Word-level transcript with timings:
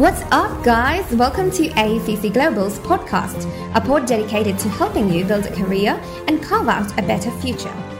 What's 0.00 0.22
up, 0.30 0.64
guys? 0.64 1.04
Welcome 1.12 1.50
to 1.50 1.68
AECC 1.68 2.32
Global's 2.32 2.78
podcast, 2.78 3.44
a 3.74 3.82
pod 3.82 4.06
dedicated 4.06 4.58
to 4.60 4.68
helping 4.70 5.12
you 5.12 5.26
build 5.26 5.44
a 5.44 5.54
career 5.54 6.00
and 6.26 6.42
carve 6.42 6.68
out 6.68 6.90
a 6.98 7.02
better 7.02 7.30
future. 7.32 7.99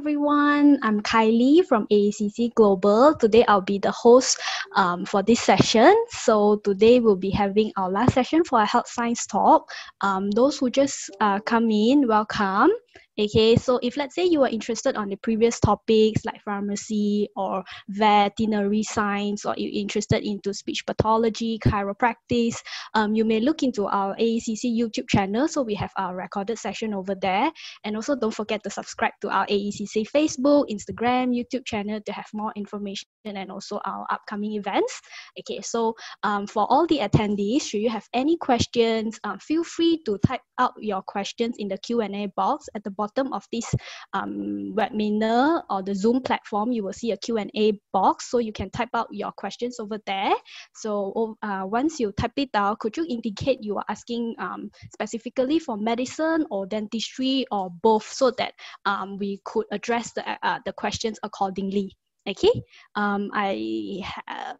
Everyone, 0.00 0.78
I'm 0.82 1.02
Kylie 1.02 1.62
from 1.62 1.86
AECC 1.88 2.54
Global. 2.54 3.14
Today 3.14 3.44
I'll 3.46 3.60
be 3.60 3.76
the 3.76 3.90
host 3.90 4.40
um, 4.74 5.04
for 5.04 5.22
this 5.22 5.40
session. 5.40 5.94
So 6.08 6.56
today 6.64 7.00
we'll 7.00 7.16
be 7.20 7.28
having 7.28 7.70
our 7.76 7.90
last 7.90 8.14
session 8.14 8.42
for 8.42 8.62
a 8.62 8.64
health 8.64 8.88
science 8.88 9.26
talk. 9.26 9.70
Um, 10.00 10.30
those 10.30 10.56
who 10.56 10.70
just 10.70 11.10
uh, 11.20 11.40
come 11.40 11.70
in, 11.70 12.08
welcome. 12.08 12.70
Okay, 13.18 13.56
so 13.56 13.78
if 13.82 13.96
let's 13.98 14.14
say 14.14 14.24
you 14.24 14.42
are 14.44 14.48
interested 14.48 14.96
on 14.96 15.08
the 15.08 15.16
previous 15.16 15.60
topics 15.60 16.24
like 16.24 16.40
pharmacy 16.42 17.28
or 17.36 17.62
veterinary 17.88 18.82
science, 18.82 19.44
or 19.44 19.54
you're 19.58 19.70
interested 19.74 20.24
into 20.24 20.54
speech 20.54 20.86
pathology, 20.86 21.58
chiropractic, 21.58 22.54
um, 22.94 23.14
you 23.14 23.24
may 23.24 23.40
look 23.40 23.62
into 23.62 23.86
our 23.86 24.14
AECC 24.16 24.72
YouTube 24.72 25.08
channel. 25.08 25.48
So 25.48 25.60
we 25.60 25.74
have 25.74 25.90
our 25.98 26.16
recorded 26.16 26.58
session 26.58 26.94
over 26.94 27.14
there. 27.14 27.50
And 27.84 27.96
also 27.96 28.14
don't 28.16 28.32
forget 28.32 28.62
to 28.62 28.70
subscribe 28.70 29.12
to 29.20 29.28
our 29.28 29.46
AECC 29.46 30.06
Facebook, 30.08 30.70
Instagram, 30.70 31.34
YouTube 31.36 31.66
channel 31.66 32.00
to 32.06 32.12
have 32.12 32.26
more 32.32 32.52
information 32.56 33.08
and 33.26 33.50
also 33.50 33.80
our 33.84 34.06
upcoming 34.10 34.54
events. 34.54 35.00
Okay, 35.38 35.60
so 35.60 35.94
um, 36.22 36.46
for 36.46 36.66
all 36.70 36.86
the 36.86 37.00
attendees, 37.00 37.62
should 37.62 37.80
you 37.80 37.90
have 37.90 38.06
any 38.14 38.38
questions, 38.38 39.18
um, 39.24 39.38
feel 39.40 39.64
free 39.64 40.00
to 40.06 40.16
type 40.26 40.40
out 40.58 40.72
your 40.78 41.02
questions 41.02 41.56
in 41.58 41.68
the 41.68 41.76
Q&A 41.78 42.26
box 42.36 42.66
at 42.74 42.84
the 42.84 42.90
bottom 42.90 43.09
of 43.18 43.44
this 43.52 43.74
um, 44.12 44.74
webinar 44.76 45.62
or 45.70 45.82
the 45.82 45.94
Zoom 45.94 46.20
platform, 46.22 46.72
you 46.72 46.82
will 46.82 46.92
see 46.92 47.12
a 47.12 47.16
Q&A 47.16 47.80
box. 47.92 48.30
So 48.30 48.38
you 48.38 48.52
can 48.52 48.70
type 48.70 48.90
out 48.94 49.08
your 49.10 49.32
questions 49.32 49.78
over 49.78 49.98
there. 50.06 50.32
So 50.74 51.36
uh, 51.42 51.64
once 51.66 52.00
you 52.00 52.12
type 52.12 52.32
it 52.36 52.50
out, 52.54 52.78
could 52.78 52.96
you 52.96 53.06
indicate 53.08 53.58
you 53.62 53.76
are 53.76 53.84
asking 53.88 54.34
um, 54.38 54.70
specifically 54.92 55.58
for 55.58 55.76
medicine 55.76 56.46
or 56.50 56.66
dentistry 56.66 57.46
or 57.50 57.70
both 57.82 58.04
so 58.04 58.30
that 58.38 58.54
um, 58.86 59.18
we 59.18 59.40
could 59.44 59.66
address 59.72 60.12
the, 60.12 60.24
uh, 60.42 60.58
the 60.64 60.72
questions 60.72 61.18
accordingly 61.22 61.96
okay 62.28 62.52
um 62.96 63.30
i 63.32 64.00
have 64.04 64.58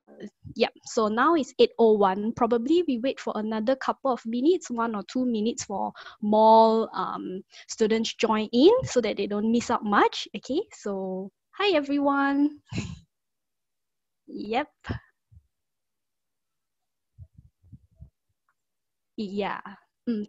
yep 0.57 0.73
so 0.87 1.09
now 1.09 1.35
it's 1.35 1.53
801 1.59 2.33
probably 2.33 2.83
we 2.89 2.99
wait 2.99 3.21
for 3.21 3.33
another 3.37 3.77
couple 3.77 4.11
of 4.11 4.25
minutes 4.25 4.71
one 4.71 4.95
or 4.95 5.03
two 5.13 5.27
minutes 5.27 5.65
for 5.65 5.93
more 6.23 6.89
um 6.95 7.43
students 7.69 8.15
join 8.15 8.49
in 8.53 8.71
so 8.85 9.01
that 9.01 9.17
they 9.17 9.27
don't 9.27 9.53
miss 9.53 9.71
out 9.71 9.85
much 9.85 10.27
okay? 10.37 10.61
So 10.73 11.31
hi 11.53 11.77
everyone. 11.77 12.61
Yep 14.33 14.69
yeah 19.17 19.61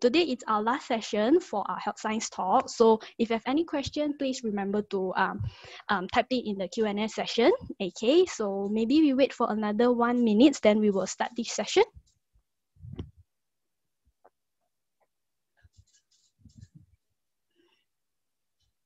today 0.02 0.24
is 0.34 0.44
our 0.48 0.62
last 0.62 0.88
session 0.88 1.40
for 1.40 1.64
our 1.70 1.78
health 1.78 2.00
science 2.00 2.30
talk. 2.30 2.70
So 2.70 3.00
if 3.18 3.30
you 3.30 3.36
have 3.36 3.48
any 3.48 3.64
question, 3.64 4.16
please 4.18 4.44
remember 4.44 4.82
to 4.94 5.14
um, 5.16 5.42
um, 5.90 6.08
type 6.08 6.28
it 6.30 6.48
in 6.48 6.58
the 6.58 6.68
Q&A 6.68 7.08
session. 7.08 7.52
Okay, 7.82 8.26
so 8.26 8.70
maybe 8.72 9.02
we 9.02 9.14
wait 9.14 9.34
for 9.34 9.52
another 9.52 9.92
one 9.92 10.24
minute, 10.24 10.60
then 10.62 10.80
we 10.80 10.90
will 10.90 11.08
start 11.08 11.32
this 11.36 11.52
session. 11.52 11.84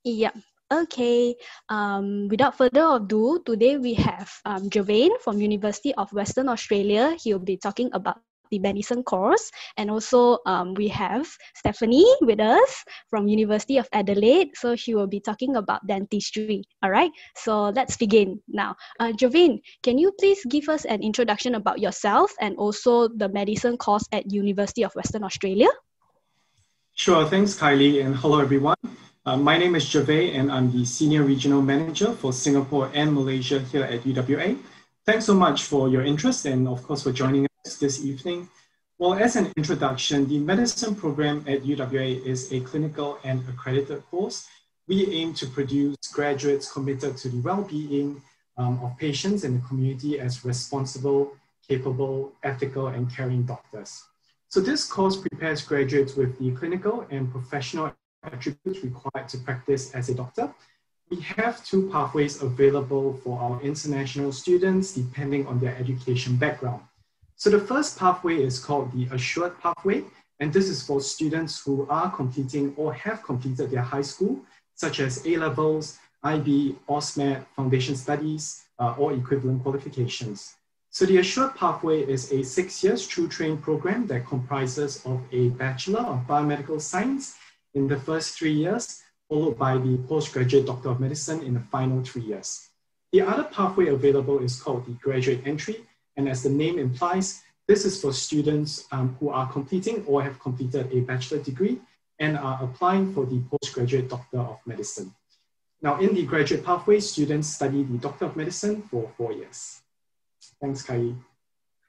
Yeah. 0.04 0.32
Okay, 0.74 1.36
um, 1.70 2.28
without 2.28 2.58
further 2.58 2.98
ado, 2.98 3.42
today 3.46 3.78
we 3.78 3.94
have 3.94 4.34
um, 4.46 4.70
from 5.22 5.38
University 5.38 5.94
of 5.94 6.12
Western 6.12 6.50
Australia. 6.50 7.16
He'll 7.22 7.38
be 7.38 7.58
talking 7.58 7.90
about 7.94 8.18
the 8.56 8.60
medicine 8.60 9.04
course. 9.04 9.52
And 9.78 9.92
also 9.92 10.40
um, 10.46 10.74
we 10.74 10.88
have 10.90 11.28
Stephanie 11.56 12.08
with 12.22 12.40
us 12.40 12.84
from 13.10 13.28
University 13.28 13.78
of 13.78 13.88
Adelaide. 13.92 14.56
So 14.56 14.76
she 14.76 14.96
will 14.96 15.08
be 15.08 15.20
talking 15.20 15.56
about 15.56 15.86
dentistry. 15.88 16.64
All 16.84 16.90
right, 16.90 17.12
so 17.36 17.70
let's 17.70 17.98
begin 17.98 18.40
now. 18.48 18.76
Uh, 19.00 19.12
Jervain, 19.12 19.60
can 19.84 19.98
you 19.98 20.12
please 20.20 20.40
give 20.48 20.70
us 20.70 20.86
an 20.86 21.04
introduction 21.04 21.56
about 21.56 21.80
yourself 21.80 22.32
and 22.40 22.56
also 22.58 23.08
the 23.08 23.30
medicine 23.30 23.78
course 23.78 24.08
at 24.12 24.32
University 24.32 24.84
of 24.84 24.94
Western 24.96 25.24
Australia? 25.24 25.70
Sure, 26.96 27.26
thanks 27.26 27.60
Kylie 27.60 28.06
and 28.06 28.16
hello 28.16 28.40
everyone. 28.40 28.80
Uh, 29.26 29.36
my 29.36 29.58
name 29.58 29.76
is 29.76 29.84
Jervain 29.86 30.38
and 30.40 30.52
I'm 30.52 30.72
the 30.72 30.86
Senior 30.86 31.24
Regional 31.24 31.62
Manager 31.62 32.14
for 32.14 32.32
Singapore 32.32 32.92
and 32.94 33.12
Malaysia 33.12 33.60
here 33.60 33.84
at 33.84 34.06
UWA. 34.06 34.58
Thanks 35.06 35.26
so 35.26 35.34
much 35.34 35.64
for 35.66 35.90
your 35.90 36.04
interest 36.04 36.46
and 36.46 36.68
of 36.68 36.84
course 36.84 37.04
for 37.04 37.12
joining 37.12 37.46
this 37.74 38.06
evening. 38.06 38.48
Well, 39.00 39.16
as 39.16 39.36
an 39.36 39.52
introduction, 39.58 40.28
the 40.28 40.40
medicine 40.40 40.96
program 40.96 41.44
at 41.48 41.64
UWA 41.64 42.24
is 42.24 42.54
a 42.54 42.62
clinical 42.62 43.18
and 43.24 43.44
accredited 43.50 44.06
course. 44.12 44.48
We 44.88 45.12
aim 45.12 45.34
to 45.36 45.48
produce 45.48 45.98
graduates 46.14 46.72
committed 46.72 47.18
to 47.18 47.30
the 47.30 47.42
well-being 47.42 48.22
um, 48.58 48.80
of 48.84 48.98
patients 48.98 49.44
in 49.44 49.56
the 49.56 49.68
community 49.68 50.20
as 50.20 50.46
responsible, 50.46 51.36
capable, 51.68 52.34
ethical, 52.44 52.88
and 52.88 53.12
caring 53.12 53.44
doctors. 53.44 54.04
So 54.48 54.62
this 54.62 54.86
course 54.86 55.18
prepares 55.18 55.64
graduates 55.64 56.16
with 56.16 56.38
the 56.40 56.52
clinical 56.52 57.06
and 57.10 57.30
professional 57.30 57.94
attributes 58.24 58.84
required 58.84 59.28
to 59.30 59.40
practice 59.40 59.94
as 59.94 60.08
a 60.10 60.14
doctor. 60.14 60.54
We 61.10 61.20
have 61.22 61.66
two 61.66 61.90
pathways 61.90 62.42
available 62.42 63.20
for 63.24 63.40
our 63.40 63.62
international 63.62 64.32
students 64.32 64.94
depending 64.94 65.46
on 65.48 65.60
their 65.60 65.76
education 65.76 66.38
background. 66.38 66.82
So 67.38 67.50
the 67.50 67.60
first 67.60 68.00
pathway 68.00 68.42
is 68.42 68.60
called 68.60 68.92
the 68.94 69.14
assured 69.14 69.60
pathway, 69.60 70.06
and 70.40 70.54
this 70.54 70.70
is 70.70 70.86
for 70.86 71.02
students 71.02 71.62
who 71.64 71.86
are 71.90 72.10
completing 72.10 72.74
or 72.78 72.94
have 72.94 73.24
completed 73.24 73.72
their 73.72 73.82
high 73.82 74.04
school, 74.04 74.40
such 74.76 75.00
as 75.00 75.26
A 75.28 75.38
levels, 75.38 75.98
IB, 76.24 76.76
AUSMAT, 76.88 77.46
foundation 77.56 77.96
studies, 77.96 78.64
uh, 78.80 78.96
or 78.98 79.14
equivalent 79.14 79.64
qualifications. 79.64 80.56
So 80.90 81.06
the 81.06 81.18
assured 81.18 81.56
pathway 81.56 82.04
is 82.04 82.32
a 82.32 82.42
six 82.42 82.82
years 82.82 83.06
through 83.06 83.28
train 83.28 83.58
program 83.58 84.08
that 84.08 84.26
comprises 84.26 85.06
of 85.06 85.22
a 85.34 85.50
Bachelor 85.50 86.00
of 86.00 86.26
Biomedical 86.26 86.80
Science 86.80 87.36
in 87.74 87.88
the 87.88 88.00
first 88.00 88.38
three 88.38 88.54
years, 88.54 89.04
followed 89.28 89.58
by 89.58 89.78
the 89.78 89.98
postgraduate 90.08 90.66
Doctor 90.66 90.90
of 90.90 91.02
Medicine 91.02 91.44
in 91.44 91.54
the 91.54 91.60
final 91.60 92.02
three 92.02 92.22
years. 92.22 92.70
The 93.12 93.22
other 93.22 93.44
pathway 93.44 93.88
available 93.88 94.40
is 94.40 94.62
called 94.62 94.86
the 94.86 94.94
graduate 94.94 95.42
entry, 95.46 95.86
and 96.18 96.30
as 96.30 96.44
the 96.44 96.50
name 96.50 96.80
implies, 96.80 97.44
this 97.68 97.86
is 97.86 98.00
for 98.00 98.14
students 98.14 98.86
um, 98.92 99.16
who 99.20 99.30
are 99.30 99.52
completing 99.52 100.06
or 100.06 100.22
have 100.22 100.40
completed 100.40 100.92
a 100.92 101.02
bachelor 101.02 101.40
degree 101.40 101.80
and 102.20 102.38
are 102.38 102.64
applying 102.64 103.14
for 103.14 103.26
the 103.26 103.42
postgraduate 103.52 104.10
Doctor 104.10 104.40
of 104.40 104.60
Medicine. 104.66 105.14
Now, 105.82 106.00
in 106.00 106.14
the 106.14 106.26
graduate 106.26 106.64
pathway, 106.64 107.00
students 107.00 107.50
study 107.50 107.84
the 107.84 107.98
Doctor 107.98 108.26
of 108.26 108.36
Medicine 108.36 108.82
for 108.84 109.12
four 109.18 109.34
years. 109.34 109.82
Thanks, 110.62 110.84
Kai. 110.84 111.14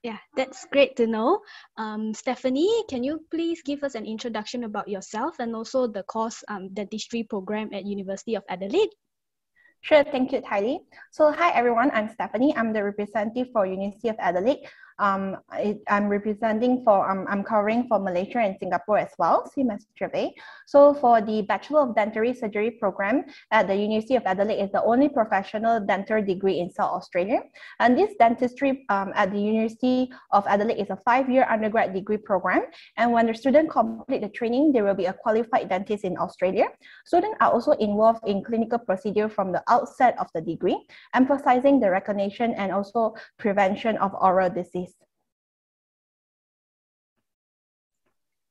Yeah, 0.02 0.18
that's 0.36 0.66
great 0.70 0.96
to 0.96 1.06
know. 1.06 1.40
Um, 1.76 2.14
Stephanie, 2.14 2.84
can 2.88 3.02
you 3.02 3.24
please 3.30 3.62
give 3.62 3.82
us 3.82 3.94
an 3.94 4.06
introduction 4.06 4.64
about 4.64 4.88
yourself 4.88 5.36
and 5.40 5.54
also 5.54 5.86
the 5.86 6.02
course 6.04 6.44
um, 6.48 6.72
dentistry 6.72 7.22
program 7.22 7.70
at 7.72 7.84
University 7.84 8.34
of 8.34 8.44
Adelaide? 8.48 8.90
Sure, 9.80 10.02
thank 10.04 10.32
you, 10.32 10.40
Kylie. 10.40 10.80
So 11.10 11.30
hi 11.32 11.50
everyone, 11.52 11.90
I'm 11.94 12.08
Stephanie. 12.08 12.54
I'm 12.56 12.72
the 12.72 12.82
representative 12.82 13.48
for 13.52 13.66
University 13.66 14.08
of 14.08 14.16
Adelaide. 14.18 14.66
Um, 14.98 15.36
I, 15.50 15.76
am 15.88 16.08
representing 16.08 16.82
for, 16.84 17.08
um, 17.08 17.26
I'm 17.28 17.42
covering 17.42 17.86
for 17.88 17.98
Malaysia 17.98 18.38
and 18.38 18.56
Singapore 18.58 18.98
as 18.98 19.12
well, 19.18 19.50
same. 19.54 19.70
So 20.66 20.94
for 20.94 21.20
the 21.20 21.42
Bachelor 21.42 21.80
of 21.80 21.94
Dental 21.94 22.32
Surgery 22.34 22.70
program 22.70 23.24
at 23.50 23.66
the 23.66 23.76
University 23.76 24.16
of 24.16 24.22
Adelaide 24.24 24.62
is 24.62 24.72
the 24.72 24.82
only 24.82 25.08
professional 25.08 25.80
dental 25.80 26.22
degree 26.22 26.60
in 26.60 26.70
South 26.70 26.92
Australia. 26.92 27.40
And 27.80 27.96
this 27.96 28.14
dentistry 28.18 28.84
um, 28.88 29.12
at 29.14 29.32
the 29.32 29.40
University 29.40 30.10
of 30.32 30.46
Adelaide 30.46 30.80
is 30.80 30.90
a 30.90 30.96
five-year 31.04 31.46
undergrad 31.48 31.92
degree 31.92 32.16
program. 32.16 32.62
And 32.96 33.12
when 33.12 33.26
the 33.26 33.34
student 33.34 33.70
complete 33.70 34.22
the 34.22 34.28
training, 34.28 34.72
they 34.72 34.82
will 34.82 34.94
be 34.94 35.06
a 35.06 35.12
qualified 35.12 35.68
dentist 35.68 36.04
in 36.04 36.16
Australia. 36.18 36.68
Students 37.04 37.36
are 37.40 37.52
also 37.52 37.72
involved 37.72 38.26
in 38.26 38.42
clinical 38.42 38.78
procedure 38.78 39.28
from 39.28 39.52
the 39.52 39.62
outset 39.68 40.18
of 40.18 40.28
the 40.34 40.40
degree, 40.40 40.78
emphasizing 41.14 41.80
the 41.80 41.90
recognition 41.90 42.54
and 42.54 42.72
also 42.72 43.14
prevention 43.38 43.96
of 43.98 44.14
oral 44.20 44.50
disease. 44.50 44.85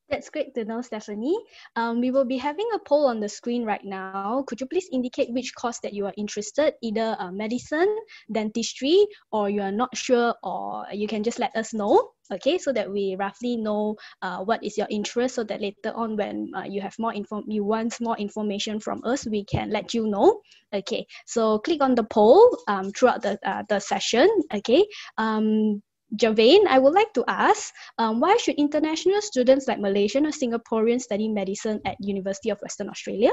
That's 0.08 0.30
great 0.30 0.54
to 0.54 0.64
know, 0.64 0.82
Stephanie. 0.82 1.36
Um, 1.74 2.00
we 2.00 2.12
will 2.12 2.24
be 2.24 2.36
having 2.38 2.68
a 2.74 2.78
poll 2.78 3.06
on 3.06 3.18
the 3.18 3.28
screen 3.28 3.64
right 3.64 3.84
now. 3.84 4.44
Could 4.46 4.60
you 4.60 4.66
please 4.66 4.88
indicate 4.92 5.32
which 5.32 5.52
course 5.54 5.80
that 5.82 5.92
you 5.94 6.06
are 6.06 6.14
interested, 6.16 6.74
either 6.80 7.16
uh, 7.18 7.32
medicine, 7.32 7.90
dentistry, 8.30 9.04
or 9.32 9.50
you 9.50 9.62
are 9.62 9.72
not 9.72 9.90
sure, 9.96 10.32
or 10.44 10.86
you 10.92 11.08
can 11.08 11.24
just 11.24 11.40
let 11.40 11.54
us 11.56 11.74
know. 11.74 12.12
okay 12.32 12.58
so 12.58 12.72
that 12.72 12.90
we 12.90 13.16
roughly 13.18 13.56
know 13.56 13.96
uh, 14.22 14.38
what 14.38 14.62
is 14.64 14.76
your 14.76 14.86
interest 14.90 15.34
so 15.34 15.44
that 15.44 15.60
later 15.60 15.92
on 15.94 16.16
when 16.16 16.50
uh, 16.56 16.62
you 16.62 16.80
have 16.80 16.94
more 16.98 17.12
info 17.12 17.42
you 17.46 17.64
want 17.64 17.94
more 18.00 18.16
information 18.18 18.80
from 18.80 19.00
us 19.04 19.26
we 19.26 19.44
can 19.44 19.70
let 19.70 19.94
you 19.94 20.06
know 20.06 20.40
okay 20.74 21.06
so 21.26 21.58
click 21.58 21.82
on 21.82 21.94
the 21.94 22.04
poll 22.04 22.58
um, 22.68 22.90
throughout 22.90 23.22
the, 23.22 23.38
uh, 23.46 23.62
the 23.68 23.78
session 23.78 24.28
okay 24.54 24.84
um, 25.18 25.82
Javane, 26.14 26.66
I 26.68 26.78
would 26.78 26.94
like 26.94 27.12
to 27.14 27.24
ask, 27.26 27.74
um, 27.98 28.20
why 28.20 28.36
should 28.36 28.54
international 28.56 29.20
students 29.20 29.66
like 29.66 29.80
Malaysian 29.80 30.26
or 30.26 30.30
Singaporean 30.30 31.00
study 31.00 31.28
medicine 31.28 31.80
at 31.84 31.96
University 32.00 32.50
of 32.50 32.60
Western 32.62 32.88
Australia? 32.88 33.32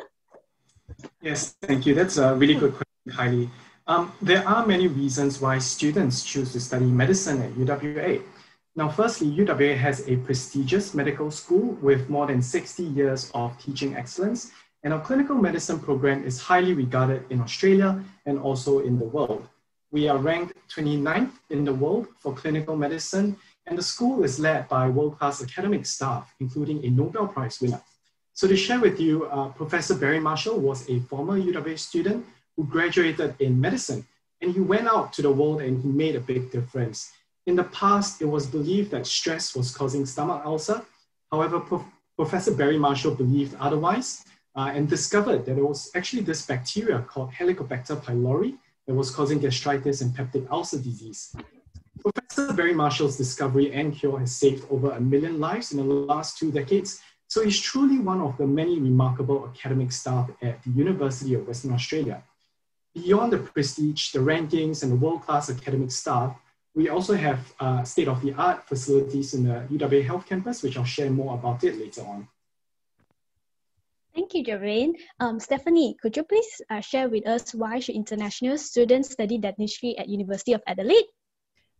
Yes, 1.21 1.55
thank 1.61 1.85
you. 1.85 1.93
That's 1.93 2.17
a 2.17 2.35
really 2.35 2.55
good 2.55 2.73
question, 2.73 3.09
Kylie. 3.09 3.49
Um, 3.85 4.11
there 4.21 4.47
are 4.47 4.65
many 4.65 4.87
reasons 4.87 5.41
why 5.41 5.59
students 5.59 6.23
choose 6.23 6.53
to 6.53 6.59
study 6.59 6.85
medicine 6.85 7.41
at 7.41 7.51
UWA. 7.53 8.21
Now, 8.75 8.89
firstly, 8.89 9.27
UWA 9.27 9.77
has 9.77 10.07
a 10.07 10.15
prestigious 10.17 10.93
medical 10.93 11.29
school 11.29 11.77
with 11.81 12.09
more 12.09 12.25
than 12.25 12.41
60 12.41 12.83
years 12.83 13.29
of 13.35 13.57
teaching 13.59 13.95
excellence, 13.95 14.51
and 14.83 14.93
our 14.93 15.01
clinical 15.01 15.35
medicine 15.35 15.79
program 15.79 16.23
is 16.23 16.41
highly 16.41 16.73
regarded 16.73 17.23
in 17.29 17.39
Australia 17.41 18.03
and 18.25 18.39
also 18.39 18.79
in 18.79 18.97
the 18.97 19.05
world. 19.05 19.47
We 19.93 20.07
are 20.07 20.17
ranked 20.17 20.57
29th 20.75 21.33
in 21.51 21.65
the 21.65 21.73
world 21.75 22.07
for 22.17 22.33
clinical 22.33 22.75
medicine, 22.75 23.37
and 23.67 23.77
the 23.77 23.83
school 23.83 24.23
is 24.23 24.39
led 24.39 24.67
by 24.67 24.89
world-class 24.89 25.43
academic 25.43 25.85
staff, 25.85 26.33
including 26.39 26.83
a 26.83 26.89
Nobel 26.89 27.27
Prize 27.27 27.61
winner. 27.61 27.79
So 28.33 28.47
to 28.47 28.57
share 28.57 28.79
with 28.79 28.99
you, 28.99 29.25
uh, 29.25 29.49
Professor 29.49 29.93
Barry 29.93 30.19
Marshall 30.19 30.59
was 30.59 30.89
a 30.89 30.99
former 31.01 31.39
UWA 31.39 31.77
student 31.77 32.25
who 32.55 32.63
graduated 32.65 33.35
in 33.37 33.61
medicine, 33.61 34.03
and 34.41 34.51
he 34.51 34.61
went 34.61 34.87
out 34.87 35.13
to 35.13 35.21
the 35.21 35.29
world 35.31 35.61
and 35.61 35.83
he 35.83 35.89
made 35.89 36.15
a 36.15 36.19
big 36.19 36.49
difference. 36.49 37.11
In 37.45 37.55
the 37.55 37.65
past, 37.65 38.19
it 38.19 38.25
was 38.25 38.47
believed 38.47 38.89
that 38.89 39.05
stress 39.05 39.55
was 39.55 39.69
causing 39.69 40.07
stomach 40.07 40.41
ulcer. 40.43 40.81
However, 41.31 41.59
Prof 41.59 41.83
Professor 42.17 42.55
Barry 42.55 42.79
Marshall 42.79 43.13
believed 43.13 43.55
otherwise 43.59 44.25
uh, 44.55 44.71
and 44.73 44.89
discovered 44.89 45.45
that 45.45 45.59
it 45.59 45.63
was 45.63 45.91
actually 45.93 46.23
this 46.23 46.47
bacteria 46.47 46.97
called 47.07 47.31
Helicobacter 47.31 48.01
pylori 48.03 48.57
that 48.87 48.93
was 48.93 49.11
causing 49.11 49.39
gastritis 49.39 50.01
and 50.01 50.15
peptic 50.15 50.49
ulcer 50.49 50.77
disease. 50.77 51.35
Professor 52.01 52.53
Barry 52.53 52.73
Marshall's 52.73 53.17
discovery 53.17 53.71
and 53.73 53.95
cure 53.95 54.19
has 54.19 54.35
saved 54.35 54.65
over 54.69 54.91
a 54.91 54.99
million 54.99 55.39
lives 55.39 55.71
in 55.71 55.77
the 55.77 55.83
last 55.83 56.37
two 56.37 56.51
decades. 56.51 57.01
So 57.27 57.43
he's 57.43 57.59
truly 57.59 57.99
one 57.99 58.21
of 58.21 58.37
the 58.37 58.45
many 58.45 58.79
remarkable 58.79 59.47
academic 59.47 59.91
staff 59.91 60.29
at 60.41 60.61
the 60.63 60.69
University 60.71 61.33
of 61.33 61.47
Western 61.47 61.73
Australia. 61.73 62.23
Beyond 62.93 63.33
the 63.33 63.39
prestige, 63.39 64.11
the 64.11 64.19
rankings, 64.19 64.83
and 64.83 64.91
the 64.91 64.95
world-class 64.95 65.49
academic 65.49 65.91
staff, 65.91 66.37
we 66.75 66.89
also 66.89 67.15
have 67.15 67.53
uh, 67.59 67.83
state-of-the-art 67.83 68.67
facilities 68.67 69.33
in 69.33 69.45
the 69.45 69.65
UWA 69.71 70.05
Health 70.05 70.25
Campus, 70.27 70.61
which 70.61 70.77
I'll 70.77 70.83
share 70.83 71.09
more 71.09 71.35
about 71.35 71.63
it 71.63 71.77
later 71.79 72.01
on. 72.01 72.27
Thank 74.13 74.35
you, 74.35 74.43
Javane. 74.43 74.93
Um, 75.19 75.39
Stephanie, 75.39 75.95
could 76.01 76.15
you 76.15 76.23
please 76.23 76.61
uh, 76.69 76.81
share 76.81 77.09
with 77.09 77.27
us 77.27 77.53
why 77.55 77.79
should 77.79 77.95
international 77.95 78.59
students 78.59 79.11
study 79.11 79.39
dentistry 79.39 79.97
at 79.97 80.07
University 80.07 80.53
of 80.53 80.61
Adelaide? 80.67 81.05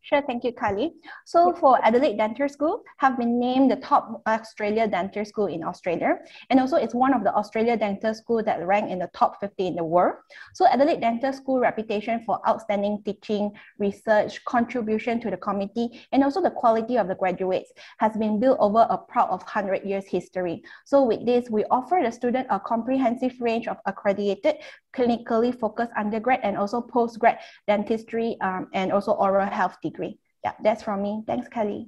Sure, 0.03 0.21
thank 0.21 0.43
you, 0.43 0.51
Kylie. 0.51 0.91
So 1.23 1.53
for 1.53 1.79
Adelaide 1.81 2.17
Dental 2.17 2.49
School, 2.49 2.83
have 2.97 3.17
been 3.17 3.39
named 3.39 3.71
the 3.71 3.77
top 3.77 4.21
Australia 4.27 4.85
dental 4.85 5.23
school 5.23 5.45
in 5.45 5.63
Australia. 5.63 6.17
And 6.49 6.59
also 6.59 6.75
it's 6.75 6.93
one 6.93 7.13
of 7.13 7.23
the 7.23 7.33
Australia 7.33 7.77
dental 7.77 8.13
school 8.13 8.43
that 8.43 8.67
rank 8.67 8.91
in 8.91 8.99
the 8.99 9.09
top 9.13 9.39
50 9.39 9.65
in 9.65 9.75
the 9.75 9.83
world. 9.85 10.15
So 10.53 10.67
Adelaide 10.67 10.99
Dental 10.99 11.31
School 11.31 11.61
reputation 11.61 12.21
for 12.25 12.45
outstanding 12.45 13.01
teaching, 13.05 13.53
research, 13.79 14.43
contribution 14.43 15.21
to 15.21 15.31
the 15.31 15.37
community, 15.37 16.05
and 16.11 16.21
also 16.21 16.41
the 16.41 16.51
quality 16.51 16.97
of 16.97 17.07
the 17.07 17.15
graduates 17.15 17.71
has 17.99 18.11
been 18.17 18.41
built 18.41 18.57
over 18.59 18.85
a 18.89 18.97
proud 18.97 19.29
of 19.29 19.39
100 19.43 19.85
years 19.85 20.03
history. 20.05 20.63
So 20.83 21.01
with 21.05 21.25
this, 21.25 21.49
we 21.49 21.63
offer 21.71 22.01
the 22.03 22.11
student 22.11 22.47
a 22.49 22.59
comprehensive 22.59 23.39
range 23.39 23.69
of 23.69 23.77
accredited, 23.85 24.55
clinically 24.93 25.57
focused 25.57 25.91
undergrad 25.97 26.41
and 26.43 26.57
also 26.57 26.81
postgrad 26.81 27.37
dentistry 27.67 28.35
um, 28.41 28.67
and 28.73 28.91
also 28.91 29.13
oral 29.13 29.49
health 29.49 29.77
degree. 29.81 29.92
Yeah, 29.99 30.53
that's 30.61 30.83
from 30.83 31.01
me. 31.01 31.23
Thanks, 31.25 31.47
Kelly. 31.47 31.87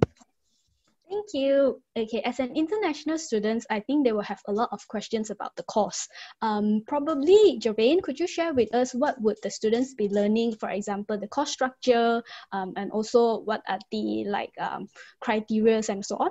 Thank 1.08 1.26
you. 1.34 1.80
Okay, 1.96 2.20
as 2.22 2.40
an 2.40 2.56
international 2.56 3.16
student, 3.18 3.64
I 3.70 3.78
think 3.78 4.04
they 4.04 4.12
will 4.12 4.26
have 4.26 4.40
a 4.48 4.52
lot 4.52 4.70
of 4.72 4.86
questions 4.88 5.30
about 5.30 5.54
the 5.54 5.62
course. 5.62 6.08
Um, 6.42 6.82
probably, 6.86 7.60
Javane, 7.60 8.02
could 8.02 8.18
you 8.18 8.26
share 8.26 8.52
with 8.52 8.74
us 8.74 8.92
what 8.92 9.20
would 9.20 9.36
the 9.42 9.50
students 9.50 9.94
be 9.94 10.08
learning? 10.08 10.56
For 10.56 10.68
example, 10.70 11.16
the 11.16 11.28
course 11.28 11.50
structure, 11.50 12.22
um, 12.50 12.72
and 12.76 12.90
also 12.90 13.38
what 13.38 13.62
are 13.68 13.78
the 13.92 14.24
like 14.24 14.52
um, 14.58 14.88
criteria 15.20 15.80
and 15.88 16.04
so 16.04 16.16
on? 16.16 16.30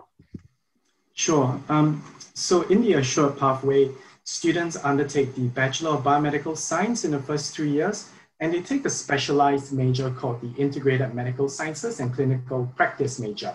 Sure. 1.13 1.57
Um, 1.69 2.03
so 2.33 2.63
in 2.63 2.81
the 2.81 2.93
assured 2.93 3.37
pathway, 3.37 3.91
students 4.25 4.75
undertake 4.83 5.35
the 5.35 5.47
Bachelor 5.47 5.91
of 5.91 6.03
Biomedical 6.03 6.57
Science 6.57 7.05
in 7.05 7.11
the 7.11 7.21
first 7.21 7.55
three 7.55 7.71
years, 7.71 8.09
and 8.39 8.53
they 8.53 8.61
take 8.61 8.85
a 8.85 8.89
specialized 8.89 9.71
major 9.71 10.09
called 10.09 10.41
the 10.41 10.53
Integrated 10.61 11.13
Medical 11.13 11.47
Sciences 11.47 11.99
and 11.99 12.13
Clinical 12.13 12.71
Practice 12.75 13.19
major. 13.19 13.53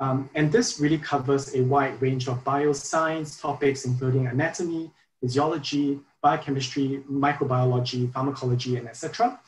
Um, 0.00 0.28
and 0.34 0.50
this 0.50 0.80
really 0.80 0.98
covers 0.98 1.54
a 1.54 1.62
wide 1.62 2.00
range 2.00 2.28
of 2.28 2.42
bioscience 2.44 3.40
topics, 3.40 3.84
including 3.84 4.26
anatomy, 4.26 4.90
physiology, 5.20 6.00
biochemistry, 6.22 7.02
microbiology, 7.10 8.12
pharmacology, 8.12 8.76
and 8.76 8.88
etc. 8.88 9.40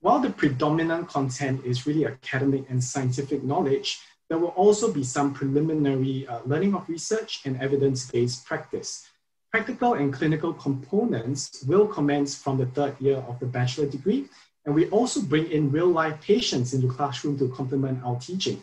While 0.00 0.20
the 0.20 0.30
predominant 0.30 1.08
content 1.08 1.64
is 1.64 1.86
really 1.86 2.06
academic 2.06 2.64
and 2.68 2.82
scientific 2.82 3.42
knowledge, 3.42 4.00
there 4.28 4.38
will 4.38 4.48
also 4.48 4.92
be 4.92 5.04
some 5.04 5.32
preliminary 5.32 6.26
uh, 6.26 6.40
learning 6.46 6.74
of 6.74 6.88
research 6.88 7.40
and 7.44 7.60
evidence-based 7.60 8.44
practice. 8.44 9.08
Practical 9.56 9.94
and 9.94 10.12
clinical 10.12 10.52
components 10.52 11.64
will 11.66 11.86
commence 11.86 12.36
from 12.36 12.58
the 12.58 12.66
third 12.66 12.94
year 13.00 13.16
of 13.26 13.40
the 13.40 13.46
bachelor 13.46 13.86
degree, 13.86 14.26
and 14.66 14.74
we 14.74 14.86
also 14.90 15.22
bring 15.22 15.50
in 15.50 15.72
real-life 15.72 16.20
patients 16.20 16.74
into 16.74 16.88
the 16.88 16.92
classroom 16.92 17.38
to 17.38 17.48
complement 17.48 18.04
our 18.04 18.16
teaching. 18.16 18.62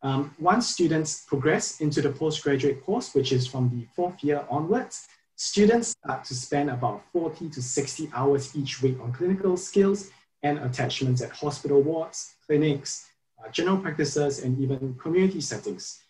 Um, 0.00 0.34
once 0.38 0.66
students 0.66 1.26
progress 1.26 1.82
into 1.82 2.00
the 2.00 2.08
postgraduate 2.08 2.82
course, 2.86 3.14
which 3.14 3.32
is 3.32 3.46
from 3.46 3.68
the 3.68 3.86
fourth 3.94 4.24
year 4.24 4.46
onwards, 4.48 5.08
students 5.36 5.88
start 5.88 6.24
to 6.24 6.34
spend 6.34 6.70
about 6.70 7.02
40 7.12 7.50
to 7.50 7.60
60 7.60 8.10
hours 8.14 8.56
each 8.56 8.80
week 8.80 8.98
on 9.02 9.12
clinical 9.12 9.58
skills 9.58 10.10
and 10.42 10.58
attachments 10.60 11.20
at 11.20 11.32
hospital 11.32 11.82
wards, 11.82 12.36
clinics, 12.46 13.10
uh, 13.44 13.50
general 13.50 13.76
practices, 13.76 14.42
and 14.42 14.58
even 14.58 14.94
community 14.94 15.42
settings. 15.42 16.00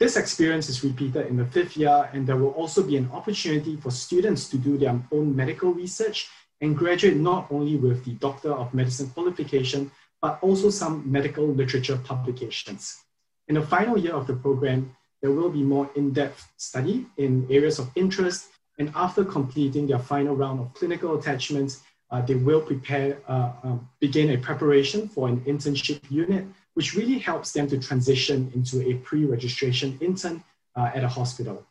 This 0.00 0.16
experience 0.16 0.70
is 0.70 0.82
repeated 0.82 1.26
in 1.26 1.36
the 1.36 1.44
fifth 1.44 1.76
year, 1.76 2.08
and 2.14 2.26
there 2.26 2.38
will 2.38 2.52
also 2.52 2.82
be 2.82 2.96
an 2.96 3.10
opportunity 3.12 3.76
for 3.76 3.90
students 3.90 4.48
to 4.48 4.56
do 4.56 4.78
their 4.78 4.98
own 5.12 5.36
medical 5.36 5.74
research 5.74 6.26
and 6.62 6.74
graduate 6.74 7.18
not 7.18 7.46
only 7.50 7.76
with 7.76 8.06
the 8.06 8.12
Doctor 8.12 8.50
of 8.50 8.72
Medicine 8.72 9.10
qualification, 9.10 9.90
but 10.22 10.38
also 10.40 10.70
some 10.70 11.04
medical 11.04 11.46
literature 11.46 11.98
publications. 12.02 13.02
In 13.48 13.56
the 13.56 13.62
final 13.62 13.98
year 13.98 14.14
of 14.14 14.26
the 14.26 14.36
program, 14.36 14.96
there 15.20 15.32
will 15.32 15.50
be 15.50 15.62
more 15.62 15.90
in-depth 15.94 16.50
study 16.56 17.04
in 17.18 17.46
areas 17.50 17.78
of 17.78 17.90
interest, 17.94 18.46
and 18.78 18.90
after 18.94 19.22
completing 19.22 19.86
their 19.86 19.98
final 19.98 20.34
round 20.34 20.60
of 20.60 20.72
clinical 20.72 21.18
attachments, 21.18 21.82
uh, 22.10 22.22
they 22.22 22.36
will 22.36 22.62
prepare, 22.62 23.18
uh, 23.28 23.52
um, 23.62 23.86
begin 24.00 24.30
a 24.30 24.38
preparation 24.38 25.08
for 25.08 25.28
an 25.28 25.42
internship 25.42 26.00
unit 26.10 26.46
which 26.74 26.94
really 26.94 27.18
helps 27.18 27.52
them 27.52 27.66
to 27.68 27.78
transition 27.78 28.50
into 28.54 28.80
a 28.88 28.94
pre-registration 28.94 29.98
intern 30.00 30.42
uh, 30.76 30.90
at 30.94 31.04
a 31.04 31.08
hospital. 31.08 31.66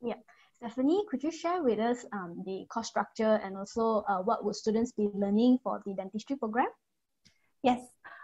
Yeah. 0.00 0.14
Stephanie, 0.56 1.04
could 1.08 1.22
you 1.22 1.30
share 1.30 1.62
with 1.62 1.78
us 1.78 2.04
um, 2.12 2.42
the 2.44 2.66
cost 2.68 2.90
structure 2.90 3.40
and 3.44 3.56
also 3.56 4.04
uh, 4.08 4.18
what 4.18 4.44
would 4.44 4.56
students 4.56 4.92
be 4.92 5.08
learning 5.14 5.58
for 5.62 5.82
the 5.86 5.94
dentistry 5.94 6.36
program? 6.36 6.66
Yes. 7.62 7.80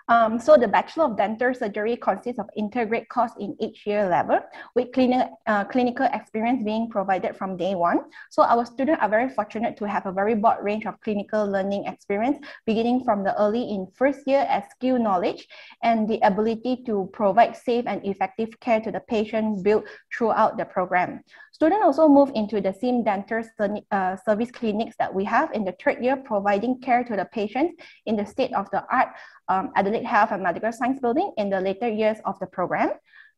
Um, 0.08 0.38
so 0.38 0.56
the 0.56 0.68
Bachelor 0.68 1.04
of 1.04 1.16
Dental 1.16 1.54
Surgery 1.54 1.96
consists 1.96 2.38
of 2.38 2.46
integrate 2.56 3.08
course 3.08 3.32
in 3.40 3.56
each 3.58 3.86
year 3.86 4.06
level 4.06 4.38
with 4.74 4.92
clini- 4.92 5.30
uh, 5.46 5.64
clinical 5.64 6.06
experience 6.12 6.62
being 6.62 6.90
provided 6.90 7.34
from 7.36 7.56
day 7.56 7.74
one. 7.74 8.00
So 8.30 8.42
our 8.42 8.66
students 8.66 9.00
are 9.00 9.08
very 9.08 9.30
fortunate 9.30 9.78
to 9.78 9.88
have 9.88 10.04
a 10.04 10.12
very 10.12 10.34
broad 10.34 10.62
range 10.62 10.84
of 10.84 11.00
clinical 11.00 11.46
learning 11.46 11.86
experience 11.86 12.38
beginning 12.66 13.04
from 13.04 13.24
the 13.24 13.34
early 13.40 13.62
in 13.62 13.86
first 13.94 14.20
year 14.26 14.46
as 14.48 14.64
skill 14.72 14.98
knowledge 14.98 15.48
and 15.82 16.06
the 16.06 16.20
ability 16.20 16.82
to 16.84 17.08
provide 17.14 17.56
safe 17.56 17.84
and 17.86 18.04
effective 18.04 18.60
care 18.60 18.80
to 18.80 18.92
the 18.92 19.00
patient 19.00 19.62
built 19.62 19.84
throughout 20.16 20.58
the 20.58 20.66
program. 20.66 21.20
Students 21.54 21.84
also 21.84 22.08
move 22.08 22.32
into 22.34 22.60
the 22.60 22.72
same 22.72 23.04
dental 23.04 23.40
uh, 23.92 24.16
service 24.16 24.50
clinics 24.50 24.96
that 24.98 25.14
we 25.14 25.22
have 25.22 25.52
in 25.52 25.64
the 25.64 25.70
third 25.80 26.02
year, 26.02 26.16
providing 26.16 26.80
care 26.80 27.04
to 27.04 27.14
the 27.14 27.26
patients 27.26 27.80
in 28.06 28.16
the 28.16 28.26
state-of-the-art 28.26 29.10
um, 29.48 29.70
Adelaide 29.76 30.04
Health 30.04 30.32
and 30.32 30.42
Medical 30.42 30.72
Science 30.72 30.98
Building 30.98 31.32
in 31.36 31.50
the 31.50 31.60
later 31.60 31.88
years 31.88 32.18
of 32.24 32.36
the 32.40 32.46
program. 32.46 32.90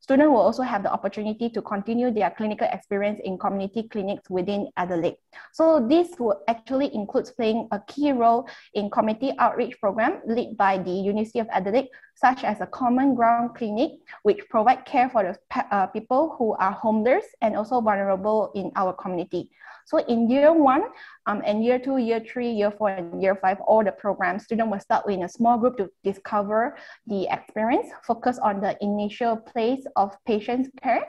Students 0.07 0.31
will 0.31 0.41
also 0.41 0.63
have 0.63 0.85
the 0.85 0.93
opportunity 0.93 1.51
to 1.51 1.61
continue 1.61 2.13
their 2.13 2.31
clinical 2.31 2.69
experience 2.71 3.19
in 3.25 3.37
community 3.37 3.89
clinics 3.91 4.31
within 4.31 4.69
Adelaide. 4.77 5.17
So 5.53 5.85
this 5.85 6.15
will 6.21 6.43
actually 6.47 6.95
includes 6.95 7.33
playing 7.33 7.67
a 7.73 7.81
key 7.89 8.13
role 8.13 8.49
in 8.75 8.89
community 8.89 9.33
outreach 9.41 9.75
program 9.81 10.23
led 10.25 10.57
by 10.57 10.79
the 10.79 10.93
University 10.93 11.41
of 11.41 11.49
Adelaide 11.51 11.89
such 12.15 12.45
as 12.45 12.61
a 12.61 12.67
common 12.67 13.17
ground 13.17 13.57
clinic, 13.57 13.99
which 14.23 14.49
provide 14.49 14.85
care 14.85 15.11
for 15.11 15.25
the 15.25 15.37
uh, 15.75 15.89
people 15.89 16.37
who 16.39 16.55
are 16.55 16.71
homeless 16.71 17.27
and 17.43 17.57
also 17.57 17.81
vulnerable 17.81 18.53
in 18.55 18.71
our 18.77 18.93
community. 18.93 19.51
So 19.87 19.99
in 19.99 20.29
year 20.29 20.53
one, 20.53 20.83
um, 21.27 21.43
and 21.47 21.65
year 21.65 21.79
two, 21.79 21.99
year 21.99 22.19
three, 22.19 22.51
year 22.51 22.73
four, 22.73 22.91
and 22.91 23.23
year 23.23 23.37
five, 23.37 23.61
all 23.61 23.85
the 23.85 23.93
programs, 23.93 24.43
students 24.43 24.69
will 24.69 24.81
start 24.81 25.09
in 25.09 25.23
a 25.23 25.29
small 25.29 25.59
group 25.59 25.77
to 25.79 25.89
discover 26.03 26.77
the 27.07 27.29
experience, 27.31 27.87
focus 28.03 28.37
on 28.43 28.61
the 28.61 28.77
initial 28.83 29.37
place 29.37 29.87
of 29.95 30.17
patient 30.27 30.69
care. 30.83 31.07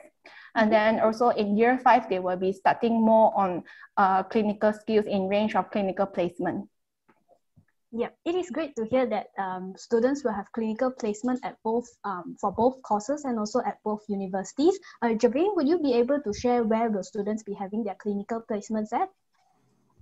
And 0.54 0.72
then 0.72 1.00
also 1.00 1.30
in 1.30 1.58
year 1.58 1.80
five, 1.80 2.08
they 2.08 2.20
will 2.20 2.38
be 2.38 2.54
starting 2.54 3.02
more 3.02 3.34
on 3.36 3.64
uh, 3.98 4.22
clinical 4.24 4.72
skills 4.74 5.06
in 5.08 5.28
range 5.28 5.56
of 5.56 5.72
clinical 5.72 6.06
placement. 6.06 6.70
Yeah, 7.98 8.10
it 8.26 8.36
is 8.36 8.52
great 8.52 8.76
to 8.76 8.86
hear 8.86 9.08
that 9.08 9.30
um, 9.40 9.74
students 9.76 10.24
will 10.24 10.32
have 10.32 10.52
clinical 10.52 10.92
placement 10.92 11.40
at 11.44 11.58
both 11.64 11.88
um, 12.04 12.38
for 12.40 12.52
both 12.52 12.80
courses 12.84 13.26
and 13.26 13.40
also 13.40 13.60
at 13.66 13.80
both 13.84 14.04
universities. 14.08 14.78
Uh, 15.02 15.18
Javine, 15.18 15.56
would 15.56 15.68
you 15.68 15.80
be 15.80 15.94
able 15.94 16.22
to 16.22 16.32
share 16.32 16.62
where 16.62 16.92
will 16.92 17.02
students 17.02 17.42
be 17.42 17.56
having 17.56 17.84
their 17.84 17.96
clinical 17.96 18.44
placements 18.48 18.94
at? 18.94 19.10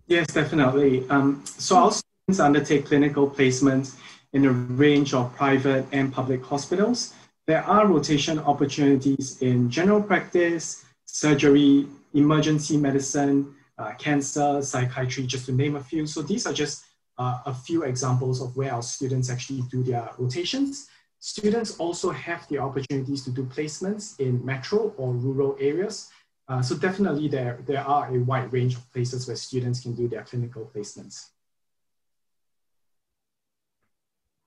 Yes, 0.08 0.28
definitely. 0.28 1.10
Um, 1.10 1.42
so 1.46 1.78
our 1.78 1.92
students 1.94 2.42
undertake 2.42 2.86
clinical 2.86 3.30
placements 3.30 3.96
in 4.34 4.44
a 4.44 4.52
range 4.52 5.14
of 5.14 5.34
private 5.34 5.86
and 5.94 6.12
public 6.12 6.44
hospitals. 6.44 7.14
There 7.48 7.64
are 7.64 7.88
rotation 7.88 8.40
opportunities 8.40 9.42
in 9.42 9.70
general 9.70 10.04
practice, 10.04 10.84
surgery, 11.06 11.88
emergency 12.14 12.76
medicine, 12.76 13.56
uh, 13.78 13.94
cancer, 13.94 14.62
psychiatry, 14.62 15.26
just 15.26 15.46
to 15.46 15.54
name 15.54 15.78
a 15.78 15.84
few. 15.84 16.06
So 16.06 16.22
these 16.22 16.46
are 16.46 16.54
just 16.54 16.85
uh, 17.18 17.40
a 17.46 17.54
few 17.54 17.84
examples 17.84 18.42
of 18.42 18.56
where 18.58 18.74
our 18.74 18.82
students 18.84 19.30
actually 19.30 19.62
do 19.72 19.84
their 19.84 20.10
rotations. 20.18 20.90
Students 21.20 21.78
also 21.78 22.12
have 22.12 22.48
the 22.50 22.60
opportunities 22.60 23.24
to 23.24 23.32
do 23.32 23.46
placements 23.46 24.20
in 24.20 24.46
metro 24.46 24.94
or 24.98 25.14
rural 25.14 25.58
areas. 25.60 26.10
Uh, 26.48 26.62
so 26.62 26.76
definitely 26.76 27.28
there, 27.28 27.60
there 27.66 27.82
are 27.82 28.14
a 28.14 28.20
wide 28.20 28.54
range 28.54 28.76
of 28.76 28.92
places 28.94 29.28
where 29.28 29.36
students 29.36 29.80
can 29.80 29.96
do 29.96 30.08
their 30.08 30.24
clinical 30.24 30.70
placements. 30.76 31.30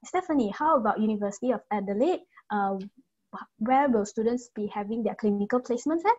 Stephanie, 0.04 0.52
how 0.56 0.76
about 0.76 1.00
University 1.00 1.50
of 1.50 1.60
Adelaide? 1.72 2.20
Uh, 2.50 2.78
where 3.58 3.88
will 3.88 4.06
students 4.06 4.48
be 4.54 4.68
having 4.68 5.02
their 5.02 5.16
clinical 5.16 5.60
placements 5.60 6.04
at? 6.04 6.16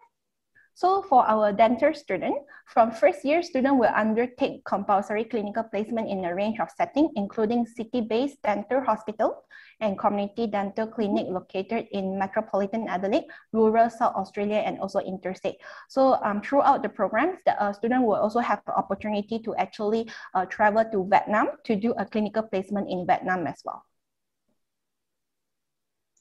So 0.79 1.03
for 1.03 1.27
our 1.27 1.51
dental 1.51 1.93
student, 1.93 2.39
from 2.63 2.95
first 2.95 3.25
year, 3.25 3.43
student 3.43 3.75
will 3.75 3.91
undertake 3.91 4.63
compulsory 4.63 5.25
clinical 5.25 5.67
placement 5.67 6.07
in 6.07 6.23
a 6.23 6.33
range 6.33 6.61
of 6.61 6.71
settings, 6.71 7.11
including 7.17 7.67
city-based 7.67 8.41
dental 8.43 8.79
hospital 8.79 9.43
and 9.81 9.99
community 9.99 10.47
dental 10.47 10.87
clinic 10.87 11.27
located 11.27 11.91
in 11.91 12.17
metropolitan 12.17 12.87
Adelaide, 12.87 13.27
rural 13.51 13.89
South 13.89 14.15
Australia, 14.15 14.63
and 14.63 14.79
also 14.79 14.99
interstate. 14.99 15.57
So 15.89 16.15
um, 16.23 16.39
throughout 16.39 16.81
the 16.81 16.87
programs, 16.87 17.39
the 17.45 17.61
uh, 17.61 17.73
student 17.73 18.07
will 18.07 18.15
also 18.15 18.39
have 18.39 18.63
the 18.65 18.71
opportunity 18.71 19.37
to 19.39 19.53
actually 19.55 20.09
uh, 20.33 20.45
travel 20.45 20.85
to 20.93 21.03
Vietnam 21.11 21.59
to 21.65 21.75
do 21.75 21.91
a 21.99 22.05
clinical 22.05 22.43
placement 22.43 22.87
in 22.87 23.05
Vietnam 23.05 23.47
as 23.47 23.59
well. 23.65 23.83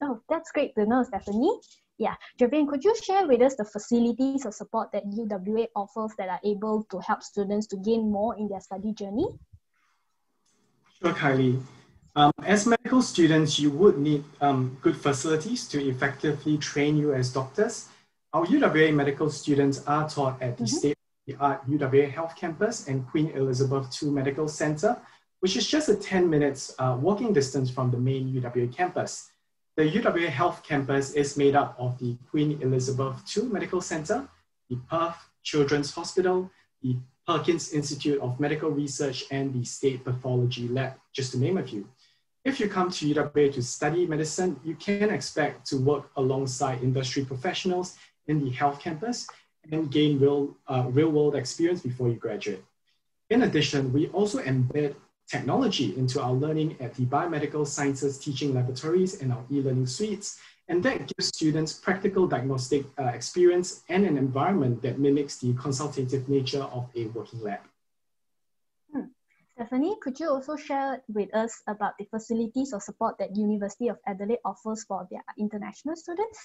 Oh, 0.02 0.18
that's 0.28 0.50
great 0.50 0.74
to 0.74 0.84
know, 0.84 1.04
Stephanie. 1.04 1.54
Yeah, 1.98 2.14
Javine, 2.38 2.68
could 2.68 2.84
you 2.84 2.94
share 2.94 3.26
with 3.26 3.42
us 3.42 3.56
the 3.56 3.64
facilities 3.64 4.46
or 4.46 4.52
support 4.52 4.92
that 4.92 5.04
UWA 5.10 5.66
offers 5.74 6.12
that 6.16 6.28
are 6.28 6.40
able 6.44 6.84
to 6.90 7.00
help 7.00 7.24
students 7.24 7.66
to 7.68 7.76
gain 7.76 8.10
more 8.10 8.36
in 8.38 8.48
their 8.48 8.60
study 8.60 8.92
journey? 8.92 9.26
Sure, 11.02 11.12
Kylie. 11.12 11.60
Um, 12.14 12.32
as 12.44 12.66
medical 12.66 13.02
students, 13.02 13.58
you 13.58 13.70
would 13.70 13.98
need 13.98 14.24
um, 14.40 14.78
good 14.80 14.96
facilities 14.96 15.66
to 15.68 15.84
effectively 15.84 16.56
train 16.58 16.96
you 16.96 17.14
as 17.14 17.32
doctors. 17.32 17.88
Our 18.32 18.46
UWA 18.46 18.94
medical 18.94 19.28
students 19.30 19.84
are 19.86 20.08
taught 20.08 20.40
at 20.40 20.56
the 20.56 20.64
mm-hmm. 20.64 20.76
state-of-the-art 20.76 21.68
UWA 21.68 22.10
Health 22.10 22.36
Campus 22.36 22.86
and 22.86 23.06
Queen 23.08 23.30
Elizabeth 23.30 23.90
II 24.02 24.10
Medical 24.10 24.48
Center, 24.48 24.96
which 25.40 25.56
is 25.56 25.66
just 25.66 25.88
a 25.88 25.96
10 25.96 26.30
minutes 26.30 26.74
uh, 26.78 26.96
walking 27.00 27.32
distance 27.32 27.70
from 27.70 27.90
the 27.90 27.98
main 27.98 28.32
UWA 28.32 28.72
campus. 28.74 29.30
The 29.78 29.88
UWA 29.88 30.28
Health 30.28 30.64
Campus 30.64 31.12
is 31.12 31.36
made 31.36 31.54
up 31.54 31.76
of 31.78 31.96
the 32.00 32.16
Queen 32.32 32.60
Elizabeth 32.60 33.22
II 33.36 33.44
Medical 33.44 33.80
Center, 33.80 34.28
the 34.68 34.74
Perth 34.90 35.14
Children's 35.44 35.92
Hospital, 35.92 36.50
the 36.82 36.96
Perkins 37.24 37.72
Institute 37.72 38.20
of 38.20 38.40
Medical 38.40 38.70
Research, 38.70 39.22
and 39.30 39.54
the 39.54 39.64
State 39.64 40.02
Pathology 40.02 40.66
Lab, 40.66 40.94
just 41.12 41.30
to 41.30 41.38
name 41.38 41.58
a 41.58 41.62
few. 41.62 41.86
If 42.44 42.58
you 42.58 42.68
come 42.68 42.90
to 42.90 43.14
UWA 43.14 43.54
to 43.54 43.62
study 43.62 44.04
medicine, 44.04 44.58
you 44.64 44.74
can 44.74 45.10
expect 45.10 45.64
to 45.68 45.76
work 45.76 46.10
alongside 46.16 46.82
industry 46.82 47.24
professionals 47.24 47.94
in 48.26 48.44
the 48.44 48.50
health 48.50 48.80
campus 48.80 49.28
and 49.70 49.92
gain 49.92 50.18
real, 50.18 50.56
uh, 50.66 50.86
real 50.88 51.10
world 51.10 51.36
experience 51.36 51.82
before 51.82 52.08
you 52.08 52.16
graduate. 52.16 52.64
In 53.30 53.42
addition, 53.42 53.92
we 53.92 54.08
also 54.08 54.42
embed 54.42 54.96
technology 55.28 55.96
into 55.96 56.20
our 56.20 56.32
learning 56.32 56.76
at 56.80 56.94
the 56.94 57.04
biomedical 57.04 57.66
sciences 57.66 58.18
teaching 58.18 58.54
laboratories 58.54 59.20
and 59.20 59.32
our 59.32 59.44
e-learning 59.50 59.86
suites. 59.86 60.38
And 60.68 60.82
that 60.82 61.06
gives 61.06 61.28
students 61.28 61.72
practical 61.72 62.26
diagnostic 62.26 62.84
uh, 62.98 63.04
experience 63.04 63.84
and 63.88 64.04
an 64.04 64.18
environment 64.18 64.82
that 64.82 64.98
mimics 64.98 65.38
the 65.38 65.54
consultative 65.54 66.28
nature 66.28 66.62
of 66.62 66.90
a 66.94 67.06
working 67.06 67.40
lab. 67.42 67.60
Hmm. 68.92 69.08
Stephanie, 69.54 69.96
could 70.02 70.20
you 70.20 70.28
also 70.28 70.56
share 70.56 71.02
with 71.08 71.34
us 71.34 71.62
about 71.66 71.96
the 71.98 72.04
facilities 72.04 72.72
or 72.72 72.80
support 72.80 73.16
that 73.18 73.36
University 73.36 73.88
of 73.88 73.98
Adelaide 74.06 74.40
offers 74.44 74.84
for 74.84 75.06
their 75.10 75.24
international 75.38 75.96
students? 75.96 76.38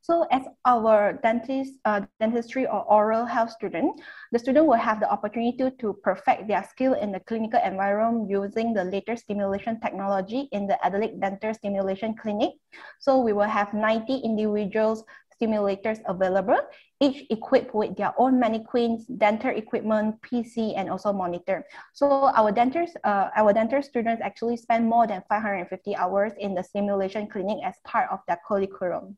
So 0.00 0.26
as 0.30 0.42
our 0.64 1.20
dentist, 1.22 1.74
uh, 1.84 2.02
dentistry 2.20 2.66
or 2.66 2.84
oral 2.84 3.26
health 3.26 3.50
student, 3.50 4.00
the 4.32 4.38
student 4.38 4.66
will 4.66 4.78
have 4.78 5.00
the 5.00 5.10
opportunity 5.10 5.56
to, 5.58 5.70
to 5.82 5.92
perfect 6.02 6.48
their 6.48 6.64
skill 6.64 6.94
in 6.94 7.12
the 7.12 7.20
clinical 7.20 7.60
environment 7.64 8.30
using 8.30 8.72
the 8.72 8.84
latest 8.84 9.26
simulation 9.26 9.80
technology 9.80 10.48
in 10.52 10.66
the 10.66 10.82
Adelaide 10.84 11.20
Dental 11.20 11.52
Simulation 11.52 12.14
Clinic. 12.14 12.52
So 13.00 13.18
we 13.18 13.32
will 13.32 13.48
have 13.48 13.74
90 13.74 14.18
individuals 14.18 15.04
simulators 15.40 16.00
available, 16.06 16.58
each 17.00 17.26
equipped 17.30 17.74
with 17.74 17.96
their 17.96 18.12
own 18.18 18.38
mannequins, 18.38 19.06
dental 19.06 19.50
equipment, 19.50 20.16
PC, 20.22 20.74
and 20.76 20.90
also 20.90 21.12
monitor. 21.12 21.64
So 21.92 22.30
our 22.34 22.50
dentists, 22.50 22.96
uh, 23.04 23.30
our 23.36 23.52
dental 23.52 23.82
students 23.82 24.20
actually 24.22 24.56
spend 24.56 24.88
more 24.88 25.06
than 25.06 25.22
550 25.28 25.96
hours 25.96 26.32
in 26.38 26.54
the 26.54 26.62
simulation 26.62 27.28
clinic 27.28 27.58
as 27.64 27.76
part 27.84 28.10
of 28.10 28.20
their 28.26 28.40
curriculum. 28.46 29.16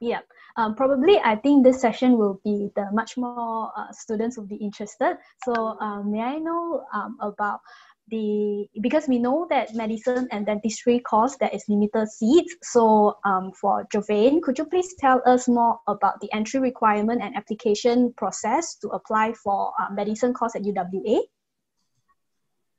Yeah, 0.00 0.20
um, 0.56 0.74
probably 0.74 1.18
I 1.18 1.36
think 1.36 1.64
this 1.64 1.80
session 1.80 2.18
will 2.18 2.40
be 2.44 2.70
the 2.76 2.90
much 2.92 3.16
more 3.16 3.72
uh, 3.76 3.92
students 3.92 4.36
will 4.36 4.46
be 4.46 4.56
interested. 4.56 5.16
So 5.44 5.78
um, 5.80 6.12
may 6.12 6.20
I 6.20 6.36
know 6.38 6.84
um, 6.92 7.16
about 7.20 7.60
the 8.08 8.68
because 8.80 9.08
we 9.08 9.18
know 9.18 9.46
that 9.50 9.74
medicine 9.74 10.28
and 10.30 10.46
dentistry 10.46 11.00
course 11.00 11.36
there 11.36 11.50
is 11.52 11.64
limited 11.68 12.08
seats. 12.08 12.54
So 12.62 13.16
um, 13.24 13.52
for 13.52 13.86
Jovain, 13.92 14.42
could 14.42 14.58
you 14.58 14.66
please 14.66 14.94
tell 14.98 15.22
us 15.26 15.48
more 15.48 15.80
about 15.86 16.20
the 16.20 16.32
entry 16.32 16.60
requirement 16.60 17.22
and 17.22 17.34
application 17.34 18.12
process 18.12 18.76
to 18.76 18.88
apply 18.88 19.32
for 19.32 19.72
uh, 19.80 19.92
medicine 19.92 20.34
course 20.34 20.54
at 20.54 20.62
UWA? 20.62 21.20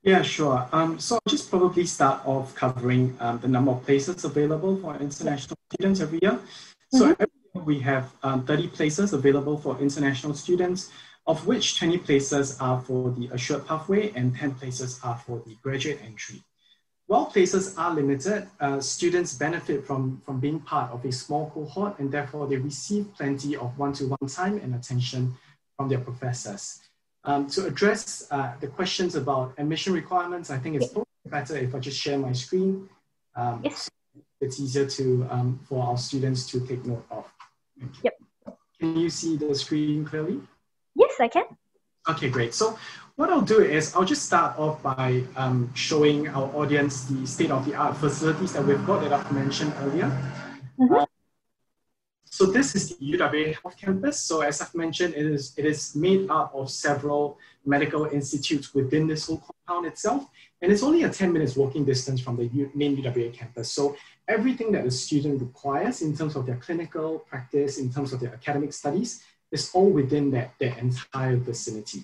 Yeah, 0.04 0.22
sure. 0.22 0.66
Um, 0.72 1.00
so 1.00 1.16
I'll 1.16 1.30
just 1.30 1.50
probably 1.50 1.86
start 1.86 2.26
off 2.26 2.56
covering 2.56 3.18
um, 3.20 3.40
the 3.40 3.48
number 3.48 3.72
of 3.72 3.84
places 3.84 4.24
available 4.24 4.78
for 4.78 4.96
international 4.98 5.58
students 5.74 6.00
every 6.00 6.20
year. 6.22 6.40
So 6.92 7.14
mm-hmm. 7.14 7.66
we 7.66 7.80
have 7.80 8.12
um, 8.24 8.46
30 8.46 8.70
places 8.70 9.14
available 9.14 9.58
for 9.58 9.80
international 9.80 10.34
students, 10.34 10.90
of 11.26 11.46
which 11.46 11.78
20 11.80 11.98
places 12.00 12.58
are 12.60 12.80
for 12.82 13.12
the 13.12 13.30
assured 13.34 13.68
pathway 13.68 14.12
and 14.16 14.36
10 14.36 14.56
places 14.56 15.00
are 15.04 15.18
for 15.18 15.42
the 15.46 15.56
graduate 15.62 16.00
entry. 16.04 16.42
While 17.08 17.26
places 17.26 17.78
are 17.78 17.94
limited, 17.94 18.48
uh, 18.60 18.82
students 18.82 19.34
benefit 19.34 19.86
from, 19.86 20.22
from 20.26 20.40
being 20.40 20.60
part 20.60 20.92
of 20.92 21.06
a 21.06 21.12
small 21.12 21.50
cohort 21.52 22.00
and 22.00 22.12
therefore 22.12 22.48
they 22.48 22.58
receive 22.58 23.14
plenty 23.16 23.56
of 23.56 23.78
one-to-one 23.78 24.30
time 24.30 24.58
and 24.58 24.76
attention 24.76 25.36
from 25.78 25.90
their 25.90 26.00
professors. 26.00 26.82
Um, 27.24 27.48
to 27.48 27.66
address 27.66 28.28
uh, 28.32 28.54
the 28.60 28.68
questions 28.68 29.16
about 29.16 29.54
admission 29.58 29.94
requirements, 29.94 30.50
I 30.50 30.58
think 30.58 30.78
it's 30.78 30.94
better 31.26 31.58
if 31.58 31.76
I 31.76 31.80
just 31.80 32.00
share 32.00 32.18
my 32.18 32.32
screen. 32.32 32.90
Um, 33.36 33.62
yes 33.64 33.90
it's 34.42 34.60
easier 34.60 34.86
to 34.86 35.28
um, 35.30 35.60
for 35.68 35.84
our 35.84 35.98
students 35.98 36.46
to 36.52 36.60
take 36.66 36.86
note 36.86 37.06
of. 37.10 37.26
Yep. 38.04 38.14
Can 38.80 38.98
you 38.98 39.10
see 39.10 39.38
the 39.38 39.54
screen 39.56 40.06
clearly? 40.06 40.40
Yes, 40.96 41.14
I 41.20 41.28
can. 41.28 41.46
Okay, 42.10 42.30
great. 42.30 42.54
So 42.54 42.78
what 43.16 43.30
I'll 43.30 43.42
do 43.42 43.60
is 43.62 43.96
I'll 43.96 44.06
just 44.06 44.26
start 44.26 44.58
off 44.58 44.82
by 44.82 45.24
um, 45.36 45.72
showing 45.74 46.28
our 46.30 46.48
audience 46.56 47.06
the 47.06 47.26
state-of-the-art 47.26 47.98
facilities 47.98 48.54
that 48.54 48.64
we've 48.64 48.86
got 48.86 49.02
that 49.02 49.12
I've 49.12 49.32
mentioned 49.32 49.74
earlier. 49.82 50.06
Mm 50.78 50.88
-hmm. 50.88 51.02
uh, 51.02 51.06
So 52.38 52.46
this 52.46 52.76
is 52.76 52.84
the 52.90 52.98
UWA 53.14 53.58
Health 53.60 53.78
Campus. 53.82 54.20
So 54.20 54.42
as 54.42 54.62
I've 54.62 54.76
mentioned, 54.76 55.16
it 55.16 55.26
is, 55.26 55.54
it 55.58 55.66
is 55.66 55.96
made 55.96 56.30
up 56.30 56.54
of 56.54 56.70
several 56.70 57.40
medical 57.66 58.06
institutes 58.06 58.76
within 58.76 59.08
this 59.08 59.26
whole 59.26 59.42
compound 59.48 59.88
itself. 59.88 60.22
And 60.62 60.72
it's 60.72 60.84
only 60.84 61.02
a 61.04 61.10
10 61.10 61.34
minutes 61.34 61.56
walking 61.56 61.84
distance 61.86 62.22
from 62.22 62.36
the 62.38 62.46
U, 62.46 62.70
main 62.76 62.96
UWA 62.96 63.34
campus. 63.34 63.72
So 63.72 63.96
everything 64.28 64.72
that 64.74 64.86
a 64.86 64.92
student 64.92 65.42
requires 65.42 66.02
in 66.02 66.16
terms 66.16 66.36
of 66.36 66.46
their 66.46 66.58
clinical 66.58 67.20
practice, 67.20 67.78
in 67.78 67.92
terms 67.92 68.14
of 68.14 68.20
their 68.20 68.34
academic 68.34 68.74
studies, 68.74 69.24
is 69.52 69.72
all 69.74 69.90
within 69.90 70.32
that, 70.32 70.54
that 70.60 70.78
entire 70.78 71.38
vicinity. 71.38 72.04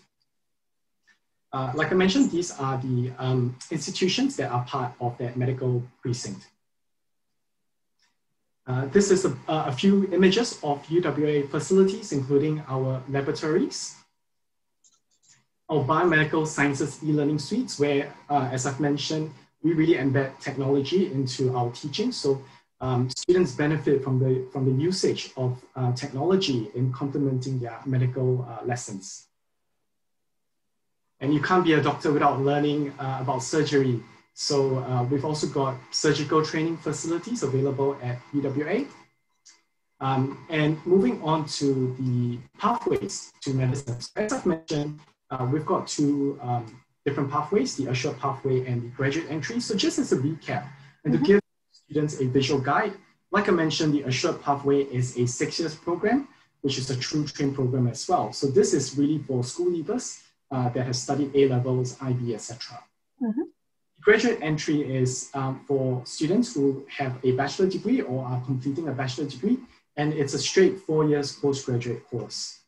Uh, 1.51 1.72
like 1.75 1.92
I 1.92 1.96
mentioned, 1.96 2.32
these 2.32 2.51
are 2.60 2.77
the 2.77 3.12
um, 3.20 3.56
institutions 3.70 4.36
that 4.38 4.51
are 4.51 4.63
part 4.65 4.94
of 5.00 5.18
that 5.20 5.38
medical 5.38 5.84
precinct. 6.01 6.48
Uh, 8.65 8.86
this 8.88 9.12
is 9.12 9.25
a, 9.25 9.38
a, 9.48 9.72
few 9.72 10.12
images 10.13 10.58
of 10.63 10.82
UWA 10.88 11.50
facilities, 11.50 12.13
including 12.13 12.63
our 12.70 13.03
laboratories, 13.10 13.94
our 15.70 15.84
biomedical 15.84 16.48
sciences 16.48 16.98
e-learning 17.03 17.39
suites, 17.39 17.77
where, 17.77 18.13
uh, 18.30 18.50
as 18.51 18.65
I've 18.65 18.80
mentioned, 18.80 19.32
we 19.63 19.74
really 19.74 19.96
embed 19.96 20.39
technology 20.39 21.12
into 21.12 21.55
our 21.55 21.72
teaching. 21.72 22.12
So 22.12 22.41
um, 22.82 23.10
students 23.10 23.53
benefit 23.53 24.03
from 24.03 24.20
the, 24.20 24.48
from 24.51 24.65
the 24.65 24.84
usage 24.84 25.32
of 25.38 25.63
uh, 25.75 25.93
technology 25.93 26.70
in 26.75 26.91
complementing 26.91 27.60
their 27.60 27.79
medical 27.86 28.46
uh, 28.48 28.65
lessons. 28.65 29.27
And 31.22 31.34
you 31.34 31.41
can't 31.41 31.63
be 31.63 31.74
a 31.74 31.82
doctor 31.82 32.12
without 32.12 32.41
learning 32.41 32.93
uh, 33.00 33.20
about 33.22 33.43
surgery 33.43 34.03
so 34.34 34.79
uh, 34.79 35.03
we've 35.03 35.25
also 35.25 35.48
got 35.48 35.77
surgical 35.91 36.43
training 36.43 36.77
facilities 36.77 37.43
available 37.43 37.98
at 38.01 38.20
UWA. 38.34 38.88
Um, 40.00 40.46
and 40.50 40.84
moving 40.86 41.22
on 41.22 41.46
to 41.60 41.96
the 42.00 42.39
pathways 42.58 43.32
to 43.41 43.53
medicine. 43.53 43.98
As 44.15 44.34
I've 44.34 44.46
mentioned, 44.46 45.00
uh, 45.29 45.48
we've 45.50 45.65
got 45.65 45.88
two 45.88 46.38
um, 46.41 46.83
different 47.06 47.30
pathways, 47.30 47.76
the 47.76 47.90
assured 47.90 48.20
pathway 48.20 48.66
and 48.66 48.84
the 48.84 48.88
graduate 48.90 49.28
entry. 49.30 49.60
So 49.60 49.76
just 49.76 50.00
as 50.00 50.12
a 50.12 50.18
recap, 50.18 50.68
and 51.04 51.14
mm-hmm. 51.14 51.24
to 51.24 51.28
give 51.28 51.42
students 51.72 52.20
a 52.22 52.26
visual 52.28 52.60
guide, 52.60 52.94
like 53.32 53.50
I 53.50 53.52
mentioned, 53.52 53.94
the 53.94 54.04
assured 54.04 54.42
pathway 54.42 54.84
is 54.84 55.18
a 55.18 55.26
six 55.26 55.60
years 55.60 55.76
program, 55.76 56.28
which 56.62 56.78
is 56.78 56.90
a 56.90 56.96
through 56.96 57.26
train 57.26 57.54
program 57.54 57.88
as 57.88 58.08
well. 58.08 58.32
So 58.32 58.48
this 58.48 58.74
is 58.74 58.98
really 58.98 59.18
for 59.18 59.44
school 59.44 59.72
leavers 59.72 60.22
uh, 60.52 60.70
that 60.70 60.86
have 60.86 60.96
studied 60.96 61.32
A 61.36 61.50
levels, 61.50 61.98
IB, 62.02 62.36
etc. 62.36 62.80
Mm-hmm. 63.22 63.42
Graduate 64.02 64.40
entry 64.42 64.82
is 64.82 65.30
um, 65.34 65.62
for 65.68 66.06
students 66.06 66.54
who 66.54 66.86
have 66.90 67.18
a 67.24 67.32
bachelor 67.32 67.68
degree 67.68 68.02
or 68.02 68.26
are 68.26 68.42
completing 68.42 68.88
a 68.88 68.92
bachelor 68.92 69.26
degree, 69.26 69.58
and 69.96 70.14
it's 70.14 70.34
a 70.34 70.40
straight 70.40 70.80
four 70.80 71.06
years 71.06 71.34
postgraduate 71.34 72.06
course. 72.10 72.60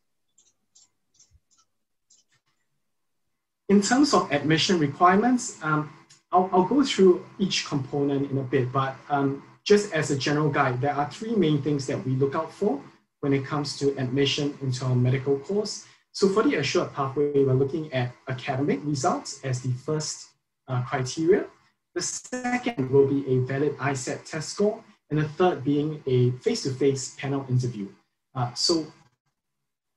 In 3.67 3.81
terms 3.81 4.13
of 4.13 4.31
admission 4.31 4.77
requirements, 4.77 5.57
um, 5.63 5.91
I'll, 6.31 6.49
I'll, 6.53 6.65
go 6.65 6.83
through 6.83 7.25
each 7.39 7.65
component 7.65 8.29
in 8.29 8.37
a 8.37 8.43
bit, 8.43 8.71
but 8.71 8.95
um, 9.09 9.41
just 9.63 9.91
as 9.93 10.11
a 10.11 10.17
general 10.17 10.49
guide, 10.49 10.81
there 10.81 10.93
are 10.93 11.09
three 11.09 11.35
main 11.35 11.61
things 11.61 11.87
that 11.87 12.05
we 12.05 12.11
look 12.13 12.35
out 12.35 12.51
for 12.51 12.79
when 13.21 13.33
it 13.33 13.43
comes 13.43 13.77
to 13.79 13.97
admission 13.97 14.55
into 14.61 14.85
our 14.85 14.95
medical 14.95 15.39
course. 15.39 15.87
So 16.11 16.29
for 16.29 16.43
the 16.43 16.55
assured 16.55 16.93
pathway, 16.93 17.43
we're 17.43 17.53
looking 17.53 17.91
at 17.91 18.11
academic 18.27 18.81
results 18.83 19.39
as 19.43 19.61
the 19.61 19.71
first 19.71 20.27
uh, 20.67 20.83
criteria. 20.83 21.45
The 21.95 22.01
second 22.01 22.91
will 22.91 23.07
be 23.07 23.27
a 23.27 23.39
valid 23.39 23.75
ISAT 23.77 24.29
test 24.29 24.49
score, 24.49 24.83
and 25.09 25.19
the 25.19 25.27
third 25.29 25.63
being 25.63 26.03
a 26.05 26.31
face-to-face 26.43 27.15
panel 27.17 27.45
interview. 27.49 27.87
Uh, 28.35 28.53
so 28.53 28.85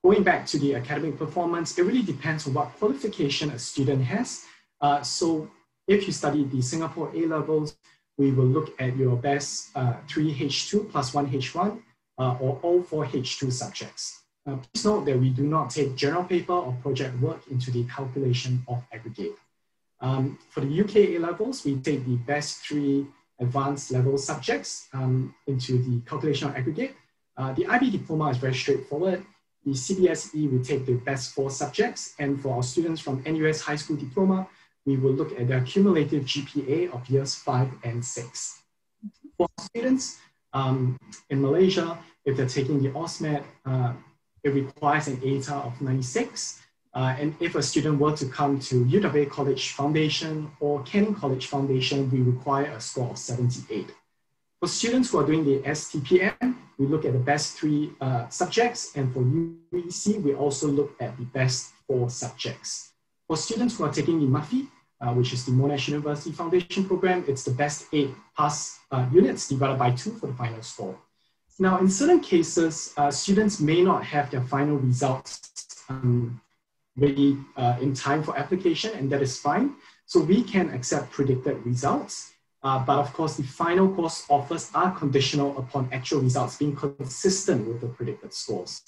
going 0.05 0.23
back 0.23 0.47
to 0.47 0.59
the 0.59 0.75
academic 0.75 1.19
performance, 1.19 1.79
it 1.79 1.83
really 1.83 2.03
depends 2.03 2.47
on 2.47 2.55
what 2.55 2.77
qualification 2.79 3.51
a 3.51 3.59
student 3.59 4.05
has. 4.05 4.45
Uh, 4.81 5.03
so 5.03 5.51
if 5.87 6.07
you 6.07 6.13
study 6.13 6.45
the 6.45 6.63
Singapore 6.63 7.11
A 7.15 7.27
levels, 7.27 7.77
we 8.17 8.33
will 8.33 8.47
look 8.47 8.75
at 8.81 8.97
your 8.97 9.17
best 9.17 9.71
uh, 9.75 9.95
3 10.09 10.35
H2 10.35 10.91
plus 10.91 11.15
1 11.15 11.31
H1 11.31 11.81
uh, 12.19 12.37
or 12.41 12.59
all 12.63 12.83
four 12.83 13.07
H2 13.07 13.53
subjects. 13.53 14.23
Uh, 14.47 14.57
please 14.57 14.85
note 14.85 15.05
that 15.05 15.19
we 15.19 15.31
do 15.31 15.43
not 15.43 15.71
take 15.71 15.95
general 15.95 16.25
paper 16.25 16.53
or 16.53 16.73
project 16.83 17.19
work 17.21 17.41
into 17.51 17.71
the 17.71 17.85
calculation 17.85 18.63
of 18.69 18.83
aggregate. 18.93 19.35
Um, 20.01 20.39
for 20.51 20.61
the 20.61 20.81
UK 20.81 20.97
A 20.97 21.19
levels, 21.19 21.65
we 21.65 21.77
take 21.77 22.05
the 22.07 22.17
best 22.17 22.59
three 22.59 23.07
advanced 23.41 23.91
level 23.93 24.17
subjects 24.19 24.89
um, 24.93 25.35
into 25.47 25.79
the 25.79 26.01
calculation 26.09 26.49
of 26.49 26.57
aggregate. 26.57 26.95
Uh, 27.37 27.53
the 27.53 27.67
IB 27.67 27.91
diploma 27.91 28.31
is 28.31 28.37
very 28.37 28.55
straightforward. 28.55 29.25
The 29.69 29.75
CBSE, 29.75 30.51
will 30.51 30.65
take 30.65 30.87
the 30.87 30.95
best 30.95 31.35
four 31.35 31.51
subjects. 31.51 32.15
And 32.19 32.41
for 32.41 32.57
our 32.57 32.63
students 32.63 33.03
from 33.03 33.23
NUS 33.27 33.61
High 33.61 33.77
School 33.77 33.97
Diploma, 33.97 34.49
we 34.87 34.97
will 34.97 35.13
look 35.13 35.39
at 35.39 35.47
their 35.47 35.61
cumulative 35.61 36.25
GPA 36.25 36.91
of 36.95 37.07
years 37.11 37.35
five 37.35 37.69
and 37.85 38.03
six. 38.03 38.63
For 39.37 39.47
students 39.61 40.17
um, 40.55 40.97
in 41.29 41.43
Malaysia, 41.43 41.99
if 42.25 42.39
they're 42.39 42.49
taking 42.49 42.83
the 42.83 42.89
AUSMAT, 42.93 43.45
uh, 43.67 43.93
it 44.43 44.55
requires 44.55 45.09
an 45.09 45.19
ATAR 45.19 45.67
of 45.67 45.79
96. 45.83 46.63
Uh, 46.95 47.15
and 47.21 47.35
if 47.39 47.55
a 47.55 47.63
student 47.63 48.01
were 48.01 48.17
to 48.17 48.25
come 48.25 48.59
to 48.61 48.87
UWA 48.87 49.29
College 49.29 49.73
Foundation 49.73 50.51
or 50.61 50.83
Canning 50.85 51.15
College 51.15 51.45
Foundation, 51.47 52.11
we 52.11 52.23
require 52.23 52.73
a 52.73 52.81
score 52.81 53.11
of 53.11 53.19
78. 53.19 53.93
For 54.61 54.69
students 54.69 55.11
who 55.11 55.19
are 55.19 55.27
doing 55.27 55.45
the 55.45 55.59
STPM, 55.69 56.57
we 56.79 56.87
look 56.87 57.05
at 57.05 57.13
the 57.13 57.19
best 57.19 57.59
three 57.59 57.93
uh, 58.01 58.29
subjects, 58.29 58.93
and 58.97 59.13
for 59.13 59.21
UEC, 59.21 60.23
we 60.23 60.35
also 60.35 60.69
look 60.69 60.95
at 61.01 61.17
the 61.19 61.25
best 61.25 61.73
four 61.87 62.09
subjects. 62.09 62.93
For 63.27 63.37
students 63.37 63.77
who 63.77 63.85
are 63.85 63.93
taking 63.93 64.21
the 64.21 64.27
MUFY, 64.27 64.69
uh, 65.01 65.13
which 65.13 65.33
is 65.33 65.45
the 65.45 65.53
Monash 65.53 65.89
University 65.89 66.33
Foundation 66.33 66.85
Program, 66.85 67.25
it's 67.29 67.45
the 67.45 67.51
best 67.51 67.87
eight 67.93 68.11
pass 68.37 68.79
uh, 68.91 69.07
units 69.13 69.49
divided 69.49 69.79
by 69.79 69.91
two 69.91 70.13
for 70.13 70.29
the 70.29 70.35
final 70.35 70.63
score. 70.63 70.99
Now, 71.59 71.79
in 71.79 71.91
certain 71.91 72.21
cases, 72.21 72.95
uh, 72.97 73.11
students 73.11 73.59
may 73.59 73.83
not 73.83 74.05
have 74.05 74.31
their 74.31 74.43
final 74.43 74.77
results 74.77 75.85
um, 75.89 76.41
ready 76.97 77.37
uh, 77.57 77.77
in 77.81 77.95
time 77.95 78.23
for 78.23 78.37
application, 78.39 78.93
and 78.95 79.11
that 79.11 79.23
is 79.23 79.39
fine. 79.39 79.75
So 80.07 80.21
we 80.21 80.43
can 80.43 80.71
accept 80.71 81.11
predicted 81.11 81.65
results. 81.67 82.33
Uh, 82.69 82.79
but 82.85 82.99
of 82.99 83.11
course, 83.15 83.35
the 83.39 83.43
final 83.43 83.89
course 83.97 84.27
offers 84.29 84.71
are 84.75 84.91
conditional 84.91 85.57
upon 85.57 85.89
actual 85.91 86.21
results 86.21 86.57
being 86.59 86.77
consistent 86.77 87.67
with 87.67 87.81
the 87.81 87.87
predicted 87.87 88.31
scores. 88.35 88.83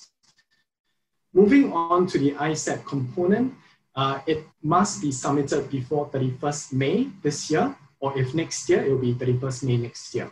Moving 1.33 1.73
on 1.73 2.07
to 2.09 2.19
the 2.19 2.33
ISAT 2.33 2.85
component, 2.85 3.55
uh, 3.97 4.21
it 4.27 4.45
must 4.63 5.01
be 5.01 5.11
submitted 5.11 5.71
before 5.71 6.11
31st 6.11 6.75
May 6.75 7.09
this 7.23 7.51
year, 7.51 7.75
or 8.01 8.19
if 8.19 8.35
next 8.35 8.69
year, 8.69 8.85
it 8.85 8.91
will 8.91 8.99
be 8.99 9.15
31st 9.15 9.63
May 9.63 9.79
next 9.79 10.15
year. 10.15 10.31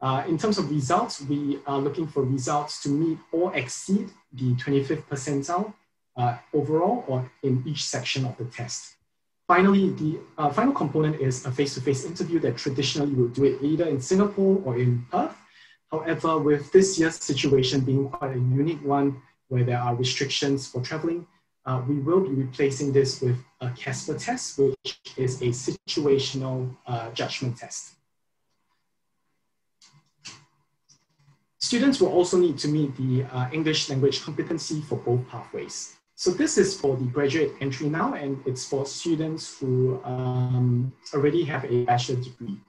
Uh, 0.00 0.24
in 0.26 0.36
terms 0.36 0.58
of 0.58 0.68
results, 0.68 1.20
we 1.20 1.60
are 1.68 1.78
looking 1.78 2.08
for 2.08 2.24
results 2.24 2.82
to 2.82 2.88
meet 2.88 3.18
or 3.30 3.54
exceed 3.54 4.08
the 4.32 4.54
25th 4.56 5.04
percentile 5.04 5.72
uh, 6.16 6.36
overall 6.52 7.04
or 7.06 7.30
in 7.44 7.62
each 7.64 7.84
section 7.84 8.24
of 8.24 8.36
the 8.38 8.44
test. 8.46 8.96
Finally, 9.48 9.90
the 9.90 10.20
uh, 10.38 10.50
final 10.50 10.72
component 10.72 11.20
is 11.20 11.44
a 11.44 11.50
face-to-face 11.50 12.04
interview 12.04 12.38
that 12.38 12.56
traditionally 12.56 13.12
we'll 13.12 13.28
do 13.28 13.44
it 13.44 13.62
either 13.62 13.86
in 13.86 14.00
Singapore 14.00 14.62
or 14.64 14.78
in 14.78 15.04
Perth. 15.10 15.36
However, 15.90 16.38
with 16.38 16.72
this 16.72 16.98
year's 16.98 17.16
situation 17.16 17.80
being 17.80 18.08
quite 18.08 18.36
a 18.36 18.38
unique 18.38 18.82
one 18.82 19.20
where 19.48 19.64
there 19.64 19.78
are 19.78 19.94
restrictions 19.94 20.68
for 20.68 20.80
traveling, 20.80 21.26
uh, 21.66 21.82
we 21.86 21.96
will 21.96 22.20
be 22.20 22.30
replacing 22.30 22.92
this 22.92 23.20
with 23.20 23.36
a 23.60 23.70
Casper 23.70 24.18
test, 24.18 24.58
which 24.58 25.00
is 25.16 25.42
a 25.42 25.48
situational 25.48 26.74
uh, 26.86 27.10
judgment 27.10 27.58
test. 27.58 27.94
Students 31.58 32.00
will 32.00 32.08
also 32.08 32.38
need 32.38 32.58
to 32.58 32.68
meet 32.68 32.96
the 32.96 33.24
uh, 33.24 33.48
English 33.52 33.88
language 33.88 34.22
competency 34.22 34.80
for 34.82 34.96
both 34.96 35.28
pathways. 35.28 35.96
So 36.22 36.30
this 36.30 36.56
is 36.56 36.78
for 36.78 36.96
the 36.96 37.06
graduate 37.06 37.50
entry 37.60 37.88
now, 37.88 38.14
and 38.14 38.40
it's 38.46 38.64
for 38.64 38.86
students 38.86 39.58
who 39.58 40.00
um, 40.04 40.92
already 41.12 41.42
have 41.42 41.64
a 41.64 41.82
bachelor 41.82 42.14
degree. 42.14 42.60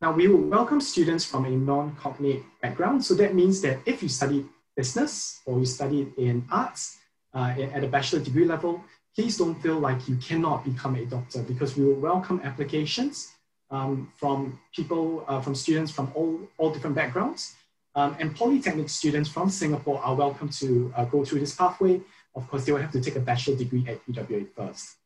Now 0.00 0.10
we 0.10 0.26
will 0.26 0.42
welcome 0.42 0.80
students 0.80 1.24
from 1.24 1.44
a 1.44 1.50
non-cognate 1.50 2.42
background. 2.60 3.04
So 3.04 3.14
that 3.14 3.32
means 3.32 3.60
that 3.60 3.78
if 3.86 4.02
you 4.02 4.08
studied 4.08 4.46
business 4.76 5.40
or 5.46 5.60
you 5.60 5.66
studied 5.66 6.18
in 6.18 6.44
arts 6.50 6.98
uh, 7.32 7.54
at 7.76 7.84
a 7.84 7.86
bachelor 7.86 8.18
degree 8.18 8.44
level, 8.44 8.82
please 9.14 9.38
don't 9.38 9.54
feel 9.62 9.78
like 9.78 10.08
you 10.08 10.16
cannot 10.16 10.64
become 10.64 10.96
a 10.96 11.04
doctor 11.04 11.44
because 11.44 11.76
we 11.76 11.84
will 11.84 12.00
welcome 12.00 12.40
applications 12.42 13.34
um, 13.70 14.10
from 14.16 14.58
people, 14.74 15.24
uh, 15.28 15.40
from 15.40 15.54
students 15.54 15.92
from 15.92 16.10
all, 16.16 16.40
all 16.58 16.72
different 16.72 16.96
backgrounds. 16.96 17.54
Um, 17.94 18.16
and 18.18 18.34
polytechnic 18.34 18.88
students 18.88 19.30
from 19.30 19.48
Singapore 19.48 20.02
are 20.02 20.16
welcome 20.16 20.48
to 20.58 20.92
uh, 20.96 21.04
go 21.04 21.24
through 21.24 21.38
this 21.38 21.54
pathway 21.54 22.00
of 22.36 22.46
course, 22.48 22.64
they 22.64 22.72
will 22.72 22.80
have 22.80 22.92
to 22.92 23.00
take 23.00 23.16
a 23.16 23.20
bachelor 23.20 23.56
degree 23.56 23.84
at 23.88 24.06
UWA 24.06 24.46
first. 24.54 24.96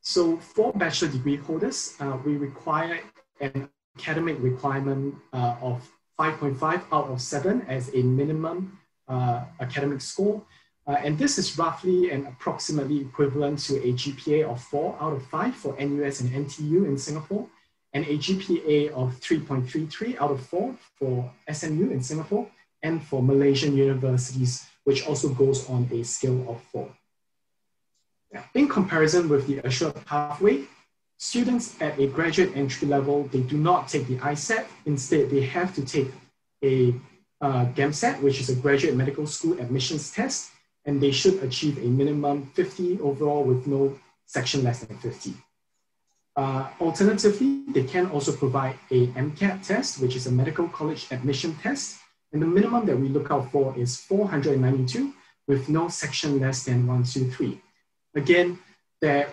So 0.00 0.38
for 0.38 0.72
bachelor 0.72 1.08
degree 1.08 1.36
holders, 1.36 1.96
uh, 2.00 2.16
we 2.24 2.36
require 2.36 3.00
an 3.40 3.68
academic 3.98 4.36
requirement 4.40 5.16
uh, 5.32 5.56
of 5.60 5.86
5.5 6.18 6.84
out 6.92 7.08
of 7.08 7.20
7 7.20 7.62
as 7.68 7.92
a 7.94 8.02
minimum 8.02 8.78
uh, 9.08 9.44
academic 9.60 10.00
score. 10.00 10.42
Uh, 10.86 10.96
and 11.04 11.18
this 11.18 11.38
is 11.38 11.58
roughly 11.58 12.10
and 12.10 12.26
approximately 12.26 13.00
equivalent 13.00 13.58
to 13.58 13.76
a 13.76 13.92
GPA 13.92 14.44
of 14.48 14.62
4 14.62 14.96
out 15.00 15.12
of 15.12 15.26
5 15.26 15.54
for 15.54 15.76
NUS 15.78 16.20
and 16.20 16.30
NTU 16.30 16.86
in 16.86 16.96
Singapore, 16.96 17.46
and 17.92 18.06
a 18.06 18.16
GPA 18.16 18.90
of 18.92 19.18
3.33 19.20 20.20
out 20.20 20.30
of 20.30 20.40
4 20.46 20.74
for 20.98 21.30
SMU 21.52 21.90
in 21.90 22.02
Singapore, 22.02 22.48
and 22.82 23.02
for 23.02 23.22
Malaysian 23.22 23.76
universities, 23.76 24.69
which 24.84 25.06
also 25.06 25.28
goes 25.28 25.68
on 25.68 25.88
a 25.92 26.02
scale 26.02 26.44
of 26.48 26.62
4. 26.72 26.88
In 28.54 28.68
comparison 28.68 29.28
with 29.28 29.46
the 29.46 29.58
assured 29.66 30.04
pathway, 30.06 30.64
students 31.18 31.80
at 31.80 31.98
a 31.98 32.06
graduate 32.06 32.56
entry 32.56 32.86
level, 32.86 33.24
they 33.32 33.40
do 33.40 33.58
not 33.58 33.88
take 33.88 34.06
the 34.06 34.16
ISAT. 34.16 34.66
Instead, 34.86 35.30
they 35.30 35.42
have 35.42 35.74
to 35.74 35.84
take 35.84 36.10
a 36.62 36.94
uh, 37.40 37.66
GAMSAT, 37.74 38.20
which 38.22 38.40
is 38.40 38.50
a 38.50 38.54
graduate 38.54 38.94
medical 38.94 39.26
school 39.26 39.58
admissions 39.58 40.12
test, 40.12 40.50
and 40.84 41.00
they 41.00 41.10
should 41.10 41.42
achieve 41.42 41.78
a 41.78 41.86
minimum 41.86 42.46
50 42.54 43.00
overall 43.00 43.44
with 43.44 43.66
no 43.66 43.98
section 44.26 44.62
less 44.62 44.84
than 44.84 44.96
50. 44.98 45.34
Uh, 46.36 46.68
alternatively, 46.80 47.64
they 47.68 47.84
can 47.84 48.06
also 48.10 48.32
provide 48.32 48.76
a 48.90 49.08
MCAT 49.08 49.66
test, 49.66 50.00
which 50.00 50.14
is 50.16 50.26
a 50.26 50.30
medical 50.30 50.68
college 50.68 51.06
admission 51.10 51.56
test, 51.56 51.98
and 52.32 52.42
the 52.42 52.46
minimum 52.46 52.86
that 52.86 52.98
we 52.98 53.08
look 53.08 53.30
out 53.30 53.50
for 53.50 53.76
is 53.76 53.96
492 53.96 55.12
with 55.48 55.68
no 55.68 55.88
section 55.88 56.38
less 56.38 56.64
than 56.64 56.86
123. 56.86 57.60
Again, 58.14 58.58
there, 59.00 59.32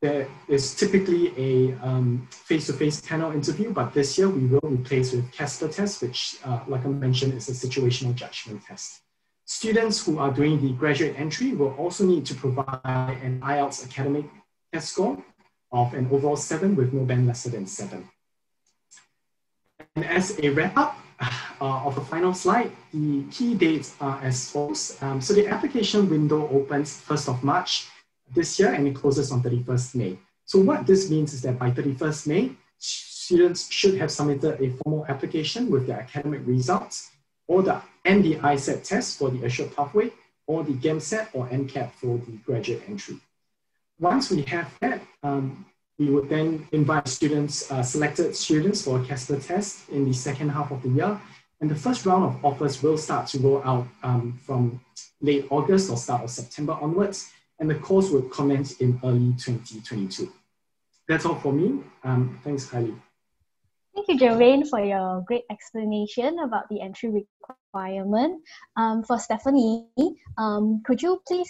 there 0.00 0.28
is 0.48 0.74
typically 0.74 1.32
a 1.36 1.76
um, 1.84 2.28
face-to-face 2.30 3.00
panel 3.00 3.32
interview, 3.32 3.72
but 3.72 3.92
this 3.92 4.16
year 4.16 4.28
we 4.28 4.46
will 4.46 4.60
replace 4.62 5.12
with 5.12 5.30
Casper 5.32 5.68
test, 5.68 6.02
which, 6.02 6.36
uh, 6.44 6.60
like 6.68 6.84
I 6.84 6.88
mentioned, 6.88 7.34
is 7.34 7.48
a 7.48 7.52
situational 7.52 8.14
judgment 8.14 8.62
test. 8.64 9.00
Students 9.44 10.04
who 10.04 10.18
are 10.18 10.30
doing 10.30 10.60
the 10.60 10.72
graduate 10.72 11.18
entry 11.18 11.52
will 11.52 11.74
also 11.74 12.04
need 12.04 12.26
to 12.26 12.34
provide 12.34 13.18
an 13.22 13.40
IELTS 13.40 13.84
academic 13.84 14.26
test 14.72 14.92
score 14.92 15.22
of 15.72 15.94
an 15.94 16.08
overall 16.12 16.36
seven 16.36 16.76
with 16.76 16.92
no 16.92 17.04
band 17.04 17.26
lesser 17.26 17.50
than 17.50 17.66
seven. 17.66 18.08
And 19.94 20.04
as 20.04 20.38
a 20.40 20.50
wrap 20.50 20.76
up 20.76 20.98
uh, 21.20 21.86
of 21.86 21.96
a 21.96 22.04
final 22.04 22.34
slide, 22.34 22.70
the 22.92 23.24
key 23.30 23.54
dates 23.54 23.94
are 24.00 24.20
as 24.22 24.50
follows. 24.50 24.96
Um, 25.00 25.20
so 25.20 25.34
the 25.34 25.46
application 25.48 26.08
window 26.08 26.48
opens 26.48 27.02
1st 27.02 27.28
of 27.28 27.44
March 27.44 27.88
this 28.34 28.58
year 28.58 28.72
and 28.72 28.86
it 28.86 28.94
closes 28.94 29.30
on 29.32 29.42
31st 29.42 29.94
May. 29.94 30.18
So 30.44 30.60
what 30.60 30.86
this 30.86 31.10
means 31.10 31.32
is 31.32 31.42
that 31.42 31.58
by 31.58 31.70
31st 31.70 32.26
May, 32.26 32.52
students 32.78 33.70
should 33.70 33.96
have 33.98 34.10
submitted 34.10 34.60
a 34.60 34.70
formal 34.82 35.06
application 35.06 35.70
with 35.70 35.86
their 35.86 36.00
academic 36.00 36.42
results 36.44 37.10
or 37.48 37.62
the 37.62 37.80
and 38.04 38.22
the 38.22 38.36
ISAT 38.36 38.84
test 38.84 39.18
for 39.18 39.30
the 39.30 39.44
assured 39.44 39.74
pathway 39.74 40.12
or 40.46 40.62
the 40.62 40.74
GAMSAT 40.74 41.28
or 41.32 41.48
MCAT 41.48 41.90
for 41.92 42.18
the 42.18 42.32
graduate 42.44 42.82
entry. 42.86 43.16
Once 43.98 44.30
we 44.30 44.42
have 44.42 44.72
that, 44.80 45.00
um, 45.22 45.66
we 45.98 46.10
would 46.10 46.28
then 46.28 46.68
invite 46.72 47.08
students, 47.08 47.70
uh, 47.70 47.82
selected 47.82 48.36
students 48.36 48.82
for 48.82 49.00
a 49.00 49.04
Casper 49.04 49.38
test 49.38 49.88
in 49.88 50.04
the 50.04 50.12
second 50.12 50.50
half 50.50 50.70
of 50.70 50.82
the 50.82 50.90
year. 50.90 51.20
And 51.60 51.70
the 51.70 51.74
first 51.74 52.04
round 52.04 52.24
of 52.24 52.44
offers 52.44 52.82
will 52.82 52.98
start 52.98 53.28
to 53.28 53.38
roll 53.38 53.62
out 53.64 53.88
um, 54.02 54.38
from 54.44 54.80
late 55.22 55.46
August 55.50 55.90
or 55.90 55.96
start 55.96 56.22
of 56.24 56.30
September 56.30 56.74
onwards 56.74 57.32
and 57.58 57.70
the 57.70 57.74
course 57.76 58.10
will 58.10 58.22
commence 58.22 58.78
in 58.78 59.00
early 59.02 59.32
2022. 59.38 60.30
That's 61.08 61.24
all 61.24 61.36
for 61.36 61.52
me. 61.52 61.82
Um, 62.04 62.38
thanks, 62.44 62.66
Kylie. 62.66 63.00
Thank 63.96 64.08
you, 64.08 64.28
Jermaine, 64.28 64.68
for 64.68 64.84
your 64.84 65.24
great 65.26 65.44
explanation 65.50 66.40
about 66.40 66.68
the 66.68 66.82
entry 66.82 67.08
requirement. 67.08 68.42
Um, 68.76 69.02
for 69.02 69.18
Stephanie, 69.18 69.88
um, 70.36 70.82
could 70.84 71.00
you 71.00 71.22
please 71.26 71.48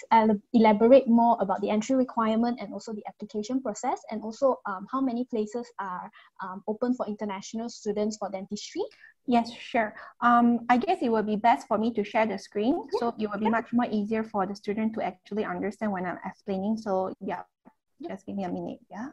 elaborate 0.54 1.09
more 1.09 1.37
about 1.40 1.61
the 1.61 1.70
entry 1.70 1.96
requirement 1.96 2.61
and 2.61 2.72
also 2.72 2.92
the 2.92 3.02
application 3.09 3.61
process, 3.61 4.00
and 4.12 4.22
also 4.22 4.61
um, 4.64 4.87
how 4.92 5.00
many 5.00 5.24
places 5.24 5.66
are 5.80 6.09
um, 6.40 6.62
open 6.68 6.94
for 6.94 7.04
international 7.09 7.68
students 7.68 8.16
for 8.16 8.30
dentistry? 8.30 8.82
Yes, 9.26 9.50
sure. 9.52 9.96
Um, 10.20 10.66
I 10.70 10.76
guess 10.76 10.98
it 11.02 11.11
will 11.11 11.24
be 11.24 11.35
best 11.35 11.66
for 11.66 11.78
me 11.78 11.92
to 11.94 12.04
share 12.04 12.26
the 12.26 12.38
screen, 12.38 12.78
yeah. 12.92 13.00
so 13.00 13.14
it 13.18 13.28
will 13.28 13.40
be 13.40 13.50
much 13.50 13.72
more 13.72 13.88
easier 13.90 14.22
for 14.22 14.46
the 14.46 14.54
student 14.54 14.94
to 14.94 15.02
actually 15.02 15.44
understand 15.44 15.90
when 15.90 16.06
I'm 16.06 16.18
explaining. 16.24 16.76
So 16.76 17.12
yeah, 17.20 17.42
just 18.06 18.24
give 18.24 18.37
me 18.37 18.44
a 18.44 18.48
minute, 18.48 18.78
yeah. 18.88 19.09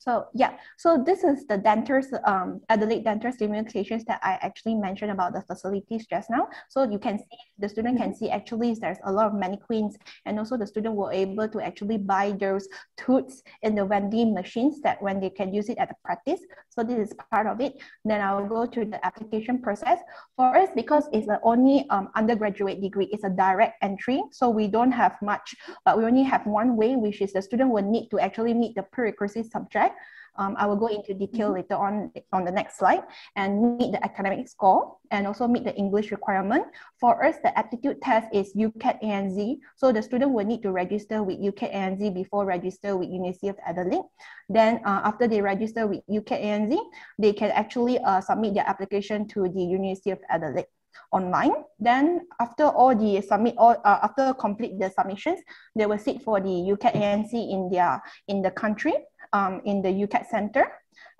So 0.00 0.24
yeah, 0.34 0.56
so 0.78 1.02
this 1.04 1.24
is 1.24 1.46
the 1.46 1.58
denters, 1.58 2.06
um, 2.26 2.62
Adelaide 2.70 3.04
denters 3.04 3.38
limitations 3.38 4.02
that 4.06 4.18
I 4.22 4.38
actually 4.40 4.74
mentioned 4.74 5.10
about 5.10 5.34
the 5.34 5.42
facilities 5.42 6.06
just 6.06 6.30
now. 6.30 6.48
So 6.70 6.90
you 6.90 6.98
can 6.98 7.18
see, 7.18 7.36
the 7.58 7.68
student 7.68 7.98
can 7.98 8.14
see 8.14 8.30
actually 8.30 8.74
there's 8.80 8.96
a 9.04 9.12
lot 9.12 9.26
of 9.26 9.34
mannequins 9.34 9.98
and 10.24 10.38
also 10.38 10.56
the 10.56 10.66
student 10.66 10.94
will 10.94 11.10
able 11.10 11.46
to 11.50 11.60
actually 11.60 11.98
buy 11.98 12.32
those 12.32 12.66
tooths 12.96 13.42
in 13.60 13.74
the 13.74 13.84
vending 13.84 14.32
machines 14.32 14.80
that 14.80 15.02
when 15.02 15.20
they 15.20 15.28
can 15.28 15.52
use 15.52 15.68
it 15.68 15.76
at 15.76 15.90
the 15.90 15.94
practice. 16.02 16.40
So 16.70 16.82
this 16.82 17.10
is 17.10 17.14
part 17.30 17.46
of 17.46 17.60
it. 17.60 17.74
Then 18.06 18.22
I'll 18.22 18.48
go 18.48 18.64
to 18.64 18.84
the 18.86 19.04
application 19.04 19.60
process. 19.60 19.98
For 20.34 20.56
us, 20.56 20.70
because 20.74 21.10
it's 21.12 21.26
the 21.26 21.40
only 21.42 21.86
um, 21.90 22.08
undergraduate 22.16 22.80
degree, 22.80 23.10
it's 23.12 23.24
a 23.24 23.28
direct 23.28 23.76
entry. 23.82 24.22
So 24.32 24.48
we 24.48 24.66
don't 24.66 24.92
have 24.92 25.20
much, 25.20 25.54
but 25.84 25.98
we 25.98 26.04
only 26.04 26.22
have 26.22 26.46
one 26.46 26.74
way, 26.74 26.96
which 26.96 27.20
is 27.20 27.34
the 27.34 27.42
student 27.42 27.70
will 27.70 27.82
need 27.82 28.08
to 28.12 28.18
actually 28.18 28.54
meet 28.54 28.76
the 28.76 28.84
prerequisite 28.84 29.52
subject 29.52 29.90
um, 30.36 30.54
I 30.58 30.66
will 30.66 30.76
go 30.76 30.86
into 30.86 31.14
detail 31.14 31.48
mm-hmm. 31.48 31.62
later 31.64 31.76
on 31.76 32.12
on 32.32 32.44
the 32.44 32.52
next 32.52 32.78
slide 32.78 33.02
and 33.36 33.78
meet 33.78 33.92
the 33.92 34.02
academic 34.04 34.48
score 34.48 34.96
and 35.10 35.26
also 35.26 35.48
meet 35.48 35.64
the 35.64 35.74
English 35.74 36.10
requirement. 36.10 36.64
For 36.98 37.24
us, 37.24 37.36
the 37.42 37.56
aptitude 37.58 38.00
test 38.02 38.28
is 38.32 38.54
UCAT 38.54 39.02
ANZ. 39.02 39.58
So 39.76 39.92
the 39.92 40.02
student 40.02 40.32
will 40.32 40.44
need 40.44 40.62
to 40.62 40.72
register 40.72 41.22
with 41.22 41.38
UCAT 41.38 41.74
ANZ 41.74 42.14
before 42.14 42.44
register 42.44 42.96
with 42.96 43.10
University 43.10 43.48
of 43.48 43.56
Adelaide. 43.66 44.06
Then 44.48 44.80
uh, 44.84 45.02
after 45.04 45.26
they 45.26 45.40
register 45.40 45.86
with 45.86 46.00
UCAT 46.08 46.42
ANZ, 46.42 46.78
they 47.18 47.32
can 47.32 47.50
actually 47.50 47.98
uh, 47.98 48.20
submit 48.20 48.54
their 48.54 48.66
application 48.66 49.26
to 49.28 49.48
the 49.48 49.62
University 49.62 50.10
of 50.10 50.20
Adelaide 50.30 50.66
online. 51.12 51.52
Then 51.78 52.26
after 52.40 52.64
all 52.66 52.94
the 52.94 53.20
submit 53.22 53.54
all 53.58 53.76
uh, 53.84 53.98
after 54.02 54.34
complete 54.34 54.78
the 54.78 54.90
submissions, 54.90 55.40
they 55.74 55.86
will 55.86 55.98
sit 55.98 56.22
for 56.22 56.40
the 56.40 56.48
UCAT 56.48 56.94
ANZ 56.94 57.32
in 57.32 57.70
their 57.70 58.02
in 58.28 58.42
the 58.42 58.50
country 58.50 58.94
um, 59.32 59.60
in 59.64 59.82
the 59.82 59.88
UCAT 59.88 60.26
center. 60.28 60.66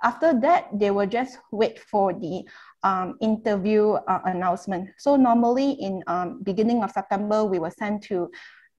After 0.02 0.38
that, 0.40 0.68
they 0.72 0.90
will 0.90 1.06
just 1.06 1.38
wait 1.52 1.78
for 1.78 2.12
the 2.12 2.44
um, 2.82 3.16
interview 3.20 3.92
uh, 3.92 4.20
announcement. 4.24 4.90
So 4.98 5.16
normally 5.16 5.72
in 5.72 6.02
um, 6.06 6.42
beginning 6.42 6.82
of 6.82 6.90
September, 6.90 7.44
we 7.44 7.58
will 7.58 7.70
send 7.70 8.02
to 8.04 8.30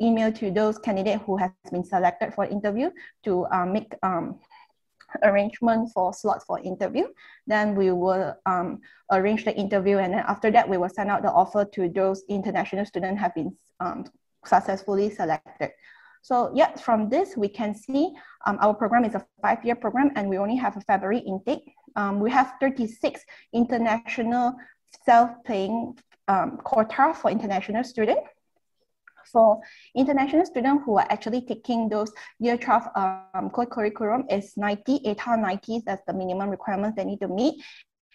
email 0.01 0.31
to 0.33 0.49
those 0.49 0.79
candidates 0.79 1.23
who 1.25 1.37
have 1.37 1.53
been 1.71 1.83
selected 1.83 2.33
for 2.33 2.45
interview 2.45 2.89
to 3.23 3.45
uh, 3.53 3.65
make 3.65 3.93
um, 4.01 4.39
arrangement 5.23 5.91
for 5.93 6.13
slot 6.13 6.43
for 6.45 6.59
interview. 6.59 7.05
Then 7.45 7.75
we 7.75 7.91
will 7.91 8.35
um, 8.45 8.79
arrange 9.11 9.45
the 9.45 9.55
interview 9.55 9.97
and 9.97 10.13
then 10.13 10.23
after 10.27 10.49
that 10.51 10.67
we 10.67 10.77
will 10.77 10.89
send 10.89 11.09
out 11.09 11.21
the 11.21 11.31
offer 11.31 11.65
to 11.65 11.89
those 11.89 12.23
international 12.29 12.85
students 12.85 13.21
have 13.21 13.35
been 13.35 13.55
um, 13.79 14.05
successfully 14.45 15.09
selected. 15.09 15.71
So 16.21 16.51
yeah, 16.53 16.75
from 16.75 17.09
this 17.09 17.35
we 17.35 17.47
can 17.47 17.73
see 17.73 18.13
um, 18.45 18.57
our 18.61 18.73
program 18.73 19.05
is 19.05 19.15
a 19.15 19.25
five-year 19.41 19.75
program 19.75 20.11
and 20.15 20.29
we 20.29 20.37
only 20.37 20.55
have 20.55 20.77
a 20.77 20.81
February 20.81 21.19
intake. 21.19 21.73
Um, 21.95 22.19
we 22.19 22.29
have 22.31 22.53
36 22.59 23.21
international 23.53 24.55
self-paying 25.05 25.97
um, 26.27 26.57
quota 26.63 27.13
for 27.13 27.31
international 27.31 27.83
students. 27.83 28.21
For 29.31 29.61
international 29.95 30.45
students 30.45 30.83
who 30.85 30.97
are 30.97 31.07
actually 31.09 31.41
taking 31.45 31.87
those 31.87 32.11
year 32.39 32.57
12 32.57 32.83
um, 32.95 33.49
core 33.49 33.65
curriculum 33.65 34.25
is 34.29 34.57
90, 34.57 34.99
ATAR 35.05 35.39
90, 35.39 35.83
that's 35.85 36.01
the 36.05 36.13
minimum 36.13 36.49
requirements 36.49 36.97
they 36.97 37.05
need 37.05 37.21
to 37.21 37.27
meet 37.27 37.63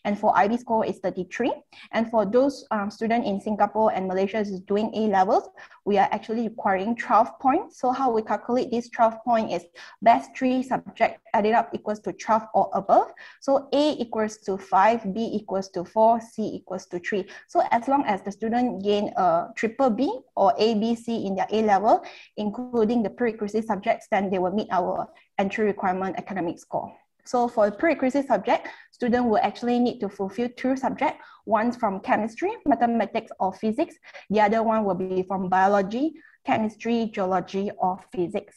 and 0.06 0.18
for 0.18 0.32
IB 0.38 0.56
score 0.56 0.86
is 0.86 0.98
33. 0.98 1.52
And 1.90 2.08
for 2.10 2.24
those 2.24 2.64
um, 2.70 2.90
students 2.90 3.28
in 3.28 3.40
Singapore 3.40 3.92
and 3.92 4.06
Malaysia 4.06 4.38
is 4.38 4.60
doing 4.60 4.90
A 4.94 5.10
levels, 5.10 5.50
we 5.84 5.98
are 5.98 6.08
actually 6.12 6.48
requiring 6.48 6.96
12 6.96 7.38
points. 7.40 7.80
So 7.80 7.90
how 7.90 8.12
we 8.12 8.22
calculate 8.22 8.70
this 8.70 8.88
12 8.88 9.24
point 9.24 9.52
is 9.52 9.66
best 10.00 10.30
three 10.38 10.62
subject 10.62 11.18
added 11.34 11.52
up 11.52 11.70
equals 11.74 11.98
to 12.00 12.12
12 12.12 12.42
or 12.54 12.70
above. 12.72 13.12
So 13.40 13.68
A 13.72 13.92
equals 13.98 14.38
to 14.46 14.56
5, 14.56 15.12
B 15.12 15.28
equals 15.34 15.68
to 15.70 15.84
4, 15.84 16.20
C 16.20 16.54
equals 16.54 16.86
to 16.86 17.00
3. 17.00 17.26
So 17.48 17.62
as 17.72 17.88
long 17.88 18.04
as 18.06 18.22
the 18.22 18.30
student 18.30 18.84
gain 18.84 19.12
a 19.16 19.48
triple 19.56 19.90
B 19.90 20.08
or 20.36 20.54
A, 20.56 20.74
B, 20.74 20.94
C 20.94 21.26
in 21.26 21.34
their 21.34 21.48
A 21.50 21.62
level, 21.62 22.04
including 22.36 23.02
the 23.02 23.10
prerequisite 23.10 23.66
subjects, 23.66 24.06
then 24.10 24.30
they 24.30 24.38
will 24.38 24.52
meet 24.52 24.68
our 24.70 25.08
entry 25.36 25.66
requirement 25.66 26.16
academic 26.16 26.60
score. 26.60 26.94
So 27.26 27.48
for 27.48 27.70
the 27.70 27.76
prerequisite 27.76 28.26
subject, 28.28 28.68
student 28.92 29.26
will 29.26 29.38
actually 29.38 29.78
need 29.78 29.98
to 30.00 30.08
fulfill 30.08 30.48
two 30.56 30.76
subjects, 30.76 31.24
one 31.44 31.72
from 31.72 32.00
chemistry, 32.00 32.52
mathematics, 32.64 33.32
or 33.40 33.52
physics. 33.52 33.96
The 34.30 34.40
other 34.40 34.62
one 34.62 34.84
will 34.84 34.94
be 34.94 35.22
from 35.22 35.48
biology, 35.48 36.14
chemistry, 36.44 37.10
geology, 37.12 37.70
or 37.78 37.98
physics. 38.12 38.56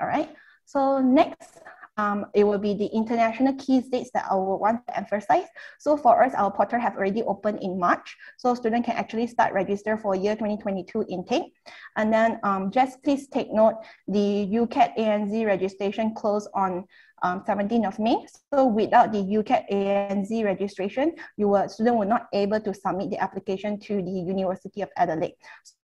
All 0.00 0.06
right. 0.06 0.30
So 0.64 1.00
next, 1.00 1.60
um, 2.00 2.26
it 2.34 2.44
will 2.44 2.58
be 2.58 2.74
the 2.74 2.86
international 2.86 3.54
key 3.56 3.80
dates 3.80 4.10
that 4.14 4.24
I 4.30 4.34
will 4.34 4.58
want 4.58 4.86
to 4.86 4.96
emphasize. 4.96 5.44
So 5.78 5.96
for 5.96 6.22
us, 6.22 6.32
our 6.34 6.50
portal 6.50 6.80
have 6.80 6.96
already 6.96 7.22
opened 7.22 7.58
in 7.60 7.78
March. 7.78 8.16
So 8.38 8.54
students 8.54 8.86
can 8.86 8.96
actually 8.96 9.26
start 9.26 9.52
register 9.52 9.98
for 9.98 10.14
year 10.14 10.34
2022 10.34 11.04
intake. 11.08 11.52
And 11.96 12.12
then 12.12 12.40
um, 12.42 12.70
just 12.70 13.02
please 13.02 13.28
take 13.28 13.52
note, 13.52 13.74
the 14.08 14.48
UCAT 14.48 14.96
ANZ 14.96 15.44
registration 15.44 16.14
closed 16.14 16.48
on 16.54 16.86
um, 17.22 17.42
17th 17.46 17.86
of 17.86 17.98
May. 17.98 18.26
So 18.52 18.66
without 18.66 19.12
the 19.12 19.18
UCAT 19.18 19.70
ANZ 19.70 20.44
registration, 20.44 21.14
you 21.36 21.48
will, 21.48 21.68
student 21.68 21.96
will 21.96 22.08
not 22.08 22.26
able 22.32 22.60
to 22.60 22.74
submit 22.74 23.10
the 23.10 23.18
application 23.18 23.78
to 23.80 24.02
the 24.02 24.10
University 24.10 24.82
of 24.82 24.90
Adelaide 24.96 25.36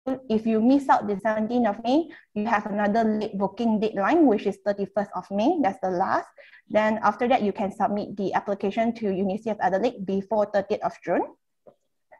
So 0.07 0.21
if 0.29 0.45
you 0.45 0.61
miss 0.61 0.87
out 0.89 1.07
the 1.07 1.15
17th 1.15 1.69
of 1.69 1.83
May, 1.83 2.09
you 2.35 2.45
have 2.45 2.65
another 2.67 3.03
late 3.03 3.37
booking 3.37 3.79
deadline, 3.79 4.27
which 4.27 4.45
is 4.45 4.59
31st 4.65 5.09
of 5.15 5.25
May. 5.31 5.57
That's 5.61 5.79
the 5.81 5.89
last. 5.89 6.27
Then 6.69 6.99
after 7.01 7.27
that, 7.27 7.41
you 7.41 7.51
can 7.51 7.71
submit 7.71 8.15
the 8.17 8.33
application 8.33 8.93
to 9.01 9.09
University 9.09 9.49
of 9.49 9.57
Adelaide 9.61 10.05
before 10.05 10.45
30th 10.51 10.81
of 10.81 10.93
June. 11.03 11.25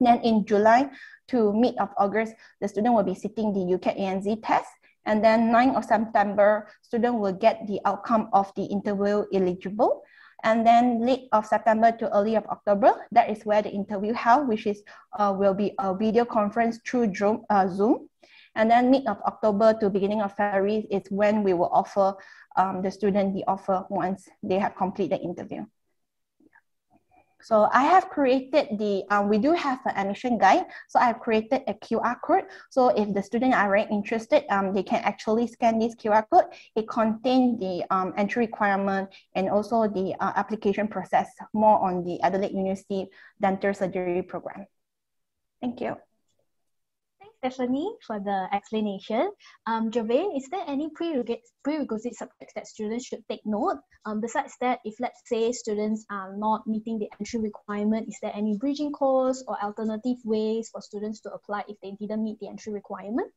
Then 0.02 0.20
in 0.22 0.46
July 0.46 0.90
to 1.30 1.54
mid 1.54 1.78
of 1.78 1.90
August, 1.98 2.34
the 2.60 2.68
student 2.68 2.96
will 2.96 3.04
be 3.04 3.16
sitting 3.16 3.54
the 3.54 3.62
UCAT 3.62 4.00
ANZ 4.00 4.42
test. 4.44 4.70
And 5.06 5.24
then 5.24 5.52
9th 5.54 5.78
of 5.78 5.86
September, 5.86 6.68
student 6.82 7.20
will 7.20 7.34
get 7.34 7.68
the 7.68 7.80
outcome 7.86 8.30
of 8.34 8.52
the 8.56 8.66
interview 8.66 9.26
eligible. 9.34 10.04
And 10.44 10.66
then 10.66 11.06
late 11.06 11.30
of 11.32 11.46
September 11.46 11.92
to 11.92 12.14
early 12.16 12.36
of 12.36 12.46
October, 12.48 13.08
that 13.12 13.30
is 13.30 13.46
where 13.46 13.62
the 13.62 13.72
interview 13.72 14.14
held, 14.14 14.48
which 14.48 14.68
is 14.68 14.84
uh, 15.18 15.34
will 15.36 15.54
be 15.54 15.74
a 15.80 15.96
video 15.96 16.26
conference 16.26 16.80
through 16.86 17.14
Zoom. 17.16 17.46
Uh, 17.50 17.68
Zoom. 17.68 18.10
And 18.56 18.70
then 18.70 18.90
mid 18.90 19.08
of 19.08 19.22
October 19.24 19.74
to 19.80 19.90
beginning 19.90 20.22
of 20.22 20.36
February 20.36 20.88
is 20.90 21.04
when 21.10 21.44
we 21.44 21.54
will 21.54 21.70
offer 21.74 22.16
um, 22.56 22.82
the 22.82 22.92
student 22.92 23.34
the 23.34 23.44
offer 23.48 23.86
once 23.90 24.30
they 24.44 24.60
have 24.60 24.76
completed 24.76 25.20
the 25.20 25.24
interview. 25.24 25.66
So 27.46 27.70
I 27.72 27.84
have 27.84 28.10
created 28.10 28.80
the, 28.80 29.04
um, 29.12 29.30
we 29.30 29.38
do 29.38 29.52
have 29.52 29.80
an 29.86 29.96
admission 29.96 30.40
guide. 30.40 30.66
So 30.90 30.98
I 31.00 31.06
have 31.06 31.20
created 31.20 31.62
a 31.68 31.76
QR 31.76 32.20
code. 32.26 32.46
So 32.72 32.90
if 32.90 33.14
the 33.14 33.22
student 33.22 33.54
are 33.54 33.70
very 33.70 33.86
interested, 33.92 34.44
um, 34.50 34.74
they 34.74 34.82
can 34.82 35.04
actually 35.04 35.46
scan 35.46 35.78
this 35.78 35.94
QR 35.94 36.26
code. 36.32 36.46
It 36.76 36.90
contains 36.90 37.60
the 37.60 37.86
um, 37.92 38.14
entry 38.18 38.48
requirement 38.48 39.10
and 39.36 39.48
also 39.48 39.88
the 39.88 40.16
uh, 40.20 40.34
application 40.36 40.88
process 40.88 41.30
more 41.54 41.78
on 41.86 42.04
the 42.04 42.20
Adelaide 42.22 42.52
University 42.52 43.10
Dental 43.40 43.76
Surgery 43.76 44.24
Program. 44.24 44.66
Thank 45.62 45.82
you. 45.82 45.98
Stephanie, 47.46 47.94
for 48.08 48.20
the 48.20 48.48
explanation. 48.52 49.30
Um, 49.68 49.90
is 49.90 50.50
there 50.50 50.66
any 50.66 50.90
prerequisite, 50.90 51.44
prerequisite 51.64 52.16
subjects 52.16 52.54
that 52.56 52.66
students 52.66 53.06
should 53.06 53.24
take 53.30 53.42
note? 53.46 53.78
Um, 54.06 54.20
besides 54.20 54.54
that, 54.62 54.80
if 54.84 54.96
let's 55.00 55.22
say 55.26 55.52
students 55.52 56.06
are 56.10 56.36
not 56.36 56.66
meeting 56.66 56.98
the 56.98 57.08
entry 57.20 57.42
requirement, 57.42 58.08
is 58.08 58.18
there 58.24 58.32
any 58.34 58.58
bridging 58.58 58.92
course 58.92 59.44
or 59.48 59.62
alternative 59.64 60.18
ways 60.24 60.70
for 60.72 60.82
students 60.82 61.20
to 61.22 61.34
apply 61.34 61.64
if 61.68 61.78
they 61.84 61.92
didn't 62.00 62.24
meet 62.24 62.40
the 62.40 62.48
entry 62.48 62.74
requirement? 62.74 63.32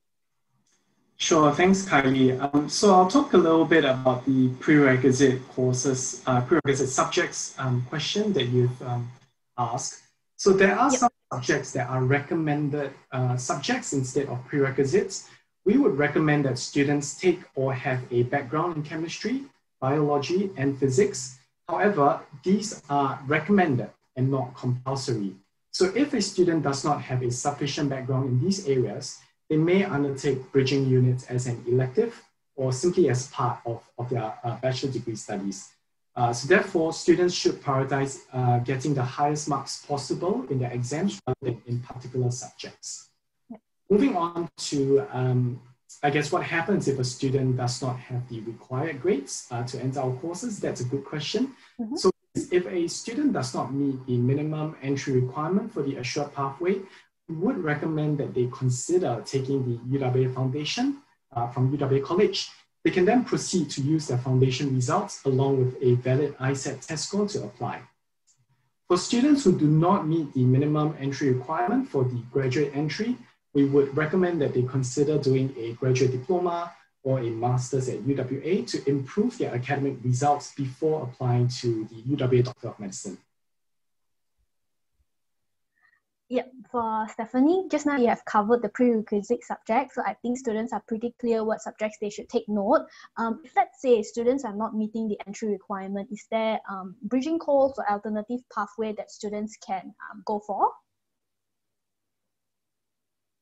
Sure, 1.17 1.53
thanks, 1.53 1.85
Kylie. 1.85 2.33
Um, 2.41 2.69
so 2.71 2.95
I'll 2.95 3.11
talk 3.11 3.35
a 3.35 3.37
little 3.37 3.67
bit 3.67 3.85
about 3.85 4.25
the 4.25 4.49
prerequisite 4.61 5.47
courses, 5.49 6.23
uh, 6.27 6.41
prerequisite 6.41 6.89
subjects 6.89 7.55
um, 7.59 7.85
question 7.91 8.33
that 8.33 8.47
you've 8.47 8.81
um, 8.81 9.11
asked. 9.59 10.08
So 10.39 10.53
there 10.53 10.79
are 10.79 10.89
yep. 10.89 11.01
some 11.01 11.11
subjects 11.33 11.73
that 11.73 11.91
are 11.91 12.05
recommended 12.05 12.93
uh, 13.11 13.37
subjects 13.37 13.93
instead 13.93 14.29
of 14.29 14.39
prerequisites. 14.47 15.29
We 15.65 15.79
would 15.79 15.99
recommend 15.99 16.45
that 16.45 16.59
students 16.61 17.19
take 17.19 17.41
or 17.57 17.75
have 17.75 18.01
a 18.13 18.23
background 18.23 18.77
in 18.77 18.83
chemistry, 18.85 19.43
biology, 19.81 20.51
and 20.57 20.79
physics. 20.79 21.41
However, 21.69 22.21
these 22.45 22.81
are 22.89 23.19
recommended 23.27 23.91
and 24.15 24.31
not 24.31 24.55
compulsory. 24.55 25.35
So 25.73 25.93
if 25.97 26.15
a 26.15 26.23
student 26.23 26.63
does 26.63 26.85
not 26.85 27.03
have 27.03 27.23
a 27.23 27.33
sufficient 27.33 27.91
background 27.91 28.29
in 28.29 28.41
these 28.41 28.69
areas, 28.69 29.19
they 29.51 29.57
may 29.57 29.83
undertake 29.83 30.53
bridging 30.53 30.87
units 30.87 31.27
as 31.27 31.49
an 31.49 31.65
elective 31.67 32.23
or 32.55 32.73
simply 32.73 33.11
as 33.11 33.27
part 33.29 33.59
of, 33.67 33.83
of 33.99 34.09
their 34.09 34.35
uh, 34.45 34.57
bachelor 34.63 34.93
degree 34.93 35.17
studies. 35.17 35.71
Uh, 36.19 36.33
so 36.33 36.49
therefore, 36.49 36.93
students 36.93 37.33
should 37.33 37.63
prioritize 37.63 38.27
uh, 38.33 38.59
getting 38.71 38.93
the 38.93 39.03
highest 39.19 39.49
marks 39.49 39.87
possible 39.87 40.45
in 40.51 40.59
their 40.59 40.73
exams 40.73 41.21
rather 41.25 41.39
than 41.43 41.63
in 41.67 41.79
particular 41.79 42.29
subjects. 42.33 43.11
Moving 43.89 44.17
on 44.17 44.49
to, 44.69 45.07
um, 45.13 45.61
I 46.03 46.11
guess, 46.11 46.33
what 46.33 46.43
happens 46.43 46.89
if 46.89 46.99
a 46.99 47.05
student 47.05 47.57
does 47.57 47.81
not 47.81 47.97
have 48.01 48.29
the 48.29 48.41
required 48.41 49.01
grades 49.01 49.47
uh, 49.53 49.63
to 49.71 49.81
enter 49.81 50.01
our 50.01 50.13
courses? 50.17 50.59
That's 50.59 50.81
a 50.81 50.85
good 50.93 51.05
question. 51.05 51.53
Mm-hmm. 51.81 51.95
So 51.95 52.11
if 52.35 52.67
a 52.67 52.89
student 52.89 53.33
does 53.33 53.55
not 53.55 53.73
meet 53.73 54.05
the 54.07 54.17
minimum 54.17 54.77
entry 54.83 55.21
requirement 55.21 55.73
for 55.73 55.83
the 55.83 55.99
assured 55.99 56.35
pathway, 56.35 56.81
we 57.29 57.37
would 57.37 57.59
recommend 57.59 58.19
that 58.19 58.35
they 58.35 58.49
consider 58.53 59.23
taking 59.25 59.59
the 59.69 59.99
UWA 59.99 60.35
Foundation 60.35 60.97
uh, 61.33 61.47
from 61.47 61.71
UWA 61.77 62.03
College 62.03 62.51
they 62.89 62.95
can 62.95 63.05
then 63.05 63.23
proceed 63.23 63.69
to 63.69 63.83
use 63.83 64.07
their 64.07 64.17
foundation 64.17 64.75
results 64.75 65.23
along 65.27 65.59
with 65.59 65.77
a 65.83 65.93
valid 65.97 66.35
ISAT 66.39 66.87
test 66.87 67.09
score 67.09 67.29
to 67.29 67.45
apply. 67.45 67.83
For 68.87 68.97
students 68.97 69.45
who 69.45 69.59
do 69.59 69.67
not 69.67 70.09
meet 70.09 70.33
the 70.33 70.43
minimum 70.45 70.97
entry 70.99 71.35
requirement 71.35 71.87
for 71.87 72.05
the 72.05 72.23
graduate 72.33 72.73
entry, 72.75 73.19
we 73.53 73.67
would 73.67 73.95
recommend 73.95 74.41
that 74.41 74.55
they 74.55 74.63
consider 74.63 75.19
doing 75.19 75.55
a 75.59 75.75
graduate 75.75 76.13
diploma 76.13 76.73
or 77.03 77.19
a 77.19 77.29
master's 77.29 77.91
at 77.91 77.99
UWA 78.07 78.67
to 78.69 78.89
improve 78.89 79.37
their 79.37 79.55
academic 79.55 79.99
results 80.03 80.55
before 80.55 81.03
applying 81.03 81.49
to 81.61 81.87
the 81.91 82.17
UWA 82.17 82.43
Doctor 82.43 82.69
of 82.69 82.81
Medicine. 82.81 83.19
Yep, 86.31 86.53
for 86.71 87.07
Stephanie, 87.11 87.65
just 87.71 87.87
now 87.87 87.97
you 87.97 88.09
have 88.09 88.23
covered 88.27 88.61
the 88.61 88.69
prerequisite 88.69 89.43
subjects, 89.43 89.95
so 89.95 90.03
I 90.05 90.13
think 90.13 90.37
students 90.37 90.75
are 90.75 90.83
pretty 90.87 91.15
clear 91.19 91.43
what 91.43 91.63
subjects 91.63 91.97
they 92.03 92.11
should 92.11 92.29
take 92.29 92.47
note. 92.49 92.87
Um, 93.17 93.41
if 93.45 93.57
let's 93.57 93.81
say 93.81 94.03
students 94.03 94.45
are 94.45 94.55
not 94.55 94.75
meeting 94.75 95.09
the 95.09 95.19
entry 95.27 95.49
requirement, 95.49 96.11
is 96.13 96.27
there 96.31 96.61
um, 96.69 96.97
bridging 97.05 97.39
course 97.39 97.79
or 97.79 97.91
alternative 97.91 98.41
pathway 98.55 98.93
that 98.99 99.11
students 99.11 99.57
can 99.67 99.95
um, 100.13 100.23
go 100.27 100.39
for? 100.47 100.71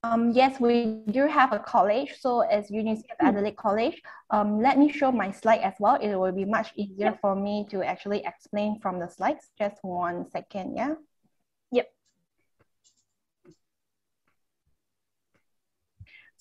Um, 0.05 0.31
yes, 0.31 0.61
we 0.61 1.03
do 1.11 1.27
have 1.27 1.53
a 1.53 1.59
college. 1.59 2.15
So 2.21 2.43
as 2.43 2.71
University 2.71 3.09
of. 3.19 3.27
Adelaide 3.27 3.57
College, 3.57 4.01
um, 4.31 4.63
let 4.63 4.79
me 4.79 4.93
show 4.93 5.11
my 5.11 5.33
slide 5.33 5.63
as 5.63 5.75
well. 5.81 5.97
It 5.97 6.15
will 6.15 6.31
be 6.31 6.45
much 6.45 6.71
easier 6.77 7.19
for 7.21 7.35
me 7.35 7.67
to 7.71 7.83
actually 7.83 8.23
explain 8.25 8.79
from 8.81 9.01
the 9.01 9.09
slides. 9.09 9.51
Just 9.59 9.83
one 9.83 10.31
second, 10.31 10.77
yeah. 10.77 10.95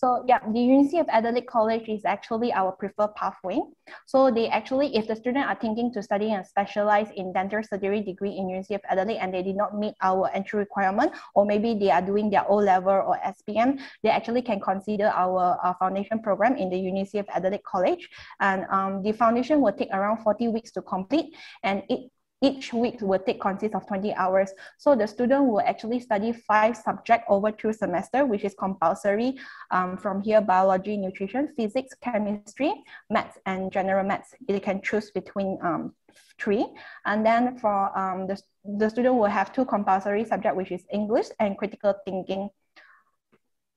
So 0.05 0.23
yeah, 0.27 0.37
the 0.53 0.59
University 0.59 0.99
of 0.99 1.07
Adelaide 1.09 1.47
College 1.47 1.89
is 1.89 2.05
actually 2.05 2.53
our 2.53 2.71
preferred 2.71 3.15
pathway. 3.15 3.59
So 4.05 4.29
they 4.29 4.49
actually, 4.49 4.95
if 4.95 5.07
the 5.07 5.15
student 5.15 5.47
are 5.47 5.57
thinking 5.59 5.91
to 5.93 6.03
study 6.03 6.31
and 6.31 6.45
specialize 6.45 7.07
in 7.15 7.33
dental 7.33 7.63
surgery 7.63 8.01
degree 8.01 8.37
in 8.37 8.47
University 8.47 8.75
of 8.75 8.81
Adelaide 8.87 9.17
and 9.17 9.33
they 9.33 9.41
did 9.41 9.55
not 9.55 9.75
meet 9.75 9.95
our 10.03 10.29
entry 10.29 10.59
requirement, 10.59 11.11
or 11.33 11.43
maybe 11.43 11.73
they 11.73 11.89
are 11.89 12.03
doing 12.03 12.29
their 12.29 12.45
O 12.47 12.57
level 12.57 12.93
or 12.93 13.17
SPM, 13.25 13.79
they 14.03 14.09
actually 14.09 14.43
can 14.43 14.59
consider 14.59 15.07
our, 15.07 15.57
our 15.63 15.75
foundation 15.79 16.19
program 16.19 16.55
in 16.55 16.69
the 16.69 16.77
University 16.77 17.17
of 17.17 17.25
Adelaide 17.33 17.63
College. 17.63 18.07
And 18.39 18.67
um, 18.69 19.01
the 19.01 19.11
foundation 19.11 19.59
will 19.59 19.73
take 19.73 19.89
around 19.91 20.21
40 20.21 20.49
weeks 20.49 20.69
to 20.73 20.83
complete 20.83 21.33
and 21.63 21.81
it 21.89 22.11
each 22.41 22.73
week 22.73 22.97
will 23.01 23.19
take 23.19 23.39
consist 23.39 23.75
of 23.75 23.87
20 23.87 24.13
hours. 24.13 24.51
So 24.77 24.95
the 24.95 25.07
student 25.07 25.45
will 25.45 25.61
actually 25.61 25.99
study 25.99 26.33
five 26.33 26.75
subjects 26.75 27.25
over 27.29 27.51
two 27.51 27.73
semester, 27.73 28.25
which 28.25 28.43
is 28.43 28.53
compulsory 28.57 29.35
um, 29.71 29.97
from 29.97 30.21
here, 30.21 30.41
biology, 30.41 30.97
nutrition, 30.97 31.47
physics, 31.55 31.95
chemistry, 32.01 32.73
maths, 33.09 33.37
and 33.45 33.71
general 33.71 34.05
maths. 34.05 34.33
They 34.47 34.59
can 34.59 34.81
choose 34.81 35.11
between 35.11 35.57
um, 35.63 35.93
three. 36.39 36.65
And 37.05 37.25
then 37.25 37.57
for 37.57 37.97
um, 37.97 38.27
the, 38.27 38.41
the 38.63 38.89
student 38.89 39.15
will 39.15 39.25
have 39.25 39.53
two 39.53 39.65
compulsory 39.65 40.25
subjects, 40.25 40.57
which 40.57 40.71
is 40.71 40.83
English 40.91 41.27
and 41.39 41.57
critical 41.57 41.93
thinking. 42.05 42.49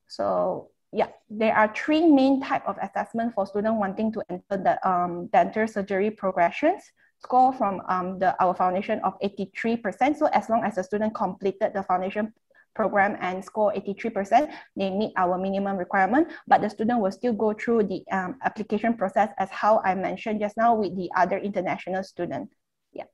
So 0.09 0.71
yeah, 0.93 1.09
there 1.31 1.55
are 1.55 1.73
three 1.75 2.07
main 2.07 2.41
type 2.41 2.67
of 2.67 2.77
assessment 2.83 3.35
for 3.35 3.47
student 3.47 3.77
wanting 3.77 4.11
to 4.13 4.23
enter 4.31 4.57
the 4.63 4.89
um, 4.89 5.27
dental 5.27 5.69
surgery 5.69 6.11
progressions 6.11 6.83
score 7.23 7.53
from 7.53 7.83
um, 7.89 8.19
the, 8.19 8.35
our 8.43 8.55
foundation 8.55 9.01
of 9.01 9.15
83%. 9.21 10.17
So 10.17 10.27
as 10.27 10.49
long 10.49 10.65
as 10.65 10.77
the 10.77 10.85
student 10.85 11.15
completed 11.15 11.73
the 11.75 11.83
foundation 11.83 12.33
program 12.75 13.17
and 13.21 13.45
score 13.45 13.73
83%, 13.73 14.53
they 14.77 14.91
meet 14.91 15.13
our 15.17 15.37
minimum 15.37 15.77
requirement, 15.77 16.29
but 16.47 16.61
the 16.61 16.71
student 16.71 17.01
will 17.01 17.11
still 17.11 17.33
go 17.33 17.53
through 17.53 17.85
the 17.85 18.05
um, 18.13 18.37
application 18.45 18.95
process 18.95 19.31
as 19.39 19.51
how 19.51 19.81
I 19.85 19.95
mentioned 19.95 20.41
just 20.41 20.57
now 20.57 20.75
with 20.75 20.97
the 20.97 21.11
other 21.17 21.39
international 21.39 22.05
student. 22.05 22.51
Yeah, 22.93 23.05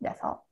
that's 0.00 0.20
all. 0.22 0.45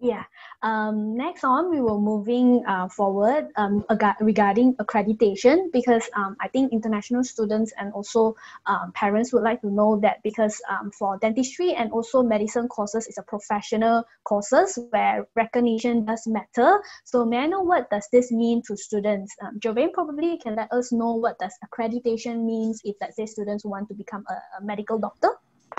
Yeah. 0.00 0.22
Um, 0.62 1.16
next 1.16 1.42
on, 1.42 1.70
we 1.70 1.80
were 1.80 1.98
moving 1.98 2.64
uh, 2.68 2.88
forward 2.88 3.48
um, 3.56 3.84
regarding 4.20 4.76
accreditation 4.76 5.72
because 5.72 6.08
um, 6.14 6.36
I 6.40 6.46
think 6.46 6.72
international 6.72 7.24
students 7.24 7.72
and 7.76 7.92
also 7.92 8.36
um, 8.66 8.92
parents 8.92 9.32
would 9.32 9.42
like 9.42 9.60
to 9.62 9.70
know 9.70 9.98
that 10.00 10.22
because 10.22 10.60
um, 10.70 10.92
for 10.92 11.18
dentistry 11.18 11.74
and 11.74 11.90
also 11.90 12.22
medicine 12.22 12.68
courses 12.68 13.08
is 13.08 13.18
a 13.18 13.22
professional 13.22 14.04
courses 14.22 14.78
where 14.90 15.26
recognition 15.34 16.04
does 16.04 16.28
matter. 16.28 16.80
So 17.04 17.24
may 17.24 17.38
I 17.38 17.46
know 17.46 17.62
what 17.62 17.90
does 17.90 18.06
this 18.12 18.30
mean 18.30 18.62
to 18.68 18.76
students? 18.76 19.34
Um, 19.42 19.58
probably 19.92 20.38
can 20.38 20.54
let 20.54 20.70
us 20.72 20.92
know 20.92 21.14
what 21.14 21.40
does 21.40 21.54
accreditation 21.64 22.44
means 22.44 22.80
if 22.84 22.94
let's 23.00 23.16
say 23.16 23.26
students 23.26 23.64
want 23.64 23.88
to 23.88 23.94
become 23.94 24.24
a, 24.30 24.34
a 24.58 24.64
medical 24.64 24.98
doctor. 25.00 25.30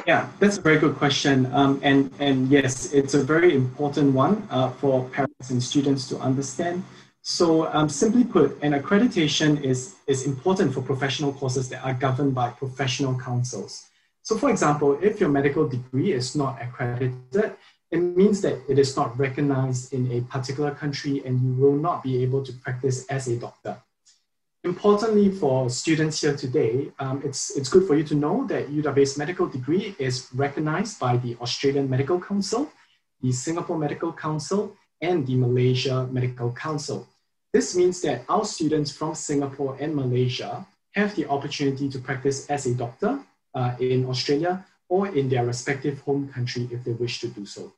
Yeah, 0.06 0.30
that's 0.40 0.58
a 0.58 0.62
very 0.62 0.80
good 0.80 0.96
question. 0.96 1.52
Um, 1.54 1.80
and, 1.84 2.12
and 2.20 2.50
yes, 2.50 2.94
it's 2.94 3.14
a 3.14 3.24
very 3.24 3.56
important 3.56 4.14
one 4.14 4.48
uh, 4.50 4.70
for 4.72 5.08
parents 5.10 5.50
and 5.50 5.62
students 5.62 6.08
to 6.10 6.18
understand. 6.20 6.84
So 7.22 7.68
um, 7.74 7.90
simply 7.90 8.24
put, 8.24 8.62
an 8.64 8.74
accreditation 8.74 9.62
is, 9.62 9.96
is 10.08 10.26
important 10.26 10.74
for 10.74 10.82
professional 10.82 11.34
courses 11.34 11.70
that 11.70 11.84
are 11.84 11.94
governed 11.94 12.34
by 12.34 12.50
professional 12.50 13.20
councils. 13.20 13.88
So 14.24 14.38
for 14.38 14.50
example, 14.50 14.98
if 15.02 15.20
your 15.20 15.30
medical 15.30 15.68
degree 15.68 16.14
is 16.14 16.36
not 16.36 16.62
accredited, 16.62 17.56
it 17.92 17.98
means 17.98 18.42
that 18.42 18.62
it 18.70 18.78
is 18.78 18.96
not 18.96 19.18
recognized 19.18 19.94
in 19.94 20.12
a 20.12 20.22
particular 20.22 20.72
country 20.72 21.24
and 21.26 21.42
you 21.42 21.54
will 21.54 21.76
not 21.76 22.04
be 22.04 22.22
able 22.24 22.44
to 22.46 22.54
practice 22.54 23.06
as 23.08 23.28
a 23.28 23.36
doctor. 23.36 23.78
Importantly 24.65 25.32
for 25.32 25.69
students 25.69 26.19
here 26.19 26.36
today, 26.36 26.91
um, 27.00 27.22
it's, 27.24 27.56
it's 27.56 27.69
good 27.69 27.88
for 27.88 27.95
you 27.95 28.04
to 28.04 28.13
know 28.13 28.45
that 28.48 28.69
UWA's 28.69 29.17
medical 29.17 29.48
degree 29.48 29.95
is 30.00 30.28
recognized 30.34 31.00
by 31.00 31.15
the 31.15 31.38
Australian 31.38 31.89
Medical 31.89 32.19
Council, 32.19 32.69
the 33.22 33.32
Singapore 33.32 33.78
Medical 33.78 34.12
Council, 34.12 34.76
and 35.02 35.26
the 35.26 35.36
Malaysia 35.36 36.08
Medical 36.12 36.52
Council. 36.52 37.08
This 37.54 37.74
means 37.74 38.02
that 38.02 38.26
our 38.28 38.43
students 38.43 38.91
from 38.91 39.15
Singapore 39.15 39.78
and 39.80 39.95
Malaysia 39.95 40.67
have 40.91 41.15
the 41.15 41.26
opportunity 41.30 41.88
to 41.88 42.00
practice 42.00 42.50
as 42.50 42.65
a 42.65 42.76
doctor 42.76 43.17
uh, 43.56 43.76
in 43.80 44.06
Australia 44.08 44.65
or 44.89 45.08
in 45.08 45.30
their 45.30 45.45
respective 45.45 46.02
home 46.02 46.28
country 46.28 46.67
if 46.69 46.84
they 46.84 46.91
wish 46.91 47.22
to 47.22 47.30
do 47.30 47.45
so. 47.45 47.72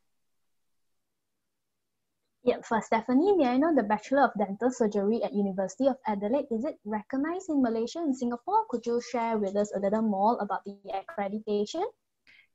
Yeah, 2.44 2.62
for 2.64 2.82
Stephanie, 2.82 3.38
may 3.38 3.50
I 3.50 3.58
know 3.58 3.76
the 3.76 3.84
Bachelor 3.84 4.24
of 4.24 4.34
Dental 4.36 4.72
Surgery 4.72 5.22
at 5.22 5.32
University 5.32 5.86
of 5.88 5.98
Adelaide, 6.08 6.48
is 6.50 6.66
it 6.66 6.80
recognized 6.84 7.50
in 7.50 7.62
Malaysia 7.62 8.00
and 8.00 8.18
Singapore? 8.18 8.66
Could 8.68 8.84
you 8.88 9.00
share 9.00 9.38
with 9.38 9.56
us 9.56 9.72
a 9.76 9.80
little 9.80 10.02
more 10.02 10.40
about 10.42 10.66
the 10.66 10.76
accreditation? 10.90 11.86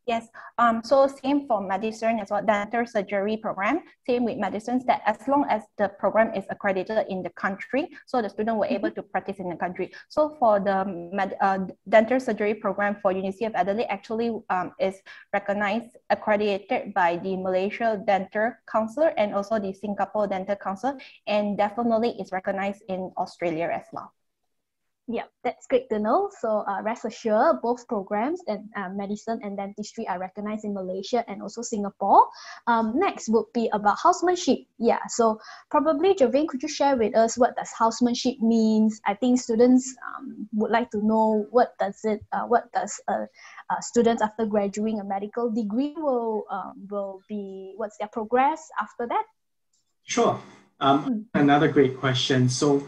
Yes. 0.07 0.29
Um, 0.57 0.83
so 0.85 1.09
same 1.09 1.49
for 1.49 1.61
medicine 1.61 2.21
as 2.21 2.31
well, 2.31 2.40
dental 2.40 2.87
surgery 2.87 3.37
program. 3.37 3.83
Same 4.07 4.25
with 4.25 4.38
medicines 4.38 4.85
that 4.87 5.03
as 5.05 5.19
long 5.27 5.45
as 5.51 5.62
the 5.79 5.88
program 5.99 6.33
is 6.33 6.45
accredited 6.49 7.07
in 7.09 7.25
the 7.25 7.31
country, 7.31 7.90
so 8.07 8.23
the 8.23 8.31
student 8.31 8.57
were 8.57 8.66
able 8.66 8.88
mm-hmm. 8.88 9.03
to 9.03 9.11
practice 9.11 9.40
in 9.40 9.51
the 9.51 9.57
country. 9.57 9.92
So 10.09 10.37
for 10.38 10.61
the 10.61 10.85
med, 10.87 11.35
uh, 11.40 11.66
dental 11.88 12.21
surgery 12.21 12.55
program 12.55 12.99
for 13.03 13.11
University 13.11 13.47
of 13.47 13.55
Adelaide 13.57 13.90
actually 13.90 14.31
um, 14.49 14.71
is 14.79 14.95
recognized, 15.33 15.97
accredited 16.09 16.95
by 16.95 17.16
the 17.16 17.37
Malaysia 17.37 18.01
Dental 18.07 18.53
Council 18.71 19.11
and 19.19 19.35
also 19.35 19.59
the 19.59 19.73
Singapore 19.73 20.29
Dental 20.29 20.55
Council, 20.55 20.97
and 21.27 21.59
definitely 21.59 22.11
is 22.21 22.31
recognized 22.31 22.83
in 22.88 23.11
Australia 23.19 23.69
as 23.75 23.87
well. 23.92 24.12
Yeah, 25.09 25.31
that's 25.45 25.69
great 25.69 25.88
to 25.90 26.01
know. 26.01 26.31
So 26.40 26.66
uh, 26.66 26.83
rest 26.83 27.05
assured, 27.05 27.62
both 27.62 27.87
programs 27.87 28.42
and 28.49 28.66
uh, 28.75 28.88
medicine 28.90 29.38
and 29.40 29.57
dentistry 29.57 30.03
are 30.09 30.19
recognized 30.19 30.64
in 30.64 30.75
Malaysia 30.75 31.23
and 31.31 31.42
also 31.42 31.62
Singapore. 31.62 32.27
Um, 32.66 32.99
next 32.99 33.29
would 33.29 33.47
be 33.55 33.71
about 33.73 33.99
housemanship. 34.03 34.66
Yeah, 34.79 34.99
so 35.07 35.38
probably 35.71 36.14
Jovain, 36.14 36.49
could 36.49 36.61
you 36.61 36.69
share 36.69 36.97
with 36.97 37.16
us 37.16 37.38
what 37.38 37.55
does 37.55 37.71
housemanship 37.71 38.40
means? 38.40 39.01
I 39.07 39.14
think 39.14 39.38
students 39.38 39.95
um, 40.03 40.49
would 40.55 40.73
like 40.73 40.90
to 40.90 40.99
know 40.99 41.47
what 41.51 41.79
does 41.79 42.01
it, 42.03 42.25
uh, 42.33 42.51
what 42.51 42.73
does 42.73 42.99
a, 43.07 43.31
a 43.71 43.83
student 43.83 44.23
after 44.23 44.45
graduating 44.45 44.99
a 44.99 45.05
medical 45.05 45.51
degree 45.53 45.95
will 45.97 46.47
um, 46.51 46.75
will 46.90 47.23
be, 47.29 47.75
what's 47.77 47.97
their 47.99 48.09
progress 48.09 48.69
after 48.81 49.07
that? 49.07 49.25
Sure. 50.03 50.40
Um, 50.81 51.27
mm. 51.35 51.40
Another 51.40 51.69
great 51.69 51.99
question. 52.01 52.49
So 52.49 52.83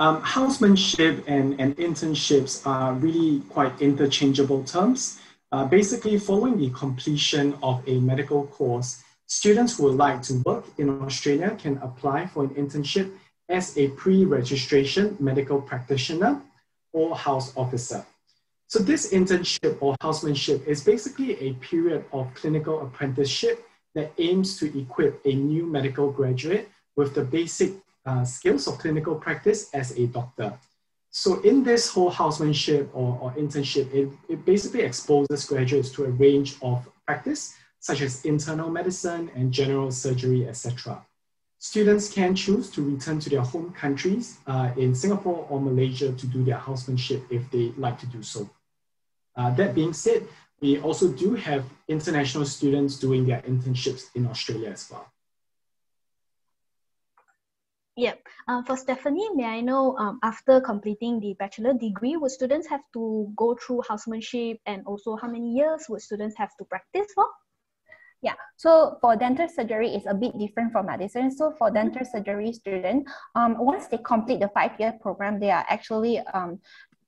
um, 0.00 0.22
housemanship 0.22 1.22
and, 1.28 1.60
and 1.60 1.76
internships 1.76 2.66
are 2.66 2.94
really 2.94 3.40
quite 3.50 3.80
interchangeable 3.82 4.64
terms. 4.64 5.20
Uh, 5.52 5.66
basically, 5.66 6.18
following 6.18 6.58
the 6.58 6.70
completion 6.70 7.54
of 7.62 7.86
a 7.86 8.00
medical 8.00 8.46
course, 8.46 9.02
students 9.26 9.76
who 9.76 9.84
would 9.84 9.96
like 9.96 10.22
to 10.22 10.42
work 10.46 10.64
in 10.78 10.88
Australia 11.02 11.54
can 11.60 11.76
apply 11.78 12.26
for 12.26 12.44
an 12.44 12.50
internship 12.50 13.12
as 13.50 13.76
a 13.76 13.88
pre-registration 13.88 15.16
medical 15.20 15.60
practitioner 15.60 16.40
or 16.92 17.14
house 17.14 17.52
officer. 17.56 18.04
So 18.68 18.78
this 18.78 19.12
internship 19.12 19.76
or 19.80 19.96
housemanship 20.00 20.66
is 20.66 20.82
basically 20.82 21.38
a 21.40 21.52
period 21.54 22.04
of 22.12 22.32
clinical 22.34 22.80
apprenticeship 22.80 23.66
that 23.94 24.12
aims 24.16 24.56
to 24.60 24.78
equip 24.78 25.20
a 25.26 25.34
new 25.34 25.66
medical 25.66 26.10
graduate 26.10 26.70
with 26.96 27.14
the 27.14 27.24
basic 27.24 27.72
uh, 28.10 28.24
skills 28.24 28.66
of 28.66 28.78
clinical 28.78 29.14
practice 29.14 29.70
as 29.72 29.96
a 29.96 30.06
doctor. 30.06 30.50
So 31.10 31.40
in 31.40 31.64
this 31.64 31.90
whole 31.90 32.10
housemanship 32.10 32.90
or, 32.92 33.18
or 33.20 33.32
internship, 33.32 33.92
it, 33.92 34.08
it 34.28 34.44
basically 34.44 34.82
exposes 34.82 35.44
graduates 35.44 35.90
to 35.92 36.04
a 36.04 36.10
range 36.10 36.56
of 36.62 36.88
practice, 37.06 37.56
such 37.80 38.00
as 38.00 38.24
internal 38.24 38.70
medicine 38.70 39.30
and 39.34 39.52
general 39.52 39.90
surgery, 39.90 40.48
etc. 40.48 41.04
Students 41.58 42.12
can 42.12 42.34
choose 42.34 42.70
to 42.70 42.82
return 42.82 43.18
to 43.20 43.30
their 43.30 43.42
home 43.42 43.72
countries 43.72 44.38
uh, 44.46 44.70
in 44.76 44.94
Singapore 44.94 45.46
or 45.50 45.60
Malaysia 45.60 46.12
to 46.12 46.26
do 46.26 46.44
their 46.44 46.56
housemanship 46.68 47.22
if 47.30 47.50
they 47.50 47.72
like 47.76 47.98
to 48.00 48.06
do 48.06 48.22
so. 48.22 48.48
Uh, 49.36 49.50
that 49.54 49.74
being 49.74 49.92
said, 49.92 50.26
we 50.60 50.80
also 50.80 51.08
do 51.08 51.34
have 51.34 51.64
international 51.88 52.44
students 52.44 52.98
doing 52.98 53.26
their 53.26 53.42
internships 53.42 54.04
in 54.14 54.26
Australia 54.26 54.70
as 54.70 54.88
well. 54.90 55.06
Yeah. 57.96 58.14
Uh, 58.48 58.62
for 58.62 58.76
Stephanie, 58.76 59.28
may 59.34 59.44
I 59.44 59.60
know 59.60 59.96
um, 59.98 60.20
after 60.22 60.60
completing 60.60 61.20
the 61.20 61.34
bachelor 61.38 61.74
degree, 61.74 62.16
would 62.16 62.30
students 62.30 62.68
have 62.68 62.82
to 62.94 63.32
go 63.36 63.56
through 63.56 63.82
housemanship 63.88 64.58
and 64.66 64.82
also 64.86 65.16
how 65.16 65.28
many 65.28 65.52
years 65.52 65.86
would 65.88 66.00
students 66.00 66.36
have 66.38 66.50
to 66.58 66.64
practice 66.64 67.12
for? 67.14 67.26
Yeah, 68.22 68.34
so 68.56 68.98
for 69.00 69.16
dental 69.16 69.48
surgery, 69.48 69.94
it's 69.94 70.04
a 70.06 70.12
bit 70.12 70.38
different 70.38 70.72
from 70.72 70.86
medicine. 70.86 71.30
So 71.30 71.54
for 71.58 71.70
dental 71.70 72.04
surgery 72.04 72.52
student, 72.52 73.08
um, 73.34 73.56
once 73.58 73.86
they 73.86 73.96
complete 73.96 74.40
the 74.40 74.48
five-year 74.48 74.98
program, 75.00 75.40
they 75.40 75.50
are 75.50 75.64
actually 75.68 76.20
um, 76.34 76.60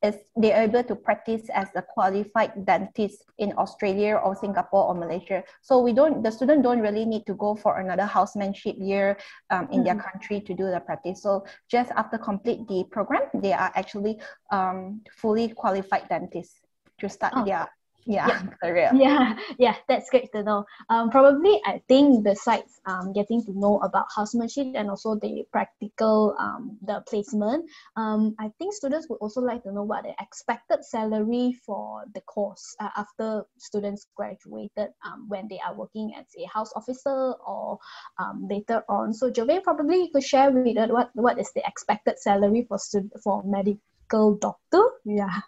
is 0.03 0.17
they're 0.37 0.63
able 0.63 0.83
to 0.83 0.95
practice 0.95 1.49
as 1.55 1.69
a 1.77 1.83
qualified 1.83 2.67
dentist 2.67 3.25
in 3.39 3.53
Australia 3.57 4.17
or 4.17 4.35
Singapore 4.35 4.89
or 4.89 4.95
Malaysia. 4.95 5.45
So 5.63 5.79
we 5.79 5.93
don't, 5.93 6.23
the 6.23 6.31
student 6.31 6.63
don't 6.63 6.81
really 6.81 7.05
need 7.05 7.25
to 7.27 7.35
go 7.35 7.55
for 7.55 7.79
another 7.79 8.05
housemanship 8.05 8.77
year 8.79 9.17
um, 9.51 9.69
in 9.71 9.81
mm-hmm. 9.81 9.85
their 9.85 9.95
country 9.97 10.41
to 10.41 10.55
do 10.55 10.67
the 10.71 10.81
practice. 10.81 11.23
So 11.23 11.47
just 11.71 11.91
after 11.93 12.19
complete 12.19 12.67
the 12.69 12.85
program, 12.91 13.23
they 13.35 13.53
are 13.53 13.71
actually 13.75 14.19
um, 14.51 15.03
fully 15.17 15.49
qualified 15.49 16.09
dentists 16.09 16.61
to 16.99 17.09
start 17.09 17.35
oh. 17.37 17.45
their 17.45 17.69
yeah, 18.05 18.27
yeah. 18.27 18.43
career. 18.63 18.91
Yeah, 18.95 19.37
yeah, 19.59 19.77
that's 19.89 20.11
great 20.11 20.33
to 20.33 20.43
know. 20.43 20.65
Um, 20.89 21.11
probably 21.11 21.61
I 21.65 21.83
think 21.89 22.25
besides 22.25 22.81
um, 22.87 23.13
getting 23.13 23.45
to 23.45 23.59
know 23.59 23.79
about 23.81 24.07
housemanship 24.15 24.69
and 24.75 24.91
also 24.91 25.15
the 25.17 25.45
practical 25.53 26.37
um, 26.39 26.79
the 26.83 27.03
placement, 27.09 27.71
um, 27.97 28.35
I 28.39 28.51
think 28.59 28.75
students 28.75 29.09
would 29.09 29.19
also 29.19 29.41
like 29.41 29.63
to 29.65 29.73
know 29.73 29.83
what 29.83 30.05
the 30.05 30.15
expected 30.21 30.85
salary 30.85 31.59
for 31.65 32.05
the 32.15 32.21
course 32.23 32.75
uh, 32.81 32.91
after 32.97 33.45
students 33.59 34.07
graduated 34.17 34.89
um, 35.05 35.29
when 35.29 35.49
they 35.49 35.61
are 35.65 35.75
working 35.75 36.13
as 36.19 36.27
a 36.39 36.47
house 36.47 36.73
officer 36.75 37.35
or 37.47 37.79
um, 38.19 38.47
later 38.49 38.83
on. 38.89 39.13
So 39.15 39.31
Jovain, 39.31 39.63
probably 39.63 39.97
you 39.99 40.11
could 40.13 40.25
share 40.25 40.51
with 40.51 40.77
us 40.77 40.91
what, 40.91 41.11
what 41.15 41.39
is 41.39 41.51
the 41.55 41.63
expected 41.67 42.19
salary 42.19 42.65
for 42.69 42.79
stud- 42.79 43.13
for 43.23 43.43
medical 43.45 44.37
doctor? 44.37 44.83
Yeah. 45.05 45.41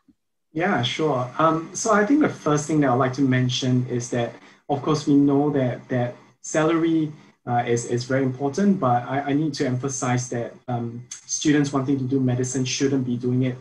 Yeah, 0.55 0.83
sure. 0.83 1.29
Um, 1.37 1.75
so 1.75 1.93
I 1.93 2.07
think 2.07 2.21
the 2.21 2.29
first 2.29 2.69
thing 2.69 2.81
that 2.81 2.91
I'd 2.91 2.95
like 2.95 3.13
to 3.15 3.23
mention 3.23 3.87
is 3.89 4.09
that, 4.11 4.33
of 4.69 4.83
course, 4.83 5.05
we 5.05 5.15
know 5.15 5.51
that 5.51 5.87
that 5.89 6.15
salary 6.43 7.13
uh, 7.45 7.65
is, 7.67 7.87
is 7.87 8.05
very 8.05 8.23
important, 8.23 8.79
but 8.79 9.03
I, 9.03 9.21
I 9.21 9.33
need 9.33 9.53
to 9.55 9.67
emphasize 9.67 10.29
that 10.31 10.55
um, 10.69 11.05
students 11.27 11.73
wanting 11.73 11.99
to 11.99 12.05
do 12.05 12.21
medicine 12.21 12.65
shouldn't 12.65 13.05
be 13.05 13.17
doing 13.17 13.43
it 13.43 13.57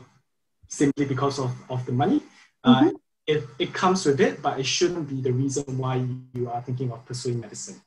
simply 0.67 1.05
because 1.05 1.39
of, 1.39 1.51
of 1.67 1.83
the 1.87 1.91
money. 1.91 2.21
Uh, 2.63 2.81
mm-hmm. 2.81 2.89
it, 3.25 3.43
it 3.57 3.73
comes 3.73 4.05
with 4.05 4.21
it, 4.21 4.43
but 4.43 4.59
it 4.59 4.65
shouldn't 4.67 5.09
be 5.09 5.19
the 5.19 5.33
reason 5.33 5.65
why 5.79 6.05
you 6.33 6.47
are 6.47 6.61
thinking 6.61 6.91
of 6.91 7.03
pursuing 7.07 7.39
medicine. 7.39 7.81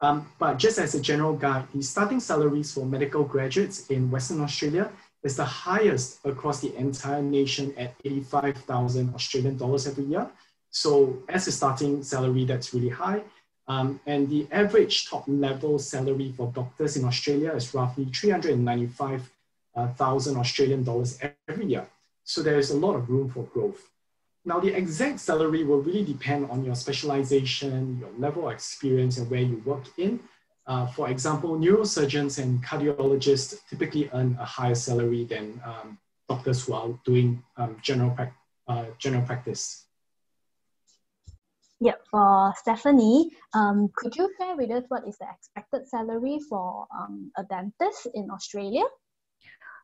Um, 0.00 0.26
but 0.38 0.56
just 0.58 0.78
as 0.78 0.94
a 0.94 1.00
general 1.00 1.34
guide, 1.34 1.66
the 1.74 1.82
starting 1.82 2.20
salaries 2.20 2.72
for 2.72 2.86
medical 2.86 3.24
graduates 3.24 3.88
in 3.88 4.10
Western 4.10 4.40
Australia 4.40 4.90
is 5.22 5.36
the 5.36 5.44
highest 5.44 6.24
across 6.24 6.60
the 6.60 6.74
entire 6.76 7.22
nation 7.22 7.72
at 7.76 7.94
85,000 8.04 9.14
Australian 9.14 9.56
dollars 9.56 9.86
every 9.86 10.04
year. 10.04 10.28
So 10.70 11.22
as 11.28 11.46
a 11.48 11.52
starting 11.52 12.02
salary, 12.02 12.44
that's 12.44 12.72
really 12.72 12.90
high. 12.90 13.22
Um, 13.66 14.00
and 14.06 14.30
the 14.30 14.46
average 14.50 15.08
top 15.08 15.24
level 15.26 15.78
salary 15.78 16.32
for 16.36 16.50
doctors 16.52 16.96
in 16.96 17.04
Australia 17.04 17.52
is 17.52 17.74
roughly 17.74 18.06
395,000 18.06 20.36
uh, 20.36 20.40
Australian 20.40 20.84
dollars 20.84 21.18
every 21.48 21.66
year. 21.66 21.86
So 22.24 22.42
there 22.42 22.58
is 22.58 22.70
a 22.70 22.76
lot 22.76 22.94
of 22.94 23.10
room 23.10 23.28
for 23.28 23.42
growth. 23.44 23.90
Now, 24.44 24.60
the 24.60 24.74
exact 24.74 25.20
salary 25.20 25.64
will 25.64 25.82
really 25.82 26.04
depend 26.04 26.50
on 26.50 26.64
your 26.64 26.74
specialization, 26.74 27.98
your 28.00 28.10
level 28.18 28.48
of 28.48 28.54
experience, 28.54 29.18
and 29.18 29.30
where 29.30 29.42
you 29.42 29.62
work 29.64 29.84
in. 29.98 30.20
Uh, 30.68 30.86
for 30.86 31.08
example, 31.08 31.58
neurosurgeons 31.58 32.38
and 32.38 32.62
cardiologists 32.62 33.56
typically 33.70 34.10
earn 34.12 34.36
a 34.38 34.44
higher 34.44 34.74
salary 34.74 35.24
than 35.24 35.58
um, 35.64 35.98
doctors 36.28 36.62
who 36.64 36.74
are 36.74 36.90
doing 37.06 37.42
um, 37.56 37.78
general, 37.82 38.10
pra- 38.10 38.36
uh, 38.68 38.84
general 38.98 39.24
practice. 39.24 39.86
Yeah, 41.80 41.94
for 42.10 42.52
Stephanie, 42.58 43.30
um, 43.54 43.88
could 43.96 44.14
you 44.14 44.28
share 44.36 44.56
with 44.56 44.70
us 44.70 44.84
what 44.88 45.08
is 45.08 45.16
the 45.16 45.26
expected 45.32 45.88
salary 45.88 46.38
for 46.50 46.86
um, 46.92 47.32
a 47.38 47.44
dentist 47.44 48.08
in 48.12 48.30
Australia? 48.30 48.82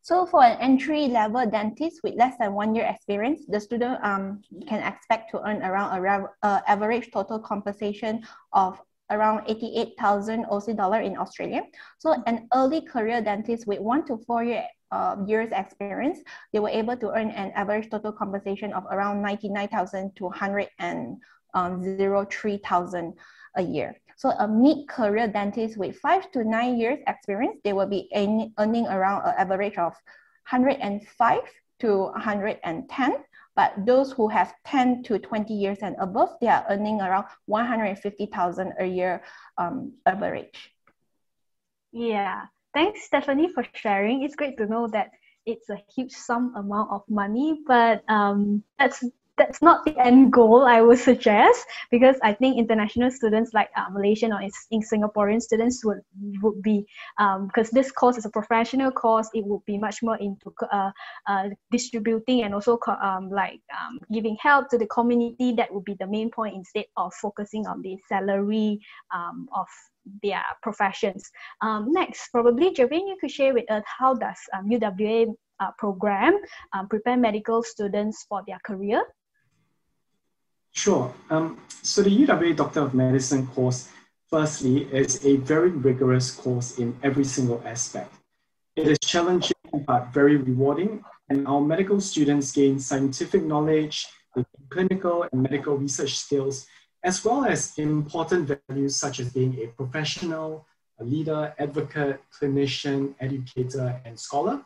So 0.03 0.27
for 0.27 0.45
an 0.45 0.61
entry 0.61 1.09
level 1.09 1.49
dentist 1.49 2.01
with 2.05 2.15
less 2.15 2.37
than 2.39 2.53
one 2.53 2.75
year 2.75 2.85
experience, 2.85 3.47
the 3.49 3.59
student 3.59 4.05
um, 4.05 4.43
can 4.69 4.83
expect 4.83 5.31
to 5.31 5.41
earn 5.49 5.63
around 5.63 5.97
a 5.97 6.29
uh, 6.43 6.61
average 6.67 7.11
total 7.11 7.39
compensation 7.39 8.23
of 8.53 8.79
around 9.11 9.43
88,000 9.47 10.47
Aussie 10.47 10.77
dollar 10.77 11.01
in 11.01 11.17
Australia. 11.17 11.63
So 11.99 12.15
an 12.27 12.49
early 12.55 12.81
career 12.81 13.21
dentist 13.21 13.67
with 13.67 13.81
one 13.81 14.07
to 14.07 14.19
four 14.27 14.45
year, 14.45 14.65
uh, 14.91 15.17
years 15.27 15.51
experience, 15.53 16.21
they 16.53 16.61
were 16.61 16.71
able 16.71 16.97
to 16.97 17.11
earn 17.11 17.31
an 17.31 17.53
average 17.53 17.91
total 17.91 18.13
compensation 18.13 18.73
of 18.73 18.85
around 18.91 19.23
99,000 19.23 20.17
to 20.17 20.25
100 20.25 20.69
and 20.79 21.17
um, 21.55 21.83
03,000 22.29 23.15
a 23.57 23.63
year. 23.63 23.97
So 24.17 24.31
a 24.31 24.47
mid-career 24.47 25.29
dentist 25.29 25.77
with 25.77 25.97
five 25.99 26.31
to 26.33 26.45
nine 26.45 26.79
years 26.79 26.99
experience, 27.07 27.61
they 27.65 27.73
will 27.73 27.87
be 27.87 28.09
earning 28.15 28.87
around 28.87 29.27
an 29.27 29.35
average 29.37 29.77
of 29.77 29.93
105 30.51 31.41
to 31.81 31.99
110. 31.99 33.17
But 33.57 33.87
those 33.87 34.13
who 34.13 34.29
have 34.29 34.53
10 34.67 35.05
to 35.05 35.19
20 35.19 35.55
years 35.55 35.79
and 35.83 35.95
above, 36.01 36.31
they 36.41 36.49
are 36.49 36.65
earning 36.69 37.01
around 37.01 37.27
150,000 37.47 38.73
a 38.79 38.85
year 38.85 39.23
um, 39.59 39.93
average. 40.07 40.75
Yeah, 41.93 42.47
thanks 42.73 43.05
Stephanie 43.05 43.49
for 43.49 43.65
sharing. 43.73 44.25
It's 44.25 44.35
great 44.35 44.57
to 44.59 44.67
know 44.67 44.89
that 44.89 45.11
it's 45.47 45.71
a 45.71 45.79
huge 45.95 46.13
sum 46.13 46.55
amount 46.57 46.91
of 46.91 47.03
money, 47.09 47.61
but 47.67 48.03
um, 48.09 48.65
that's 48.79 49.05
that's 49.37 49.61
not 49.61 49.85
the 49.85 49.99
end 49.99 50.33
goal 50.33 50.65
I 50.65 50.81
would 50.81 50.99
suggest 50.99 51.67
because 51.91 52.17
I 52.23 52.33
think 52.33 52.57
international 52.57 53.11
students 53.11 53.53
like 53.53 53.69
uh, 53.77 53.91
Malaysian 53.91 54.33
or 54.33 54.41
in 54.43 54.81
Singaporean 54.81 55.41
students 55.43 55.85
would 55.85 56.01
would 56.43 56.63
be 56.63 56.87
because 57.19 57.69
um, 57.69 57.71
this 57.73 57.91
course 57.91 58.17
is 58.17 58.25
a 58.25 58.31
professional 58.31 58.93
course 58.93 59.29
it 59.35 59.45
would 59.45 59.65
be 59.67 59.79
much 59.79 60.03
more 60.03 60.17
into 60.19 60.53
uh, 60.73 60.91
uh, 61.27 61.49
distributing 61.71 62.43
and 62.45 62.55
also 62.55 62.79
um, 63.03 63.29
like 63.31 63.61
um, 63.73 63.99
giving 64.13 64.37
help 64.41 64.69
to 64.71 64.79
the 64.79 64.87
community 64.87 65.53
that 65.53 65.73
would 65.73 65.85
be 65.85 65.97
the 65.99 66.07
main 66.07 66.31
point 66.31 66.55
instead 66.55 66.85
of 66.97 67.13
focusing 67.15 67.67
on 67.67 67.83
the 67.83 67.97
salary 68.09 68.79
um, 69.15 69.49
of 69.55 69.67
their 70.23 70.43
professions. 70.63 71.31
Um, 71.63 71.91
next, 71.91 72.29
probably 72.29 72.71
Javin, 72.71 73.09
you 73.09 73.17
could 73.21 73.31
share 73.31 73.55
with 73.55 73.71
us 73.71 73.83
how 73.87 74.15
does 74.15 74.37
UWA 74.67 75.29
um, 75.29 75.35
uh, 75.61 75.71
program 75.79 76.39
um, 76.73 76.89
prepare 76.89 77.17
medical 77.17 77.63
students 77.63 78.27
for 78.29 78.43
their 78.47 78.59
career? 78.65 79.03
Sure. 80.75 81.15
Um, 81.31 81.59
so 81.83 82.03
the 82.03 82.11
UWA 82.11 82.55
Doctor 82.57 82.81
of 82.81 82.95
Medicine 82.95 83.47
course, 83.47 83.89
firstly, 84.29 84.83
is 84.93 85.25
a 85.25 85.37
very 85.37 85.71
rigorous 85.71 86.33
course 86.33 86.79
in 86.79 86.97
every 87.03 87.25
single 87.25 87.63
aspect. 87.65 88.13
It 88.75 88.89
is 88.89 88.99
challenging 89.01 89.55
but 89.87 90.13
very 90.13 90.37
rewarding, 90.37 91.05
and 91.29 91.47
our 91.47 91.61
medical 91.61 92.01
students 92.01 92.51
gain 92.53 92.79
scientific 92.81 93.45
knowledge, 93.45 94.07
clinical 94.69 95.27
and 95.31 95.43
medical 95.43 95.77
research 95.77 96.19
skills, 96.19 96.67
as 97.05 97.25
well 97.25 97.45
as 97.45 97.79
important 97.79 98.59
values 98.69 98.97
such 98.97 99.21
as 99.21 99.33
being 99.33 99.57
a 99.63 99.69
professional, 99.69 100.67
a 100.99 101.05
leader, 101.05 101.55
advocate, 101.59 102.21
clinician, 102.37 103.15
educator, 103.21 104.01
and 104.05 104.19
scholar. 104.19 104.61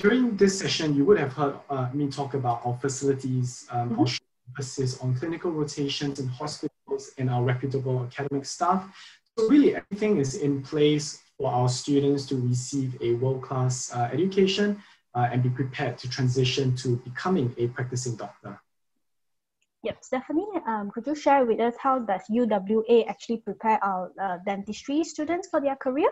During 0.00 0.36
this 0.36 0.58
session, 0.58 0.96
you 0.96 1.04
would 1.04 1.18
have 1.18 1.34
heard 1.34 1.54
uh, 1.68 1.88
me 1.92 2.08
talk 2.08 2.34
about 2.34 2.62
our 2.64 2.76
facilities, 2.80 3.68
um, 3.70 3.90
mm-hmm 3.90 4.16
emphasis 4.50 5.00
on 5.00 5.14
clinical 5.14 5.50
rotations 5.50 6.18
in 6.18 6.28
hospitals 6.28 7.12
and 7.18 7.30
our 7.30 7.42
reputable 7.42 8.04
academic 8.04 8.44
staff. 8.44 8.84
So 9.38 9.48
really 9.48 9.76
everything 9.76 10.18
is 10.18 10.34
in 10.36 10.62
place 10.62 11.22
for 11.38 11.50
our 11.50 11.68
students 11.68 12.26
to 12.26 12.36
receive 12.36 12.96
a 13.00 13.14
world-class 13.14 13.94
uh, 13.94 14.10
education 14.12 14.82
uh, 15.14 15.28
and 15.32 15.42
be 15.42 15.50
prepared 15.50 15.98
to 15.98 16.10
transition 16.10 16.76
to 16.76 16.96
becoming 16.96 17.54
a 17.58 17.68
practicing 17.68 18.16
doctor. 18.16 18.60
Yep, 19.82 19.96
Stephanie, 20.02 20.46
um, 20.66 20.90
could 20.92 21.06
you 21.06 21.14
share 21.14 21.46
with 21.46 21.58
us 21.58 21.74
how 21.78 22.00
does 22.00 22.20
UWA 22.30 23.08
actually 23.08 23.38
prepare 23.38 23.82
our 23.82 24.12
uh, 24.20 24.36
dentistry 24.44 25.02
students 25.04 25.48
for 25.48 25.60
their 25.60 25.76
career? 25.76 26.10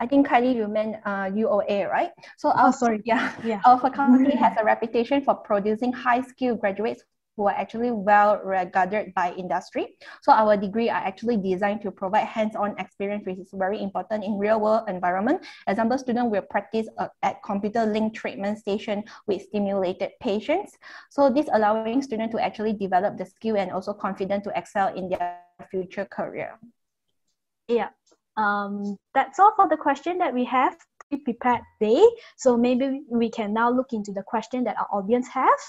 I 0.00 0.06
think 0.06 0.28
Kylie, 0.28 0.54
you 0.54 0.68
meant 0.68 0.96
uh, 1.04 1.26
UOA, 1.28 1.90
right? 1.90 2.12
So 2.38 2.50
our, 2.50 2.68
oh, 2.68 2.70
sorry. 2.70 3.02
Yeah, 3.04 3.34
yeah. 3.44 3.60
Our 3.66 3.78
faculty 3.78 4.36
has 4.44 4.56
a 4.58 4.64
reputation 4.64 5.22
for 5.22 5.34
producing 5.34 5.92
high-skilled 5.92 6.60
graduates 6.60 7.02
who 7.36 7.46
are 7.48 7.54
actually 7.54 7.90
well 7.90 8.40
regarded 8.44 9.14
by 9.14 9.32
industry. 9.34 9.96
So 10.22 10.32
our 10.32 10.56
degree 10.56 10.90
are 10.90 11.00
actually 11.00 11.36
designed 11.36 11.82
to 11.82 11.90
provide 11.90 12.26
hands-on 12.26 12.78
experience, 12.78 13.24
which 13.26 13.38
is 13.38 13.50
very 13.52 13.82
important 13.82 14.24
in 14.24 14.38
real-world 14.38 14.88
environment. 14.88 15.44
Example, 15.66 15.98
student 15.98 16.30
will 16.30 16.42
practice 16.42 16.88
uh, 16.98 17.08
at 17.22 17.42
computer-linked 17.42 18.14
treatment 18.14 18.58
station 18.58 19.04
with 19.26 19.42
simulated 19.50 20.10
patients. 20.20 20.76
So 21.10 21.30
this 21.30 21.48
allowing 21.52 22.02
student 22.02 22.32
to 22.32 22.38
actually 22.38 22.74
develop 22.74 23.16
the 23.16 23.26
skill 23.26 23.56
and 23.56 23.70
also 23.72 23.92
confident 23.92 24.44
to 24.44 24.52
excel 24.58 24.94
in 24.94 25.08
their 25.08 25.40
future 25.70 26.04
career. 26.04 26.58
Yeah, 27.68 27.88
um, 28.36 28.96
that's 29.14 29.38
all 29.38 29.52
for 29.56 29.68
the 29.68 29.76
question 29.76 30.18
that 30.18 30.34
we 30.34 30.44
have 30.44 30.76
prepared 31.18 31.62
day. 31.80 32.02
So 32.36 32.56
maybe 32.56 33.02
we 33.08 33.30
can 33.30 33.52
now 33.52 33.70
look 33.70 33.92
into 33.92 34.12
the 34.12 34.22
question 34.22 34.64
that 34.64 34.76
our 34.76 34.88
audience 34.92 35.28
have. 35.28 35.60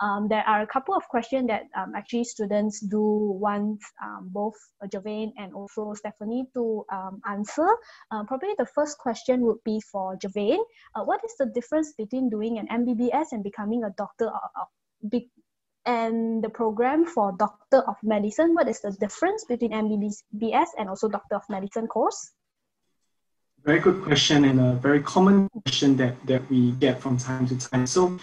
Um, 0.00 0.28
there 0.28 0.42
are 0.46 0.62
a 0.62 0.66
couple 0.66 0.94
of 0.94 1.06
questions 1.08 1.48
that 1.48 1.64
um, 1.76 1.92
actually 1.94 2.24
students 2.24 2.80
do 2.80 3.00
want 3.00 3.80
um, 4.02 4.30
both 4.32 4.56
Javane 4.86 5.32
and 5.36 5.52
also 5.52 5.92
Stephanie 5.94 6.46
to 6.54 6.84
um, 6.90 7.20
answer. 7.28 7.68
Uh, 8.10 8.24
probably 8.24 8.54
the 8.56 8.66
first 8.66 8.98
question 8.98 9.42
would 9.42 9.62
be 9.64 9.80
for 9.92 10.16
Javane. 10.16 10.64
Uh, 10.94 11.04
what 11.04 11.20
is 11.24 11.34
the 11.38 11.46
difference 11.46 11.92
between 11.98 12.30
doing 12.30 12.58
an 12.58 12.66
MBBS 12.68 13.32
and 13.32 13.44
becoming 13.44 13.84
a 13.84 13.90
doctor 13.98 14.28
of, 14.28 14.68
be, 15.10 15.30
and 15.86 16.42
the 16.42 16.48
program 16.48 17.06
for 17.06 17.32
Doctor 17.38 17.78
of 17.88 17.96
Medicine? 18.02 18.54
What 18.54 18.68
is 18.68 18.80
the 18.80 18.92
difference 18.92 19.44
between 19.44 19.72
MBBS 19.72 20.68
and 20.78 20.88
also 20.88 21.08
Doctor 21.08 21.36
of 21.36 21.42
Medicine 21.48 21.86
course? 21.86 22.32
Very 23.64 23.78
good 23.80 24.02
question 24.02 24.44
and 24.44 24.58
a 24.58 24.72
very 24.74 25.02
common 25.02 25.48
question 25.48 25.96
that, 25.98 26.14
that 26.26 26.48
we 26.50 26.72
get 26.72 27.00
from 27.00 27.18
time 27.18 27.46
to 27.48 27.58
time. 27.58 27.86
So 27.86 28.18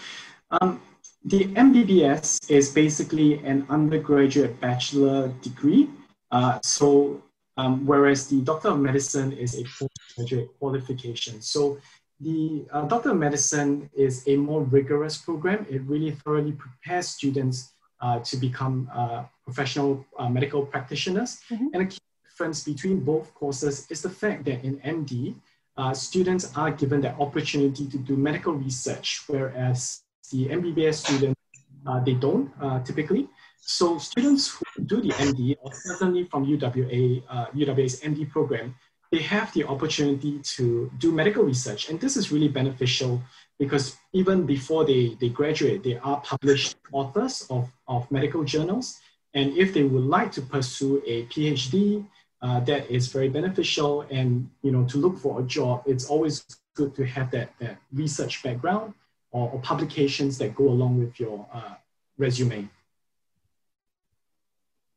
um, 0.50 0.80
the 1.24 1.44
MBBS 1.54 2.50
is 2.50 2.70
basically 2.70 3.38
an 3.44 3.66
undergraduate 3.68 4.60
bachelor 4.60 5.28
degree. 5.42 5.90
Uh, 6.30 6.58
so 6.62 7.22
um, 7.56 7.86
whereas 7.86 8.28
the 8.28 8.40
Doctor 8.40 8.68
of 8.68 8.80
Medicine 8.80 9.32
is 9.32 9.58
a 9.58 9.64
postgraduate 9.78 10.50
qualification. 10.58 11.40
So 11.42 11.78
the 12.20 12.66
uh, 12.72 12.82
Doctor 12.86 13.10
of 13.10 13.18
Medicine 13.18 13.90
is 13.94 14.26
a 14.26 14.36
more 14.36 14.62
rigorous 14.62 15.18
program. 15.18 15.66
It 15.68 15.82
really 15.82 16.12
thoroughly 16.12 16.52
prepares 16.52 17.08
students 17.08 17.74
uh, 18.00 18.20
to 18.20 18.36
become 18.36 18.88
uh, 18.94 19.24
professional 19.44 20.04
uh, 20.18 20.28
medical 20.28 20.64
practitioners. 20.64 21.40
Mm-hmm. 21.50 21.66
And 21.74 21.82
a 21.82 21.86
key 21.86 21.98
difference 22.38 22.62
between 22.62 23.00
both 23.00 23.34
courses 23.34 23.86
is 23.90 24.00
the 24.00 24.10
fact 24.10 24.44
that 24.44 24.62
in 24.62 24.78
MD, 24.78 25.34
uh, 25.76 25.92
students 25.92 26.56
are 26.56 26.70
given 26.70 27.00
the 27.00 27.12
opportunity 27.18 27.84
to 27.88 27.98
do 27.98 28.16
medical 28.16 28.52
research, 28.52 29.22
whereas 29.26 30.02
the 30.30 30.46
MBBS 30.46 30.94
students, 31.04 31.40
uh, 31.84 31.98
they 32.04 32.14
don't 32.14 32.48
uh, 32.62 32.78
typically. 32.84 33.28
So 33.60 33.98
students 33.98 34.54
who 34.54 34.84
do 34.84 35.00
the 35.00 35.10
MD, 35.28 35.56
or 35.60 35.72
certainly 35.74 36.24
from 36.30 36.46
UWA, 36.46 37.22
uh, 37.28 37.46
UWA's 37.46 38.00
MD 38.02 38.30
program, 38.30 38.72
they 39.10 39.22
have 39.22 39.52
the 39.52 39.64
opportunity 39.64 40.38
to 40.56 40.90
do 40.98 41.10
medical 41.10 41.42
research. 41.42 41.88
And 41.88 42.00
this 42.00 42.16
is 42.16 42.30
really 42.30 42.48
beneficial 42.60 43.20
because 43.58 43.96
even 44.12 44.46
before 44.46 44.84
they, 44.84 45.16
they 45.20 45.30
graduate, 45.30 45.82
they 45.82 45.96
are 45.98 46.20
published 46.20 46.76
authors 46.92 47.46
of, 47.50 47.68
of 47.88 48.08
medical 48.12 48.44
journals. 48.44 49.00
And 49.34 49.56
if 49.56 49.74
they 49.74 49.82
would 49.82 50.04
like 50.04 50.30
to 50.32 50.42
pursue 50.42 51.02
a 51.04 51.24
PhD, 51.26 52.06
uh, 52.40 52.60
that 52.60 52.90
is 52.90 53.08
very 53.08 53.28
beneficial. 53.28 54.02
And 54.10 54.50
you 54.62 54.70
know, 54.70 54.84
to 54.84 54.98
look 54.98 55.18
for 55.18 55.40
a 55.40 55.44
job, 55.44 55.82
it's 55.86 56.06
always 56.06 56.44
good 56.74 56.94
to 56.94 57.04
have 57.06 57.30
that, 57.32 57.50
that 57.58 57.78
research 57.92 58.42
background 58.42 58.94
or, 59.32 59.50
or 59.50 59.60
publications 59.60 60.38
that 60.38 60.54
go 60.54 60.68
along 60.68 60.98
with 61.00 61.18
your 61.18 61.46
uh, 61.52 61.74
resume. 62.16 62.68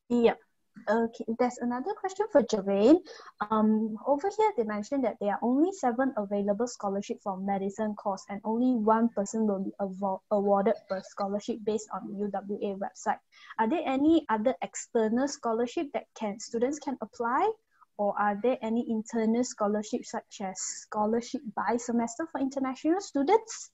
Yeah. 0.10 0.36
Okay, 0.89 1.26
there's 1.38 1.57
another 1.59 1.93
question 1.93 2.26
for 2.32 2.41
Jermaine. 2.43 2.97
Um, 3.51 3.97
over 4.07 4.30
here, 4.36 4.51
they 4.57 4.63
mentioned 4.63 5.03
that 5.03 5.17
there 5.22 5.32
are 5.32 5.39
only 5.41 5.72
seven 5.72 6.13
available 6.17 6.67
scholarship 6.67 7.22
for 7.22 7.38
medicine 7.38 7.93
course 7.95 8.26
and 8.30 8.41
only 8.43 8.74
one 8.74 9.09
person 9.09 9.47
will 9.47 9.63
be 9.63 9.72
awarded 10.32 10.76
per 10.89 11.01
scholarship 11.01 11.59
based 11.63 11.88
on 11.93 12.07
the 12.07 12.26
UWA 12.26 12.80
website. 12.80 13.19
Are 13.59 13.69
there 13.69 13.84
any 13.86 14.26
other 14.30 14.55
external 14.61 15.28
scholarship 15.28 15.88
that 15.93 16.05
can 16.17 16.39
students 16.39 16.80
can 16.80 16.97
apply? 17.01 17.51
Or 17.97 18.15
are 18.19 18.39
there 18.41 18.57
any 18.61 18.89
internal 18.89 19.43
scholarships 19.43 20.11
such 20.11 20.41
as 20.41 20.57
scholarship 20.57 21.41
by 21.55 21.78
semester 21.78 22.28
for 22.32 22.41
international 22.41 23.01
students? 23.01 23.69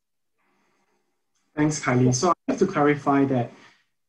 Thanks, 1.56 1.80
Kylie. 1.80 2.14
So 2.14 2.30
I 2.30 2.34
have 2.50 2.60
to 2.60 2.68
clarify 2.68 3.24
that 3.26 3.52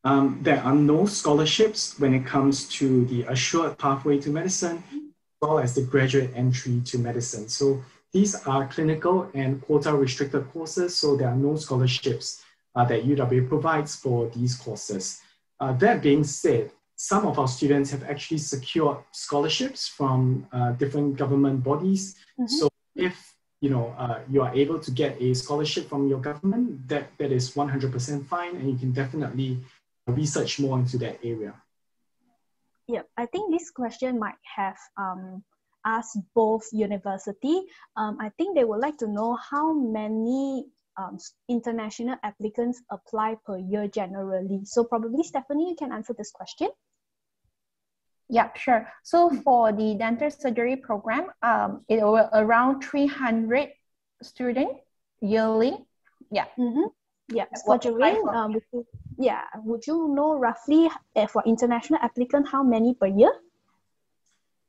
um, 0.04 0.38
there 0.42 0.62
are 0.62 0.74
no 0.74 1.06
scholarships 1.06 1.98
when 1.98 2.14
it 2.14 2.24
comes 2.24 2.68
to 2.68 3.04
the 3.06 3.22
assured 3.24 3.78
pathway 3.78 4.18
to 4.20 4.30
medicine, 4.30 4.82
as 4.92 5.02
well 5.40 5.58
as 5.58 5.74
the 5.74 5.82
graduate 5.82 6.30
entry 6.34 6.80
to 6.86 6.98
medicine. 6.98 7.48
So 7.48 7.82
these 8.12 8.34
are 8.46 8.66
clinical 8.68 9.30
and 9.34 9.60
quota 9.60 9.94
restricted 9.94 10.50
courses, 10.52 10.96
so 10.96 11.16
there 11.16 11.28
are 11.28 11.36
no 11.36 11.56
scholarships 11.56 12.42
uh, 12.74 12.84
that 12.84 13.04
UW 13.04 13.48
provides 13.48 13.96
for 13.96 14.28
these 14.30 14.54
courses. 14.54 15.20
Uh, 15.60 15.72
that 15.74 16.02
being 16.02 16.24
said, 16.24 16.70
some 16.96 17.26
of 17.26 17.38
our 17.38 17.48
students 17.48 17.90
have 17.90 18.02
actually 18.04 18.38
secured 18.38 18.98
scholarships 19.12 19.86
from 19.86 20.46
uh, 20.52 20.72
different 20.72 21.16
government 21.16 21.62
bodies. 21.62 22.16
Mm-hmm. 22.38 22.46
So 22.46 22.68
if 22.96 23.34
you 23.60 23.70
know 23.70 23.94
uh, 23.98 24.20
you 24.30 24.42
are 24.42 24.54
able 24.54 24.78
to 24.78 24.90
get 24.90 25.20
a 25.20 25.34
scholarship 25.34 25.88
from 25.88 26.08
your 26.08 26.20
government, 26.20 26.88
that 26.88 27.10
that 27.18 27.30
is 27.32 27.54
100% 27.54 28.26
fine, 28.26 28.56
and 28.56 28.70
you 28.70 28.76
can 28.76 28.92
definitely 28.92 29.60
research 30.08 30.58
more 30.58 30.78
into 30.78 30.98
that 30.98 31.18
area? 31.22 31.54
Yeah, 32.86 33.02
I 33.16 33.26
think 33.26 33.52
this 33.52 33.70
question 33.70 34.18
might 34.18 34.40
have 34.56 34.78
um, 34.96 35.44
asked 35.84 36.18
both 36.34 36.64
university. 36.72 37.62
Um, 37.96 38.16
I 38.20 38.30
think 38.38 38.56
they 38.56 38.64
would 38.64 38.80
like 38.80 38.96
to 38.98 39.06
know 39.06 39.36
how 39.36 39.74
many 39.74 40.66
um, 40.96 41.18
international 41.48 42.16
applicants 42.22 42.82
apply 42.90 43.36
per 43.46 43.58
year 43.58 43.88
generally. 43.88 44.60
So 44.64 44.84
probably 44.84 45.22
Stephanie, 45.22 45.70
you 45.70 45.76
can 45.76 45.92
answer 45.92 46.14
this 46.16 46.30
question. 46.30 46.68
Yeah, 48.28 48.50
sure. 48.54 48.88
So 49.04 49.30
for 49.42 49.72
the 49.72 49.94
dental 49.94 50.30
surgery 50.30 50.76
program, 50.76 51.28
um, 51.42 51.84
it 51.88 52.02
will 52.02 52.28
around 52.32 52.82
300 52.82 53.70
students 54.22 54.80
yearly. 55.20 55.76
Yeah. 56.30 56.44
Mm-hmm. 56.58 56.88
Yeah, 57.30 57.44
for 57.66 57.78
Jermaine, 57.78 58.26
um, 58.34 58.54
would 58.54 58.62
you, 58.72 58.86
yeah, 59.18 59.42
would 59.64 59.86
you 59.86 60.08
know 60.08 60.38
roughly 60.38 60.88
uh, 61.14 61.26
for 61.26 61.42
international 61.44 62.00
applicant 62.02 62.48
how 62.48 62.62
many 62.62 62.94
per 62.94 63.06
year? 63.06 63.32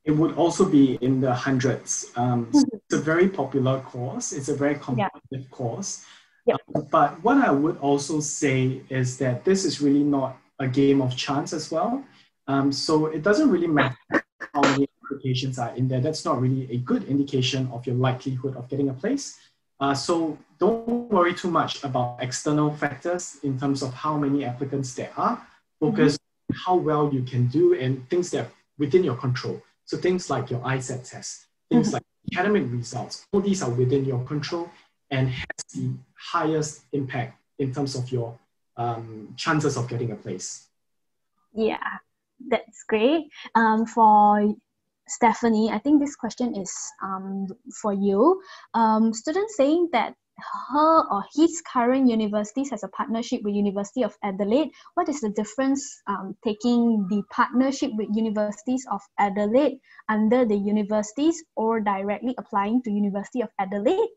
It 0.03 0.11
would 0.11 0.35
also 0.35 0.65
be 0.65 0.95
in 1.01 1.21
the 1.21 1.33
hundreds. 1.33 2.11
Um, 2.15 2.49
so 2.51 2.65
it's 2.73 2.93
a 2.93 3.01
very 3.01 3.29
popular 3.29 3.79
course. 3.81 4.33
It's 4.33 4.49
a 4.49 4.55
very 4.55 4.75
competitive 4.75 5.21
yeah. 5.31 5.51
course. 5.51 6.05
Yep. 6.47 6.57
Um, 6.75 6.87
but 6.91 7.23
what 7.23 7.37
I 7.37 7.51
would 7.51 7.77
also 7.77 8.19
say 8.19 8.81
is 8.89 9.17
that 9.19 9.45
this 9.45 9.65
is 9.65 9.81
really 9.81 10.03
not 10.03 10.37
a 10.59 10.67
game 10.67 11.01
of 11.01 11.15
chance 11.15 11.53
as 11.53 11.71
well. 11.71 12.03
Um, 12.47 12.71
so 12.71 13.05
it 13.05 13.23
doesn't 13.23 13.49
really 13.49 13.67
matter 13.67 13.95
how 14.53 14.61
many 14.61 14.87
applications 15.05 15.59
are 15.59 15.73
in 15.75 15.87
there. 15.87 16.01
That's 16.01 16.25
not 16.25 16.41
really 16.41 16.69
a 16.71 16.77
good 16.77 17.03
indication 17.03 17.69
of 17.71 17.85
your 17.85 17.95
likelihood 17.95 18.57
of 18.57 18.67
getting 18.67 18.89
a 18.89 18.93
place. 18.93 19.37
Uh, 19.79 19.93
so 19.93 20.37
don't 20.59 21.09
worry 21.09 21.33
too 21.33 21.49
much 21.49 21.83
about 21.83 22.17
external 22.19 22.73
factors 22.73 23.37
in 23.43 23.57
terms 23.57 23.81
of 23.81 23.93
how 23.93 24.17
many 24.17 24.43
applicants 24.43 24.93
there 24.93 25.11
are. 25.15 25.41
Focus 25.79 26.17
mm-hmm. 26.17 26.57
how 26.65 26.75
well 26.75 27.13
you 27.13 27.21
can 27.23 27.47
do 27.47 27.73
and 27.73 28.07
things 28.09 28.31
that 28.31 28.45
are 28.45 28.51
within 28.77 29.03
your 29.03 29.15
control. 29.15 29.61
So 29.85 29.97
things 29.97 30.29
like 30.29 30.49
your 30.49 30.59
ISAT 30.59 31.09
test, 31.09 31.45
things 31.69 31.87
mm-hmm. 31.87 31.95
like 31.95 32.03
academic 32.33 32.71
results, 32.71 33.25
all 33.31 33.41
these 33.41 33.63
are 33.63 33.69
within 33.69 34.05
your 34.05 34.23
control 34.25 34.69
and 35.09 35.29
has 35.29 35.65
the 35.73 35.93
highest 36.13 36.81
impact 36.91 37.39
in 37.57 37.73
terms 37.73 37.95
of 37.95 38.11
your 38.11 38.37
um, 38.77 39.33
chances 39.37 39.77
of 39.77 39.87
getting 39.87 40.11
a 40.11 40.15
place. 40.15 40.67
Yeah, 41.53 41.97
that's 42.47 42.83
great. 42.83 43.29
Um, 43.55 43.85
for 43.85 44.53
Stephanie, 45.09 45.71
I 45.71 45.79
think 45.79 45.99
this 45.99 46.15
question 46.15 46.55
is 46.55 46.71
um, 47.01 47.47
for 47.81 47.93
you. 47.93 48.41
Um, 48.73 49.11
students 49.13 49.57
saying 49.57 49.89
that 49.91 50.13
her 50.71 51.03
or 51.11 51.23
his 51.35 51.61
current 51.61 52.07
universities 52.07 52.69
has 52.69 52.83
a 52.83 52.87
partnership 52.89 53.41
with 53.43 53.55
University 53.55 54.03
of 54.03 54.15
Adelaide. 54.23 54.69
What 54.93 55.09
is 55.09 55.19
the 55.21 55.29
difference 55.29 56.01
um, 56.07 56.37
taking 56.45 57.07
the 57.09 57.23
partnership 57.31 57.91
with 57.97 58.07
Universities 58.13 58.85
of 58.91 59.01
Adelaide 59.17 59.79
under 60.07 60.45
the 60.45 60.55
universities 60.55 61.43
or 61.55 61.81
directly 61.81 62.35
applying 62.37 62.81
to 62.83 62.91
University 62.91 63.41
of 63.41 63.49
Adelaide? 63.59 64.09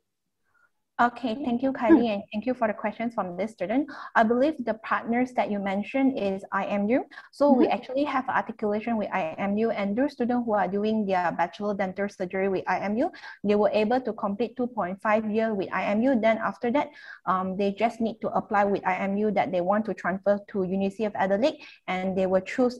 Okay, 1.00 1.34
thank 1.42 1.62
you, 1.62 1.72
Kylie, 1.72 2.12
and 2.12 2.22
thank 2.30 2.44
you 2.44 2.52
for 2.52 2.68
the 2.68 2.74
questions 2.74 3.14
from 3.14 3.34
this 3.34 3.52
student. 3.52 3.90
I 4.14 4.22
believe 4.22 4.54
the 4.60 4.74
partners 4.84 5.32
that 5.32 5.50
you 5.50 5.58
mentioned 5.58 6.18
is 6.18 6.44
IMU. 6.52 7.00
So 7.32 7.50
mm-hmm. 7.50 7.60
we 7.60 7.66
actually 7.68 8.04
have 8.04 8.28
articulation 8.28 8.98
with 8.98 9.08
IMU, 9.08 9.72
and 9.74 9.96
those 9.96 10.12
students 10.12 10.44
who 10.44 10.52
are 10.52 10.68
doing 10.68 11.06
their 11.06 11.32
bachelor 11.32 11.74
dental 11.74 12.08
surgery 12.10 12.48
with 12.48 12.64
IMU, 12.66 13.10
they 13.42 13.54
were 13.54 13.70
able 13.72 14.02
to 14.02 14.12
complete 14.12 14.54
2.5 14.56 15.34
year 15.34 15.54
with 15.54 15.70
IMU. 15.70 16.20
Then 16.20 16.36
after 16.38 16.70
that, 16.70 16.90
um, 17.24 17.56
they 17.56 17.72
just 17.72 18.00
need 18.00 18.20
to 18.20 18.28
apply 18.28 18.64
with 18.64 18.82
IMU 18.82 19.34
that 19.34 19.50
they 19.50 19.62
want 19.62 19.86
to 19.86 19.94
transfer 19.94 20.38
to 20.50 20.62
University 20.62 21.06
of 21.06 21.14
Adelaide, 21.16 21.56
and 21.88 22.16
they 22.16 22.26
will 22.26 22.42
choose 22.42 22.78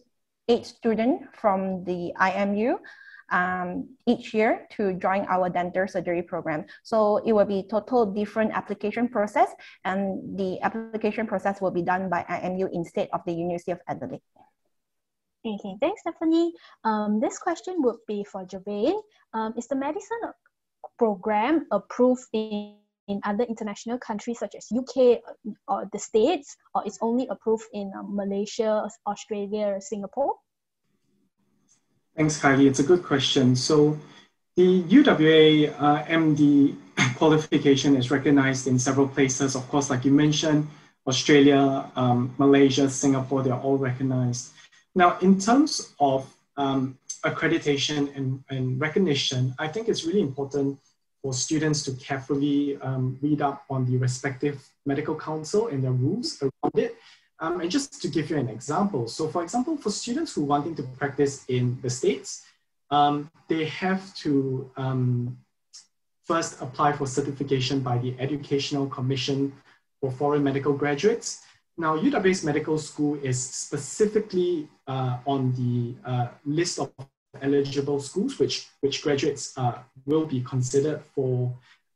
eight 0.48 0.66
students 0.66 1.24
from 1.32 1.82
the 1.84 2.12
IMU 2.20 2.76
um, 3.32 3.88
each 4.06 4.32
year 4.34 4.68
to 4.76 4.92
join 4.94 5.26
our 5.26 5.48
dental 5.48 5.88
surgery 5.88 6.22
program. 6.22 6.64
So 6.84 7.16
it 7.26 7.32
will 7.32 7.48
be 7.48 7.64
total 7.68 8.06
different 8.06 8.52
application 8.52 9.08
process 9.08 9.48
and 9.84 10.38
the 10.38 10.60
application 10.60 11.26
process 11.26 11.60
will 11.60 11.72
be 11.72 11.82
done 11.82 12.08
by 12.08 12.24
IMU 12.28 12.68
instead 12.72 13.08
of 13.12 13.22
the 13.26 13.32
University 13.32 13.72
of 13.72 13.80
Adelaide. 13.88 14.20
Okay, 15.44 15.74
thanks, 15.80 16.02
Stephanie. 16.02 16.52
Um, 16.84 17.18
this 17.18 17.38
question 17.38 17.82
would 17.82 17.98
be 18.06 18.22
for 18.22 18.46
Javane. 18.46 19.00
Um, 19.34 19.54
is 19.56 19.66
the 19.66 19.74
medicine 19.74 20.20
program 20.98 21.66
approved 21.72 22.28
in, 22.32 22.76
in 23.08 23.20
other 23.24 23.42
international 23.42 23.98
countries 23.98 24.38
such 24.38 24.54
as 24.54 24.70
UK 24.70 25.18
or 25.66 25.88
the 25.92 25.98
States, 25.98 26.54
or 26.76 26.86
it's 26.86 26.98
only 27.00 27.26
approved 27.28 27.64
in 27.72 27.90
um, 27.98 28.14
Malaysia, 28.14 28.86
Australia, 29.04 29.80
Singapore? 29.80 30.34
Thanks, 32.16 32.38
Kylie. 32.38 32.66
It's 32.66 32.78
a 32.78 32.82
good 32.82 33.02
question. 33.02 33.56
So 33.56 33.98
the 34.56 34.82
UWA 34.82 35.74
uh, 35.78 36.04
MD 36.04 36.76
qualification 37.16 37.96
is 37.96 38.10
recognized 38.10 38.66
in 38.66 38.78
several 38.78 39.08
places. 39.08 39.54
Of 39.54 39.66
course, 39.68 39.88
like 39.88 40.04
you 40.04 40.12
mentioned, 40.12 40.68
Australia, 41.06 41.90
um, 41.96 42.34
Malaysia, 42.38 42.88
Singapore, 42.88 43.42
they're 43.42 43.54
all 43.54 43.78
recognized. 43.78 44.52
Now, 44.94 45.18
in 45.20 45.40
terms 45.40 45.94
of 45.98 46.30
um, 46.58 46.98
accreditation 47.24 48.14
and, 48.14 48.44
and, 48.50 48.78
recognition, 48.78 49.54
I 49.58 49.68
think 49.68 49.88
it's 49.88 50.04
really 50.04 50.20
important 50.20 50.78
for 51.22 51.32
students 51.32 51.82
to 51.84 51.92
carefully 51.92 52.76
um, 52.82 53.18
read 53.22 53.40
up 53.40 53.64
on 53.70 53.86
the 53.90 53.96
respective 53.96 54.68
medical 54.84 55.14
council 55.14 55.68
and 55.68 55.82
their 55.82 55.92
rules 55.92 56.42
around 56.42 56.76
it 56.76 56.96
um, 57.43 57.61
and 57.61 57.68
just 57.68 58.01
to 58.01 58.09
give 58.09 58.30
you 58.30 58.38
an 58.38 58.49
example, 58.49 59.09
so 59.09 59.26
for 59.26 59.43
example, 59.43 59.76
for 59.76 59.90
students 59.90 60.32
who 60.32 60.43
wanting 60.43 60.76
to 60.76 60.84
practice 60.84 61.45
in 61.49 61.76
the 61.82 61.90
States, 61.90 62.47
um, 62.90 63.28
they 63.49 63.64
have 63.64 64.14
to 64.22 64.70
um, 64.76 65.36
first 66.24 66.62
apply 66.62 66.93
for 66.93 67.05
certification 67.05 67.80
by 67.80 67.99
the 67.99 68.14
Educational 68.20 68.86
Commission 68.86 69.53
for 70.01 70.12
Foreign 70.12 70.45
Medical 70.45 70.72
Graduates. 70.72 71.43
Now, 71.76 71.99
UWA's 71.99 72.45
medical 72.45 72.78
school 72.78 73.18
is 73.24 73.43
specifically 73.43 74.68
uh, 74.86 75.18
on 75.26 75.53
the 75.55 75.97
uh, 76.09 76.28
list 76.47 76.78
of 76.78 76.93
eligible 77.40 77.99
schools 77.99 78.38
which, 78.38 78.68
which 78.82 79.03
graduates 79.03 79.59
uh, 79.59 79.78
will 80.07 80.26
be 80.26 80.43
considered 80.43 81.03
for 81.12 81.53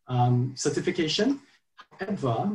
um, 0.08 0.54
certification. 0.56 1.38
However, 2.00 2.50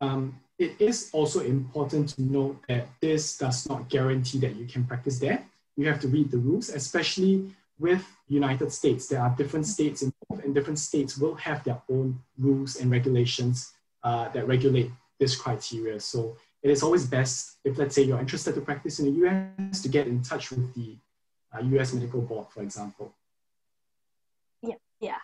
um, 0.00 0.38
it 0.58 0.80
is 0.80 1.10
also 1.12 1.40
important 1.40 2.10
to 2.10 2.22
note 2.22 2.62
that 2.68 2.88
this 3.00 3.36
does 3.36 3.68
not 3.68 3.88
guarantee 3.88 4.38
that 4.38 4.56
you 4.56 4.66
can 4.66 4.84
practice 4.84 5.18
there. 5.18 5.44
You 5.76 5.86
have 5.88 6.00
to 6.00 6.08
read 6.08 6.30
the 6.30 6.38
rules, 6.38 6.70
especially 6.70 7.50
with 7.78 8.02
United 8.28 8.72
States. 8.72 9.06
There 9.06 9.20
are 9.20 9.34
different 9.36 9.66
states 9.66 10.02
involved, 10.02 10.44
and 10.44 10.54
different 10.54 10.78
states 10.78 11.18
will 11.18 11.34
have 11.34 11.62
their 11.64 11.80
own 11.90 12.18
rules 12.38 12.76
and 12.76 12.90
regulations 12.90 13.72
uh, 14.02 14.30
that 14.30 14.46
regulate 14.46 14.90
this 15.18 15.36
criteria. 15.36 16.00
So 16.00 16.36
it 16.62 16.70
is 16.70 16.82
always 16.82 17.06
best 17.06 17.58
if, 17.64 17.76
let's 17.76 17.94
say, 17.94 18.02
you're 18.02 18.18
interested 18.18 18.54
to 18.54 18.62
practice 18.62 18.98
in 18.98 19.06
the 19.06 19.26
US, 19.26 19.82
to 19.82 19.88
get 19.88 20.06
in 20.06 20.22
touch 20.22 20.50
with 20.50 20.74
the 20.74 20.96
uh, 21.54 21.60
US 21.76 21.92
Medical 21.92 22.22
Board, 22.22 22.46
for 22.48 22.62
example. 22.62 23.12
Yeah, 24.62 24.76
yeah. 25.00 25.20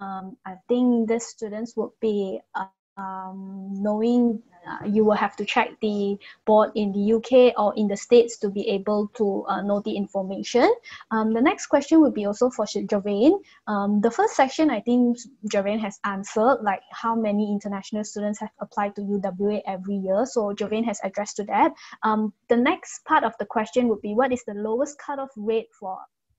Um, 0.00 0.36
I 0.46 0.54
think 0.68 1.08
the 1.08 1.18
students 1.18 1.76
would 1.76 1.90
be 2.00 2.40
uh, 2.54 2.66
um, 2.98 3.70
knowing 3.72 4.42
uh, 4.68 4.84
you 4.84 5.04
will 5.04 5.16
have 5.16 5.36
to 5.36 5.44
check 5.44 5.70
the 5.80 6.18
board 6.44 6.70
in 6.74 6.92
the 6.92 7.14
UK 7.14 7.54
or 7.56 7.72
in 7.76 7.88
the 7.88 7.96
States 7.96 8.36
to 8.38 8.50
be 8.50 8.68
able 8.68 9.08
to 9.16 9.44
uh, 9.48 9.62
know 9.62 9.80
the 9.80 9.96
information. 9.96 10.72
Um, 11.10 11.32
the 11.32 11.40
next 11.40 11.66
question 11.66 12.00
would 12.00 12.14
be 12.14 12.26
also 12.26 12.50
for 12.50 12.66
Jervain. 12.66 13.40
Um, 13.66 14.00
the 14.00 14.10
first 14.10 14.36
section, 14.36 14.70
I 14.70 14.80
think 14.80 15.18
Jervain 15.52 15.80
has 15.80 15.98
answered, 16.04 16.58
like 16.62 16.82
how 16.90 17.14
many 17.14 17.50
international 17.50 18.04
students 18.04 18.38
have 18.40 18.50
applied 18.60 18.94
to 18.96 19.02
UWA 19.02 19.62
every 19.66 19.96
year. 19.96 20.26
So 20.26 20.52
Jervain 20.54 20.84
has 20.84 21.00
addressed 21.02 21.36
to 21.36 21.44
that. 21.44 21.72
Um, 22.02 22.32
the 22.48 22.56
next 22.56 23.04
part 23.04 23.24
of 23.24 23.32
the 23.38 23.46
question 23.46 23.88
would 23.88 24.02
be, 24.02 24.14
what 24.14 24.32
is 24.32 24.44
the 24.44 24.54
lowest 24.54 24.98
cutoff 24.98 25.30
rate 25.36 25.68
for 25.78 25.98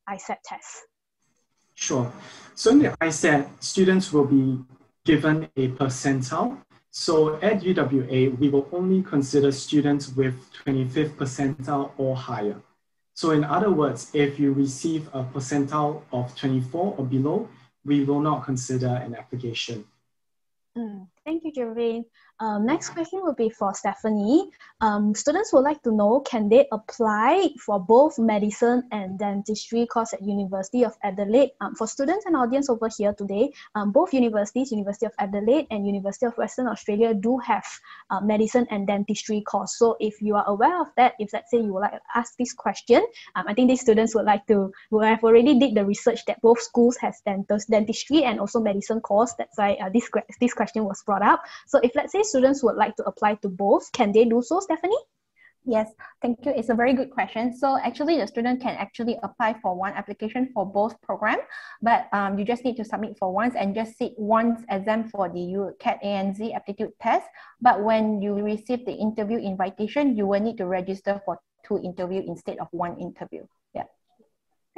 ISAT 0.09 0.37
tests? 0.45 0.85
Sure. 1.75 2.11
So 2.55 2.71
in 2.71 2.79
the 2.79 2.89
ISAT, 3.01 3.47
students 3.59 4.11
will 4.11 4.25
be 4.25 4.59
given 5.05 5.47
a 5.55 5.69
percentile 5.69 6.57
so 6.91 7.35
at 7.41 7.61
UWA, 7.61 8.37
we 8.39 8.49
will 8.49 8.67
only 8.71 9.03
consider 9.03 9.51
students 9.51 10.09
with 10.15 10.35
25th 10.65 11.15
percentile 11.15 11.91
or 11.97 12.15
higher. 12.15 12.61
So 13.13 13.31
in 13.31 13.43
other 13.43 13.69
words, 13.69 14.09
if 14.13 14.39
you 14.39 14.53
receive 14.53 15.07
a 15.13 15.23
percentile 15.23 16.01
of 16.11 16.35
24 16.35 16.95
or 16.97 17.05
below, 17.05 17.49
we 17.85 18.03
will 18.03 18.21
not 18.21 18.45
consider 18.45 18.87
an 18.87 19.15
application. 19.15 19.85
Mm, 20.77 21.07
thank 21.25 21.43
you, 21.43 21.51
Jervain. 21.51 22.05
Um, 22.41 22.65
next 22.65 22.91
question 22.91 23.19
will 23.21 23.33
be 23.35 23.49
for 23.49 23.73
Stephanie. 23.73 24.49
Um, 24.79 25.13
students 25.13 25.51
would 25.51 25.65
like 25.65 25.83
to 25.83 25.91
know, 25.91 26.21
can 26.21 26.47
they 26.47 26.67
apply 26.71 27.49
for 27.59 27.81
both 27.81 28.17
medicine 28.17 28.83
and 28.93 29.19
dentistry 29.19 29.85
course 29.85 30.13
at 30.13 30.21
University 30.23 30.85
of 30.85 30.95
Adelaide? 31.03 31.51
Um, 31.59 31.75
for 31.75 31.85
students 31.85 32.25
and 32.25 32.37
audience 32.37 32.69
over 32.69 32.87
here 32.97 33.13
today, 33.13 33.51
um, 33.75 33.91
both 33.91 34.13
universities, 34.13 34.71
University 34.71 35.05
of 35.05 35.11
Adelaide 35.19 35.67
and 35.69 35.85
University 35.85 36.27
of 36.27 36.37
Western 36.37 36.67
Australia 36.67 37.13
do 37.13 37.37
have 37.39 37.65
uh, 38.09 38.21
medicine 38.21 38.65
and 38.71 38.87
dentistry 38.87 39.41
course. 39.41 39.77
So 39.77 39.97
if 39.99 40.21
you 40.21 40.35
are 40.35 40.47
aware 40.47 40.79
of 40.79 40.87
that, 40.95 41.15
if 41.19 41.33
let's 41.33 41.51
say 41.51 41.57
you 41.57 41.73
would 41.73 41.81
like 41.81 41.91
to 41.91 42.01
ask 42.15 42.37
this 42.37 42.53
question, 42.53 43.05
um, 43.35 43.45
I 43.49 43.53
think 43.53 43.69
these 43.69 43.81
students 43.81 44.15
would 44.15 44.25
like 44.25 44.47
to, 44.47 44.71
will 44.91 45.01
have 45.01 45.25
already 45.25 45.59
did 45.59 45.75
the 45.75 45.83
research 45.83 46.23
that 46.27 46.41
both 46.41 46.61
schools 46.61 46.95
has 47.01 47.21
dentistry 47.69 48.23
and 48.23 48.39
also 48.39 48.61
medicine 48.61 49.01
course. 49.01 49.33
That's 49.37 49.57
why 49.57 49.73
uh, 49.83 49.89
this, 49.89 50.09
this 50.39 50.53
question 50.53 50.85
was 50.85 51.03
brought 51.03 51.21
up. 51.21 51.43
So 51.67 51.81
if 51.83 51.91
let's 51.95 52.13
say 52.13 52.23
students 52.29 52.63
would 52.63 52.75
like 52.75 52.95
to 52.97 53.03
apply 53.03 53.35
to 53.41 53.49
both, 53.49 53.91
can 53.91 54.11
they 54.11 54.25
do 54.25 54.41
so, 54.41 54.59
Stephanie? 54.59 55.03
Yes, 55.65 55.91
thank 56.21 56.39
you. 56.45 56.53
It's 56.55 56.69
a 56.69 56.73
very 56.73 56.93
good 56.93 57.11
question. 57.11 57.55
So 57.55 57.77
actually, 57.77 58.17
the 58.17 58.25
student 58.25 58.61
can 58.61 58.75
actually 58.77 59.19
apply 59.23 59.59
for 59.61 59.75
one 59.75 59.93
application 59.93 60.49
for 60.53 60.65
both 60.65 60.99
program, 61.01 61.37
but 61.81 62.07
um, 62.13 62.39
you 62.39 62.45
just 62.45 62.63
need 62.63 62.77
to 62.77 62.85
submit 62.85 63.17
for 63.19 63.33
once 63.33 63.55
and 63.55 63.75
just 63.75 63.97
sit 63.97 64.13
once 64.17 64.63
exam 64.71 65.09
for 65.09 65.27
the 65.27 65.39
UCAT 65.39 66.01
ANZ 66.03 66.55
aptitude 66.55 66.93
test. 67.01 67.27
But 67.61 67.83
when 67.83 68.21
you 68.21 68.33
receive 68.33 68.85
the 68.85 68.93
interview 68.93 69.37
invitation, 69.37 70.15
you 70.15 70.25
will 70.27 70.39
need 70.39 70.57
to 70.57 70.65
register 70.65 71.21
for 71.25 71.39
two 71.67 71.77
interview 71.83 72.23
instead 72.25 72.57
of 72.59 72.67
one 72.71 72.97
interview. 72.97 73.45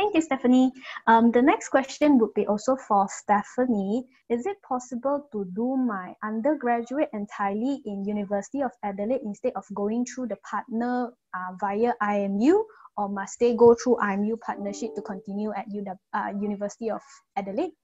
Thank 0.02 0.16
you, 0.16 0.22
Stephanie. 0.24 0.72
Um, 1.06 1.30
the 1.30 1.44
next 1.44 1.70
question 1.70 2.18
would 2.18 2.34
be 2.34 2.48
also 2.48 2.76
for 2.76 3.06
Stephanie. 3.08 4.04
Is 4.30 4.48
it 4.48 4.58
possible 4.68 5.30
to 5.32 5.46
do 5.54 5.78
my 5.78 6.16
undergraduate 6.24 7.10
entirely 7.14 7.84
in 7.86 8.04
University 8.04 8.64
of 8.64 8.72
Adelaide 8.82 9.22
instead 9.24 9.54
of 9.56 9.64
going 9.76 10.06
through 10.06 10.30
the 10.30 10.38
partner 10.38 11.14
uh, 11.36 11.54
via 11.60 11.94
IMU 12.02 12.64
or 12.98 13.10
must 13.10 13.40
they 13.40 13.54
go 13.54 13.76
through 13.76 13.98
IMU 14.02 14.40
partnership 14.40 14.96
to 14.96 15.04
continue 15.04 15.54
at 15.54 15.70
UW, 15.70 15.94
uh, 16.16 16.34
University 16.42 16.90
of 16.90 17.02
Adelaide? 17.38 17.78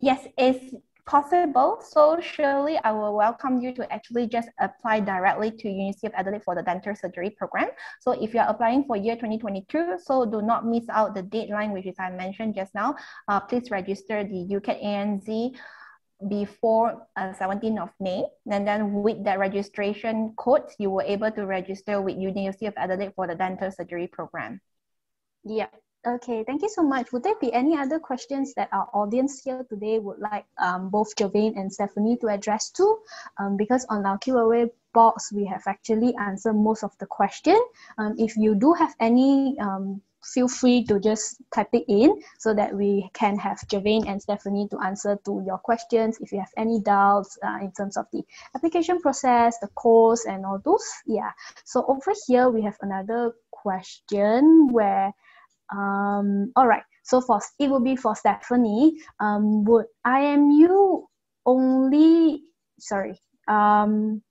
Yes, 0.00 0.26
it's 0.38 0.74
possible. 1.08 1.80
So 1.80 2.20
surely 2.20 2.78
I 2.84 2.92
will 2.92 3.16
welcome 3.16 3.60
you 3.60 3.72
to 3.74 3.90
actually 3.90 4.28
just 4.28 4.50
apply 4.60 5.00
directly 5.00 5.50
to 5.50 5.68
University 5.68 6.06
of 6.06 6.12
Adelaide 6.14 6.44
for 6.44 6.54
the 6.54 6.62
dental 6.62 6.94
surgery 6.94 7.30
program. 7.30 7.70
So 8.00 8.12
if 8.12 8.34
you're 8.34 8.44
applying 8.46 8.84
for 8.84 8.94
year 8.94 9.16
2022, 9.16 9.96
so 10.04 10.26
do 10.26 10.42
not 10.42 10.66
miss 10.66 10.84
out 10.90 11.14
the 11.14 11.22
deadline, 11.22 11.72
which 11.72 11.86
is 11.86 11.96
I 11.98 12.10
mentioned 12.10 12.54
just 12.54 12.74
now. 12.74 12.94
Uh, 13.26 13.40
please 13.40 13.70
register 13.70 14.22
the 14.22 14.46
UCAT 14.52 14.84
ANZ 14.84 15.56
before 16.28 17.06
uh, 17.16 17.32
17th 17.32 17.82
of 17.82 17.90
May. 18.00 18.24
And 18.50 18.68
then 18.68 18.92
with 18.92 19.24
that 19.24 19.38
registration 19.38 20.34
code, 20.36 20.68
you 20.78 20.90
were 20.90 21.04
able 21.04 21.30
to 21.30 21.46
register 21.46 22.02
with 22.02 22.18
University 22.18 22.66
of 22.66 22.74
Adelaide 22.76 23.14
for 23.16 23.26
the 23.26 23.34
dental 23.34 23.70
surgery 23.72 24.08
program. 24.08 24.60
Yeah, 25.42 25.68
Okay, 26.06 26.44
thank 26.44 26.62
you 26.62 26.68
so 26.68 26.82
much. 26.82 27.12
Would 27.12 27.24
there 27.24 27.34
be 27.40 27.52
any 27.52 27.76
other 27.76 27.98
questions 27.98 28.54
that 28.54 28.68
our 28.72 28.88
audience 28.94 29.42
here 29.42 29.66
today 29.68 29.98
would 29.98 30.20
like 30.20 30.46
um, 30.56 30.90
both 30.90 31.14
Jervain 31.16 31.58
and 31.58 31.72
Stephanie 31.72 32.16
to 32.18 32.28
address 32.28 32.70
to? 32.70 32.98
Um, 33.38 33.56
because 33.56 33.84
on 33.88 34.06
our 34.06 34.16
Q&A 34.18 34.70
box, 34.94 35.32
we 35.32 35.44
have 35.46 35.62
actually 35.66 36.14
answered 36.14 36.54
most 36.54 36.84
of 36.84 36.96
the 36.98 37.06
question. 37.06 37.58
Um, 37.98 38.14
if 38.16 38.36
you 38.36 38.54
do 38.54 38.74
have 38.74 38.94
any, 39.00 39.58
um, 39.58 40.00
feel 40.22 40.46
free 40.46 40.84
to 40.84 41.00
just 41.00 41.42
type 41.52 41.70
it 41.72 41.84
in 41.88 42.22
so 42.38 42.54
that 42.54 42.72
we 42.72 43.10
can 43.12 43.36
have 43.36 43.58
Jervain 43.66 44.08
and 44.08 44.22
Stephanie 44.22 44.68
to 44.70 44.78
answer 44.78 45.18
to 45.24 45.42
your 45.44 45.58
questions. 45.58 46.18
If 46.20 46.30
you 46.30 46.38
have 46.38 46.52
any 46.56 46.78
doubts 46.78 47.38
uh, 47.42 47.58
in 47.60 47.72
terms 47.72 47.96
of 47.96 48.06
the 48.12 48.22
application 48.54 49.00
process, 49.00 49.58
the 49.58 49.68
course 49.74 50.26
and 50.26 50.46
all 50.46 50.60
those. 50.64 50.86
Yeah, 51.06 51.32
so 51.64 51.84
over 51.88 52.12
here, 52.28 52.50
we 52.50 52.62
have 52.62 52.76
another 52.82 53.32
question 53.50 54.68
where 54.70 55.12
um, 55.70 56.52
all 56.56 56.66
right. 56.66 56.82
So 57.04 57.20
for 57.20 57.40
it 57.58 57.70
would 57.70 57.84
be 57.84 57.96
for 57.96 58.14
Stephanie. 58.14 58.98
Um, 59.20 59.64
would 59.64 59.86
IMU 60.06 61.04
only? 61.46 62.42
Sorry. 62.78 63.18
Um, 63.48 64.22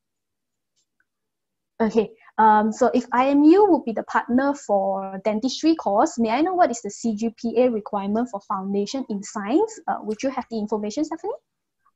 okay. 1.82 2.12
Um, 2.38 2.72
so 2.72 2.92
if 2.94 3.10
IMU 3.10 3.70
would 3.70 3.84
be 3.84 3.94
the 3.94 4.04
partner 4.04 4.54
for 4.54 5.20
dentistry 5.26 5.76
course, 5.76 6.20
may 6.20 6.30
I 6.30 6.42
know 6.42 6.54
what 6.54 6.70
is 6.70 6.82
the 6.82 6.90
CGPA 6.90 7.74
requirement 7.74 8.30
for 8.30 8.42
foundation 8.42 9.06
in 9.10 9.24
science? 9.24 9.80
Uh, 9.88 9.98
would 10.04 10.22
you 10.22 10.30
have 10.30 10.46
the 10.52 10.60
information, 10.60 11.04
Stephanie? 11.04 11.34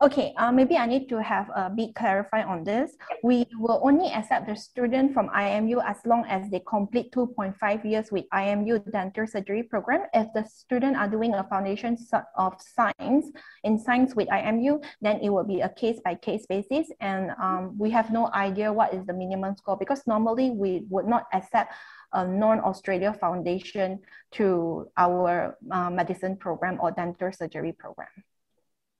Okay, 0.01 0.33
uh, 0.37 0.51
maybe 0.51 0.77
I 0.77 0.87
need 0.87 1.09
to 1.09 1.21
have 1.21 1.51
a 1.55 1.69
bit 1.69 1.93
clarify 1.93 2.41
on 2.41 2.63
this. 2.63 2.97
We 3.21 3.45
will 3.53 3.79
only 3.83 4.09
accept 4.09 4.47
the 4.47 4.55
student 4.55 5.13
from 5.13 5.29
IMU 5.29 5.77
as 5.85 5.97
long 6.07 6.25
as 6.25 6.49
they 6.49 6.59
complete 6.67 7.11
2.5 7.11 7.85
years 7.85 8.11
with 8.11 8.25
IMU 8.33 8.79
dental 8.91 9.27
surgery 9.27 9.61
program. 9.61 10.07
If 10.11 10.33
the 10.33 10.43
student 10.49 10.97
are 10.97 11.07
doing 11.07 11.35
a 11.35 11.43
foundation 11.43 11.99
of 12.35 12.59
science 12.59 13.27
in 13.63 13.77
science 13.77 14.15
with 14.15 14.27
IMU, 14.29 14.81
then 15.01 15.19
it 15.21 15.29
will 15.29 15.43
be 15.43 15.61
a 15.61 15.69
case 15.69 15.99
by 16.03 16.15
case 16.15 16.47
basis. 16.47 16.89
And 16.99 17.29
um, 17.39 17.77
we 17.77 17.91
have 17.91 18.09
no 18.11 18.31
idea 18.33 18.73
what 18.73 18.95
is 18.95 19.05
the 19.05 19.13
minimum 19.13 19.55
score 19.55 19.77
because 19.77 20.01
normally 20.07 20.49
we 20.49 20.81
would 20.89 21.05
not 21.05 21.27
accept 21.31 21.75
a 22.11 22.25
non-Australia 22.25 23.13
foundation 23.13 23.99
to 24.31 24.89
our 24.97 25.59
uh, 25.69 25.91
medicine 25.91 26.37
program 26.37 26.79
or 26.81 26.89
dental 26.89 27.31
surgery 27.31 27.71
program. 27.71 28.09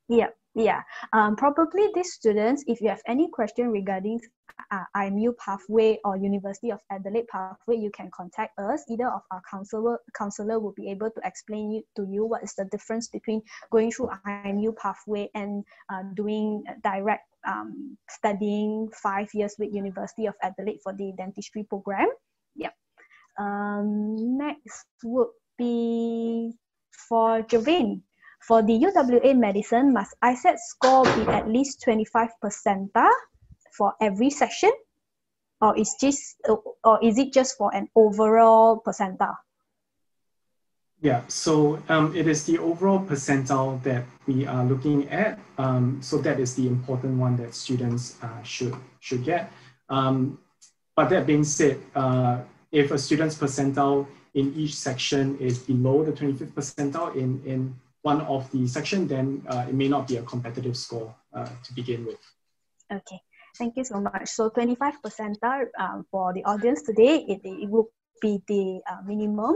Yeah. 0.08 0.28
Yeah, 0.54 0.82
um, 1.14 1.38
probably 1.38 1.88
these 1.95 2.14
students, 2.14 2.64
if 2.68 2.82
you 2.82 2.89
have 2.89 3.02
any 3.08 3.30
question 3.30 3.70
regarding 3.70 4.20
uh, 4.72 4.84
IMU 4.95 5.34
pathway 5.38 5.97
or 6.04 6.18
University 6.18 6.72
of 6.72 6.80
Adelaide 6.91 7.28
pathway, 7.28 7.78
you 7.78 7.89
can 7.91 8.10
contact 8.14 8.60
us. 8.60 8.84
Either 8.89 9.08
of 9.08 9.22
our 9.32 9.41
counselor 9.49 9.99
counselor 10.18 10.60
will 10.60 10.74
be 10.74 10.89
able 10.89 11.10
to 11.10 11.22
explain 11.24 11.72
you, 11.72 11.84
to 11.95 12.06
you 12.10 12.26
what 12.26 12.43
is 12.43 12.54
the 12.56 12.66
difference 12.66 13.08
between 13.08 13.41
going 13.72 13.91
through 13.91 14.10
IMU 14.28 14.76
pathway 14.76 15.30
and 15.36 15.64
uh, 15.89 16.04
doing 16.16 16.64
direct 16.84 17.24
um, 17.47 17.97
studying 18.10 18.89
five 18.93 19.30
years 19.34 19.56
with 19.58 19.74
University 19.74 20.26
of 20.26 20.36
Adelaide 20.43 20.80
for 20.84 20.93
the 20.93 21.14
dentistry 21.18 21.64
program. 21.64 22.08
Yep. 22.56 22.74
Um, 23.39 24.38
next 24.38 24.86
would 25.04 25.30
be 25.58 26.54
for 27.08 27.41
Jervain. 27.43 28.02
For 28.41 28.63
the 28.63 28.73
UWA 28.73 29.37
medicine, 29.37 29.93
must 29.93 30.15
ISAT 30.23 30.57
score 30.57 31.03
be 31.03 31.29
at 31.29 31.47
least 31.47 31.83
25 31.83 32.29
percentile 32.43 33.13
for 33.77 33.93
every 34.01 34.31
section? 34.31 34.71
Or 35.61 35.77
is, 35.77 35.95
just, 36.01 36.41
or 36.83 36.97
is 37.03 37.19
it 37.19 37.31
just 37.33 37.55
for 37.55 37.73
an 37.73 37.87
overall 37.95 38.81
percentile? 38.81 39.37
Yeah, 41.01 41.21
so 41.27 41.81
um, 41.87 42.15
it 42.15 42.27
is 42.27 42.45
the 42.45 42.57
overall 42.57 42.99
percentile 42.99 43.81
that 43.83 44.05
we 44.25 44.47
are 44.47 44.65
looking 44.65 45.07
at. 45.09 45.37
Um, 45.59 45.99
so 46.01 46.17
that 46.19 46.39
is 46.39 46.55
the 46.55 46.67
important 46.67 47.19
one 47.19 47.37
that 47.37 47.53
students 47.53 48.17
uh, 48.23 48.41
should, 48.41 48.75
should 48.99 49.23
get. 49.23 49.51
Um, 49.89 50.39
but 50.95 51.09
that 51.09 51.27
being 51.27 51.43
said, 51.43 51.79
uh, 51.95 52.39
if 52.71 52.89
a 52.89 52.97
student's 52.97 53.35
percentile 53.35 54.07
in 54.33 54.53
each 54.55 54.75
section 54.75 55.37
is 55.37 55.59
below 55.59 56.03
the 56.03 56.11
25th 56.11 56.53
percentile 56.53 57.15
in, 57.15 57.41
in 57.45 57.75
one 58.02 58.22
of 58.22 58.49
the 58.52 58.68
section, 58.68 59.08
then 59.08 59.43
uh, 59.47 59.66
it 59.68 59.74
may 59.74 59.88
not 59.88 60.08
be 60.08 60.18
a 60.18 60.24
competitive 60.24 60.76
score 60.76 61.14
uh, 61.34 61.49
to 61.64 61.74
begin 61.74 62.06
with. 62.06 62.20
Okay, 62.91 63.22
thank 63.58 63.78
you 63.78 63.84
so 63.84 64.02
much. 64.02 64.28
So 64.30 64.49
25 64.49 65.02
percentile 65.02 65.68
um, 65.80 66.06
for 66.12 66.34
the 66.34 66.43
audience 66.43 66.82
today, 66.84 67.26
it, 67.28 67.41
it 67.43 67.70
will 67.70 67.89
be 68.22 68.41
the 68.47 68.80
uh, 68.89 69.02
minimum. 69.06 69.56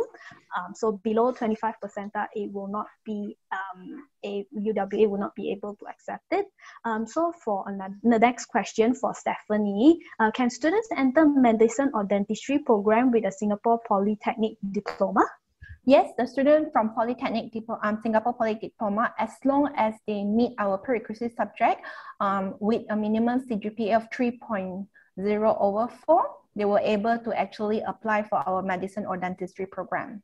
Um, 0.57 0.73
so 0.73 0.99
below 1.03 1.31
25 1.31 1.75
percentile, 1.83 2.27
it 2.33 2.51
will 2.51 2.67
not 2.67 2.87
be 3.05 3.37
um, 3.51 4.07
a 4.25 4.45
UWA 4.57 5.07
will 5.09 5.19
not 5.19 5.35
be 5.35 5.51
able 5.51 5.75
to 5.75 5.85
accept 5.87 6.25
it. 6.31 6.45
Um, 6.83 7.05
so 7.05 7.31
for 7.43 7.63
another, 7.67 7.95
the 8.03 8.19
next 8.19 8.47
question 8.47 8.95
for 8.95 9.13
Stephanie, 9.13 9.99
uh, 10.19 10.31
can 10.31 10.49
students 10.49 10.89
enter 10.97 11.27
medicine 11.27 11.91
or 11.93 12.03
dentistry 12.03 12.59
program 12.59 13.11
with 13.11 13.25
a 13.25 13.31
Singapore 13.31 13.79
Polytechnic 13.87 14.57
diploma? 14.71 15.25
Yes, 15.87 16.09
the 16.17 16.25
student 16.25 16.73
from 16.73 16.95
Polytechnic 16.95 17.53
Diploma, 17.53 17.79
um, 17.83 17.99
Singapore 18.01 18.33
Polytechnic 18.33 18.73
Diploma, 18.73 19.13
as 19.19 19.29
long 19.45 19.69
as 19.77 19.93
they 20.07 20.23
meet 20.23 20.53
our 20.57 20.79
prerequisite 20.79 21.37
subject 21.37 21.85
um, 22.19 22.55
with 22.59 22.81
a 22.89 22.95
minimum 22.95 23.45
CGPA 23.47 23.95
of 23.95 24.09
3.0 24.09 24.87
over 25.59 25.93
4, 26.07 26.29
they 26.55 26.65
were 26.65 26.79
able 26.79 27.19
to 27.19 27.31
actually 27.37 27.81
apply 27.81 28.23
for 28.23 28.41
our 28.49 28.63
medicine 28.63 29.05
or 29.05 29.15
dentistry 29.15 29.67
program. 29.67 30.23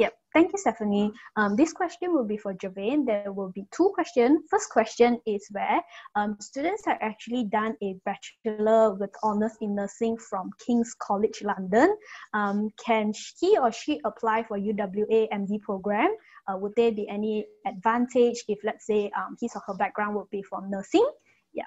Yep. 0.00 0.14
Thank 0.32 0.52
you, 0.52 0.58
Stephanie. 0.58 1.12
Um, 1.36 1.56
this 1.56 1.74
question 1.74 2.14
will 2.14 2.24
be 2.24 2.38
for 2.38 2.54
Javain. 2.54 3.04
There 3.04 3.32
will 3.32 3.50
be 3.50 3.66
two 3.70 3.90
questions. 3.94 4.40
First 4.48 4.70
question 4.70 5.20
is 5.26 5.46
where 5.50 5.82
um, 6.14 6.38
students 6.40 6.86
have 6.86 6.96
actually 7.02 7.44
done 7.44 7.74
a 7.82 7.96
bachelor 8.06 8.94
with 8.94 9.10
honors 9.22 9.52
in 9.60 9.74
nursing 9.74 10.16
from 10.16 10.52
King's 10.64 10.94
College 11.02 11.42
London. 11.42 11.94
Um, 12.32 12.70
can 12.82 13.12
he 13.38 13.58
or 13.58 13.70
she 13.72 14.00
apply 14.06 14.44
for 14.44 14.58
UWA 14.58 15.28
MD 15.34 15.60
program? 15.60 16.16
Uh, 16.48 16.56
would 16.56 16.72
there 16.76 16.92
be 16.92 17.06
any 17.06 17.44
advantage 17.66 18.42
if, 18.48 18.58
let's 18.64 18.86
say, 18.86 19.10
um, 19.14 19.36
his 19.38 19.52
or 19.54 19.60
her 19.66 19.74
background 19.74 20.16
would 20.16 20.30
be 20.30 20.42
from 20.42 20.70
nursing? 20.70 21.06
Yeah. 21.52 21.64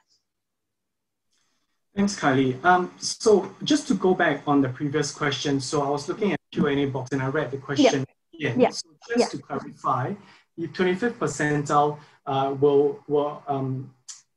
Thanks, 1.95 2.19
Kylie. 2.19 2.63
Um, 2.65 2.91
so 2.97 3.53
just 3.63 3.87
to 3.89 3.93
go 3.93 4.15
back 4.15 4.41
on 4.47 4.61
the 4.61 4.69
previous 4.69 5.11
question, 5.11 5.59
so 5.61 5.83
I 5.83 5.89
was 5.89 6.09
looking 6.09 6.33
at 6.33 6.39
Q&A 6.51 6.85
box 6.85 7.11
and 7.11 7.21
I 7.21 7.27
read 7.27 7.51
the 7.51 7.57
question 7.57 7.99
yep. 7.99 8.07
Again. 8.33 8.59
Yeah. 8.59 8.69
So 8.69 8.89
just 9.07 9.19
Yeah. 9.19 9.27
to 9.27 9.37
clarify, 9.39 10.13
the 10.57 10.67
25th 10.67 11.17
percentile 11.17 11.99
uh, 12.25 12.55
will, 12.59 13.03
will, 13.07 13.43
um, 13.47 13.93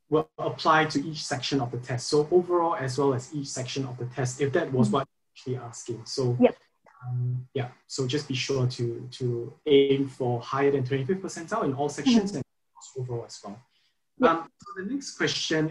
will 0.09 0.29
apply 0.39 0.87
to 0.87 1.05
each 1.07 1.25
section 1.25 1.61
of 1.61 1.71
the 1.71 1.79
test. 1.79 2.09
So 2.09 2.27
overall, 2.31 2.77
as 2.77 2.99
well 2.99 3.15
as 3.15 3.35
each 3.35 3.49
section 3.49 3.85
of 3.87 3.97
the 3.99 4.07
test, 4.07 4.41
if 4.41 4.53
that 4.53 4.73
was 4.73 4.91
what 4.91 5.07
you're 5.47 5.61
actually 5.61 5.69
asking. 5.69 6.05
So 6.07 6.37
Yep. 6.41 6.57
um, 7.07 7.47
yeah, 7.55 7.69
so 7.87 8.07
just 8.07 8.27
be 8.29 8.35
sure 8.35 8.67
to, 8.67 9.09
to 9.13 9.53
aim 9.67 10.09
for 10.09 10.41
higher 10.41 10.71
than 10.71 10.85
25th 10.85 11.21
percentile 11.21 11.65
in 11.65 11.75
all 11.75 11.89
sections 11.89 12.35
and 12.35 12.43
overall 12.99 13.25
as 13.27 13.39
well. 13.45 13.61
Yep. 14.19 14.31
Um, 14.31 14.49
so 14.63 14.83
the 14.83 14.91
next 14.93 15.17
question 15.17 15.71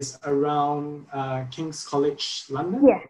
is 0.00 0.18
around 0.24 1.06
uh, 1.12 1.44
King's 1.50 1.86
College 1.86 2.44
London. 2.50 2.86
Yeah. 2.86 3.00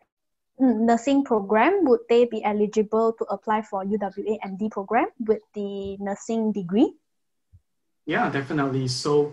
Mm, 0.60 0.86
Nursing 0.86 1.24
program, 1.24 1.84
would 1.84 2.00
they 2.08 2.26
be 2.26 2.44
eligible 2.44 3.12
to 3.14 3.24
apply 3.24 3.62
for 3.62 3.84
UWA 3.84 4.38
MD 4.46 4.70
program 4.70 5.06
with 5.18 5.42
the 5.52 5.96
nursing 5.98 6.52
degree? 6.52 6.94
Yeah, 8.06 8.30
definitely. 8.30 8.86
So, 8.86 9.32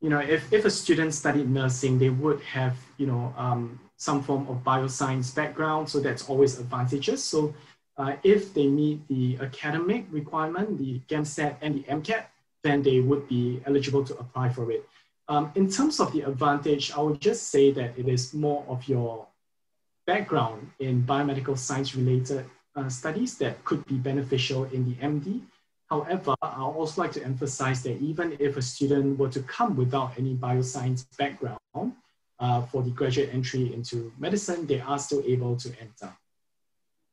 you 0.00 0.08
know, 0.08 0.20
if, 0.20 0.52
if 0.52 0.64
a 0.64 0.70
student 0.70 1.14
studied 1.14 1.50
nursing, 1.50 1.98
they 1.98 2.10
would 2.10 2.40
have, 2.42 2.76
you 2.96 3.06
know, 3.06 3.34
um, 3.36 3.80
some 3.96 4.22
form 4.22 4.46
of 4.48 4.62
bioscience 4.62 5.34
background. 5.34 5.88
So 5.88 5.98
that's 5.98 6.28
always 6.28 6.60
advantageous. 6.60 7.24
So 7.24 7.54
uh, 7.96 8.14
if 8.22 8.54
they 8.54 8.66
meet 8.68 9.06
the 9.08 9.38
academic 9.40 10.06
requirement, 10.10 10.78
the 10.78 11.00
GAMSAT 11.08 11.56
and 11.60 11.76
the 11.76 11.82
MCAT, 11.84 12.24
then 12.62 12.82
they 12.82 13.00
would 13.00 13.28
be 13.28 13.60
eligible 13.66 14.04
to 14.04 14.16
apply 14.18 14.50
for 14.50 14.70
it. 14.70 14.88
Um, 15.28 15.50
in 15.54 15.70
terms 15.70 15.98
of 15.98 16.12
the 16.12 16.22
advantage, 16.22 16.92
I 16.92 17.00
would 17.00 17.20
just 17.20 17.48
say 17.48 17.72
that 17.72 17.98
it 17.98 18.06
is 18.08 18.34
more 18.34 18.64
of 18.68 18.86
your 18.88 19.26
background 20.06 20.70
in 20.78 21.02
biomedical 21.02 21.56
science 21.56 21.94
related 21.94 22.44
uh, 22.76 22.88
studies 22.88 23.36
that 23.38 23.64
could 23.64 23.84
be 23.86 23.96
beneficial 23.96 24.64
in 24.64 24.84
the 24.84 24.94
MD. 24.96 25.40
However, 25.88 26.34
I 26.40 26.62
also 26.62 27.02
like 27.02 27.12
to 27.12 27.24
emphasize 27.24 27.82
that 27.82 28.00
even 28.00 28.36
if 28.40 28.56
a 28.56 28.62
student 28.62 29.18
were 29.18 29.28
to 29.28 29.42
come 29.42 29.76
without 29.76 30.12
any 30.18 30.34
bioscience 30.34 31.04
background 31.18 31.92
uh, 32.38 32.62
for 32.62 32.82
the 32.82 32.90
graduate 32.90 33.30
entry 33.32 33.72
into 33.74 34.10
medicine, 34.18 34.66
they 34.66 34.80
are 34.80 34.98
still 34.98 35.22
able 35.26 35.56
to 35.56 35.68
enter. 35.80 36.12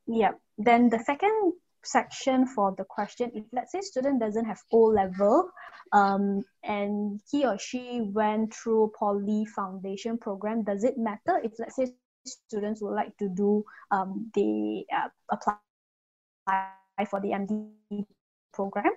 Yeah. 0.08 0.32
Then 0.58 0.90
the 0.90 1.00
second 1.00 1.54
section 1.84 2.48
for 2.48 2.74
the 2.78 2.84
question, 2.84 3.32
if 3.34 3.44
let's 3.52 3.72
say 3.72 3.82
student 3.82 4.20
doesn't 4.20 4.46
have 4.46 4.60
O 4.72 4.80
level, 4.80 5.52
um, 5.92 6.44
and 6.64 7.20
he 7.30 7.46
or 7.46 7.58
she 7.60 8.02
went 8.02 8.54
through 8.54 8.94
Poly 8.98 9.46
Foundation 9.46 10.18
program, 10.18 10.64
does 10.64 10.84
it 10.84 10.98
matter 10.98 11.40
if 11.44 11.54
let's 11.60 11.76
say 11.76 11.88
students 12.30 12.82
would 12.82 12.94
like 12.94 13.16
to 13.18 13.30
do 13.30 13.64
um, 13.92 14.32
the 14.36 14.86
uh, 14.94 15.10
apply 15.32 15.58
for 17.10 17.20
the 17.20 17.30
MD 17.30 18.06
program? 18.54 18.94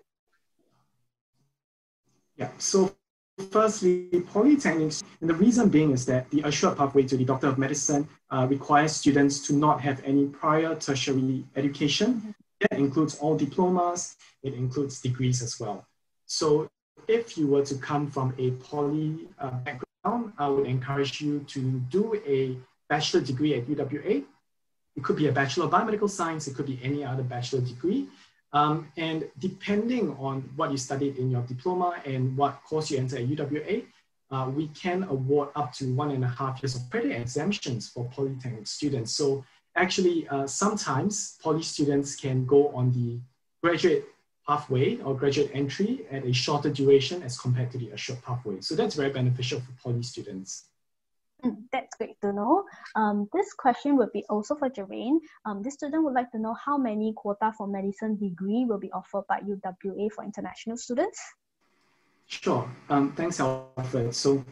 Yeah, 2.37 2.51
so 2.59 2.95
firstly, 3.51 4.09
polytechnics, 4.33 5.03
and 5.20 5.30
the 5.30 5.35
reason 5.35 5.68
being 5.68 5.93
is 5.93 6.07
that 6.07 6.30
the 6.30 6.43
assured 6.43 6.76
pathway 6.76 7.05
to 7.05 7.16
the 7.16 7.24
Doctor 7.24 7.49
of 7.49 7.59
Medicine 7.59 8.09
uh, 8.30 8.47
requires 8.49 8.93
students 8.93 9.47
to 9.47 9.53
not 9.53 9.80
have 9.80 10.03
any 10.05 10.26
prior 10.26 10.74
tertiary 10.74 11.45
education. 11.57 12.35
That 12.61 12.78
includes 12.78 13.18
all 13.18 13.37
diplomas, 13.37 14.16
it 14.43 14.55
includes 14.55 15.01
degrees 15.01 15.43
as 15.43 15.59
well. 15.59 15.87
So 16.26 16.70
if 17.09 17.37
you 17.37 17.47
were 17.49 17.64
to 17.64 17.74
come 17.76 18.11
from 18.11 18.35
a 18.39 18.53
poly 18.53 19.28
uh, 19.39 19.51
background, 19.51 20.33
I 20.39 20.49
would 20.49 20.66
encourage 20.66 21.20
you 21.20 21.41
to 21.49 21.61
do 21.91 22.14
a 22.26 22.57
bachelor 22.95 23.22
degree 23.30 23.53
at 23.59 23.62
UWA. 23.72 24.14
It 24.97 25.03
could 25.05 25.16
be 25.22 25.28
a 25.32 25.34
Bachelor 25.40 25.64
of 25.66 25.70
Biomedical 25.76 26.11
Science, 26.18 26.43
it 26.49 26.55
could 26.57 26.66
be 26.66 26.78
any 26.88 27.01
other 27.11 27.22
bachelor 27.34 27.62
degree. 27.72 28.03
Um, 28.53 28.76
and 28.99 29.18
depending 29.38 30.07
on 30.28 30.36
what 30.57 30.70
you 30.72 30.76
studied 30.76 31.16
in 31.16 31.30
your 31.30 31.45
diploma 31.53 31.90
and 32.05 32.36
what 32.36 32.53
course 32.68 32.90
you 32.90 32.99
enter 32.99 33.16
at 33.16 33.26
UWA, 33.26 33.76
uh, 34.30 34.47
we 34.59 34.64
can 34.82 34.99
award 35.05 35.49
up 35.61 35.72
to 35.78 35.84
one 36.03 36.11
and 36.16 36.22
a 36.22 36.32
half 36.38 36.62
years 36.62 36.74
of 36.76 36.82
credit 36.90 37.12
exemptions 37.12 37.88
for 37.88 38.03
polytechnic 38.14 38.66
students. 38.66 39.11
So 39.20 39.26
actually, 39.74 40.28
uh, 40.28 40.47
sometimes 40.47 41.38
poly 41.43 41.62
students 41.62 42.14
can 42.24 42.45
go 42.45 42.61
on 42.78 42.93
the 42.99 43.09
graduate 43.62 44.05
pathway 44.47 45.01
or 45.05 45.11
graduate 45.22 45.51
entry 45.55 45.93
at 46.11 46.26
a 46.26 46.32
shorter 46.45 46.70
duration 46.80 47.22
as 47.22 47.38
compared 47.38 47.70
to 47.72 47.78
the 47.78 47.88
assured 47.97 48.22
pathway. 48.22 48.61
So 48.61 48.74
that's 48.74 48.97
very 48.97 49.12
beneficial 49.20 49.61
for 49.61 49.72
poly 49.82 50.03
students. 50.03 50.72
Mm, 51.45 51.57
That's 51.72 51.97
great 51.97 52.20
to 52.20 52.32
know. 52.32 52.64
Um, 52.95 53.28
this 53.32 53.53
question 53.53 53.97
would 53.97 54.12
be 54.12 54.24
also 54.28 54.55
for 54.55 54.70
Jeraine. 54.70 55.18
Um, 55.45 55.62
this 55.62 55.74
student 55.74 56.05
would 56.05 56.14
like 56.14 56.30
to 56.32 56.38
know 56.38 56.55
how 56.55 56.78
many 56.78 57.12
quota 57.14 57.53
for 57.57 57.66
medicine 57.66 58.16
degree 58.16 58.64
will 58.64 58.78
be 58.78 58.93
offered 58.93 59.26
by 59.28 59.40
UWA 59.40 60.11
for 60.12 60.24
international 60.24 60.76
students. 60.76 61.20
Sure. 62.26 62.68
Um, 62.88 63.12
thanks, 63.12 63.40
Alfred. 63.40 64.14
So 64.14 64.45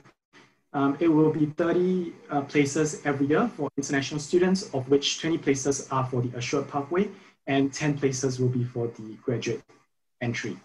um, 0.73 0.97
it 1.01 1.09
will 1.09 1.33
be 1.33 1.47
30 1.47 2.13
uh, 2.31 2.43
places 2.43 3.01
every 3.05 3.27
year 3.27 3.49
for 3.49 3.71
international 3.77 4.21
students, 4.21 4.73
of 4.75 4.89
which 4.89 5.21
20 5.21 5.39
places 5.39 5.89
are 5.91 6.05
for 6.07 6.23
the 6.23 6.37
assured 6.37 6.69
pathway 6.69 7.09
and 7.47 7.73
10 7.73 7.99
places 7.99 8.39
will 8.39 8.49
be 8.49 8.65
for 8.65 8.89
the 8.89 9.15
graduate 9.23 9.63
entry. 10.21 10.57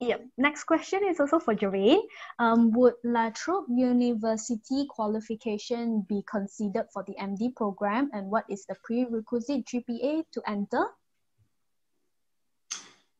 Yep. 0.00 0.24
Next 0.38 0.64
question 0.64 1.04
is 1.04 1.20
also 1.20 1.38
for 1.38 1.54
Jeraine. 1.54 2.00
Um, 2.38 2.72
would 2.72 2.94
La 3.04 3.28
Trobe 3.30 3.68
University 3.68 4.86
qualification 4.88 6.06
be 6.08 6.24
considered 6.24 6.86
for 6.90 7.04
the 7.06 7.14
MD 7.20 7.54
program, 7.54 8.08
and 8.14 8.30
what 8.30 8.44
is 8.48 8.64
the 8.64 8.76
prerequisite 8.82 9.66
GPA 9.66 10.24
to 10.32 10.42
enter? 10.48 10.86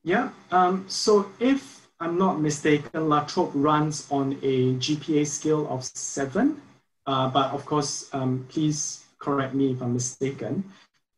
Yeah, 0.03 0.31
um, 0.51 0.87
so 0.89 1.31
if 1.39 1.87
I'm 2.01 2.17
not 2.17 2.41
mistaken, 2.41 3.11
La 3.11 3.25
Trobe 3.27 3.53
runs 3.55 4.09
on 4.11 4.39
a 4.41 4.73
GPA 4.81 5.27
scale 5.27 5.69
of 5.69 5.85
seven, 5.85 6.63
uh, 7.07 7.29
but 7.29 7.53
of 7.53 7.67
course, 7.67 8.09
um, 8.15 8.47
please 8.49 9.05
correct 9.19 9.53
me 9.53 9.73
if 9.73 9.83
I'm 9.83 9.93
mistaken. 9.93 10.65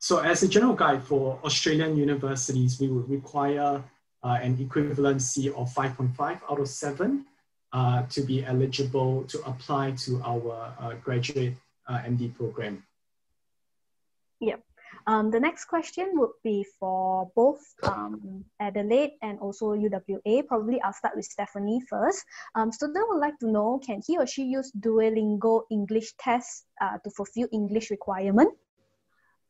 So 0.00 0.18
as 0.18 0.42
a 0.42 0.48
general 0.48 0.74
guide 0.74 1.04
for 1.04 1.38
Australian 1.44 1.96
universities, 1.96 2.80
we 2.80 2.88
would 2.88 3.08
require 3.08 3.80
uh, 4.22 4.38
an 4.40 4.56
equivalency 4.56 5.48
of 5.48 5.72
5.5 5.74 6.40
out 6.50 6.60
of 6.60 6.68
seven 6.68 7.26
uh, 7.72 8.02
to 8.10 8.22
be 8.22 8.44
eligible 8.44 9.24
to 9.24 9.40
apply 9.44 9.92
to 9.92 10.20
our 10.24 10.74
uh, 10.78 10.94
graduate 11.02 11.54
uh, 11.88 11.98
MD 11.98 12.34
program. 12.34 12.82
Yep. 14.40 14.60
Um, 15.06 15.30
the 15.30 15.40
next 15.40 15.64
question 15.64 16.10
would 16.14 16.36
be 16.44 16.64
for 16.78 17.30
both 17.34 17.62
um, 17.82 18.44
Adelaide 18.60 19.12
and 19.22 19.38
also 19.40 19.72
UWA. 19.72 20.46
Probably 20.46 20.80
I'll 20.82 20.92
start 20.92 21.16
with 21.16 21.24
Stephanie 21.24 21.80
first. 21.88 22.24
Um, 22.54 22.70
student 22.70 23.08
would 23.08 23.18
like 23.18 23.38
to 23.38 23.50
know, 23.50 23.80
can 23.84 24.00
he 24.06 24.18
or 24.18 24.26
she 24.26 24.44
use 24.44 24.70
Duolingo 24.78 25.62
English 25.70 26.12
test 26.18 26.66
uh, 26.80 26.98
to 27.02 27.10
fulfill 27.10 27.48
English 27.52 27.90
requirement? 27.90 28.52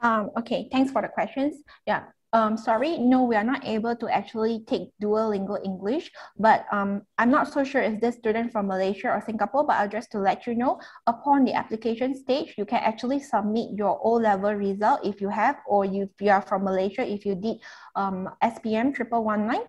Um, 0.00 0.30
okay, 0.38 0.68
thanks 0.72 0.90
for 0.90 1.02
the 1.02 1.08
questions. 1.08 1.56
Yeah, 1.86 2.04
um, 2.32 2.56
sorry, 2.56 2.98
no, 2.98 3.24
we 3.24 3.36
are 3.36 3.44
not 3.44 3.64
able 3.64 3.94
to 3.96 4.08
actually 4.08 4.64
take 4.66 4.88
Duolingo 5.02 5.62
English, 5.64 6.10
but 6.38 6.64
um, 6.72 7.02
I'm 7.18 7.30
not 7.30 7.52
so 7.52 7.62
sure 7.62 7.82
if 7.82 8.00
this 8.00 8.16
student 8.16 8.52
from 8.52 8.68
Malaysia 8.68 9.08
or 9.08 9.22
Singapore, 9.24 9.66
but 9.66 9.76
I'll 9.76 9.88
just 9.88 10.10
to 10.12 10.18
let 10.18 10.46
you 10.46 10.54
know, 10.54 10.80
upon 11.06 11.44
the 11.44 11.52
application 11.52 12.14
stage, 12.14 12.54
you 12.56 12.64
can 12.64 12.80
actually 12.82 13.20
submit 13.20 13.76
your 13.76 14.00
O-level 14.02 14.54
result 14.54 15.04
if 15.04 15.20
you 15.20 15.28
have, 15.28 15.56
or 15.66 15.84
if 15.84 16.08
you 16.20 16.30
are 16.30 16.42
from 16.42 16.64
Malaysia, 16.64 17.04
if 17.04 17.26
you 17.26 17.34
did 17.34 17.58
um, 17.96 18.28
SPM 18.42 18.94
triple 18.94 19.24
one 19.24 19.46
nine, 19.46 19.68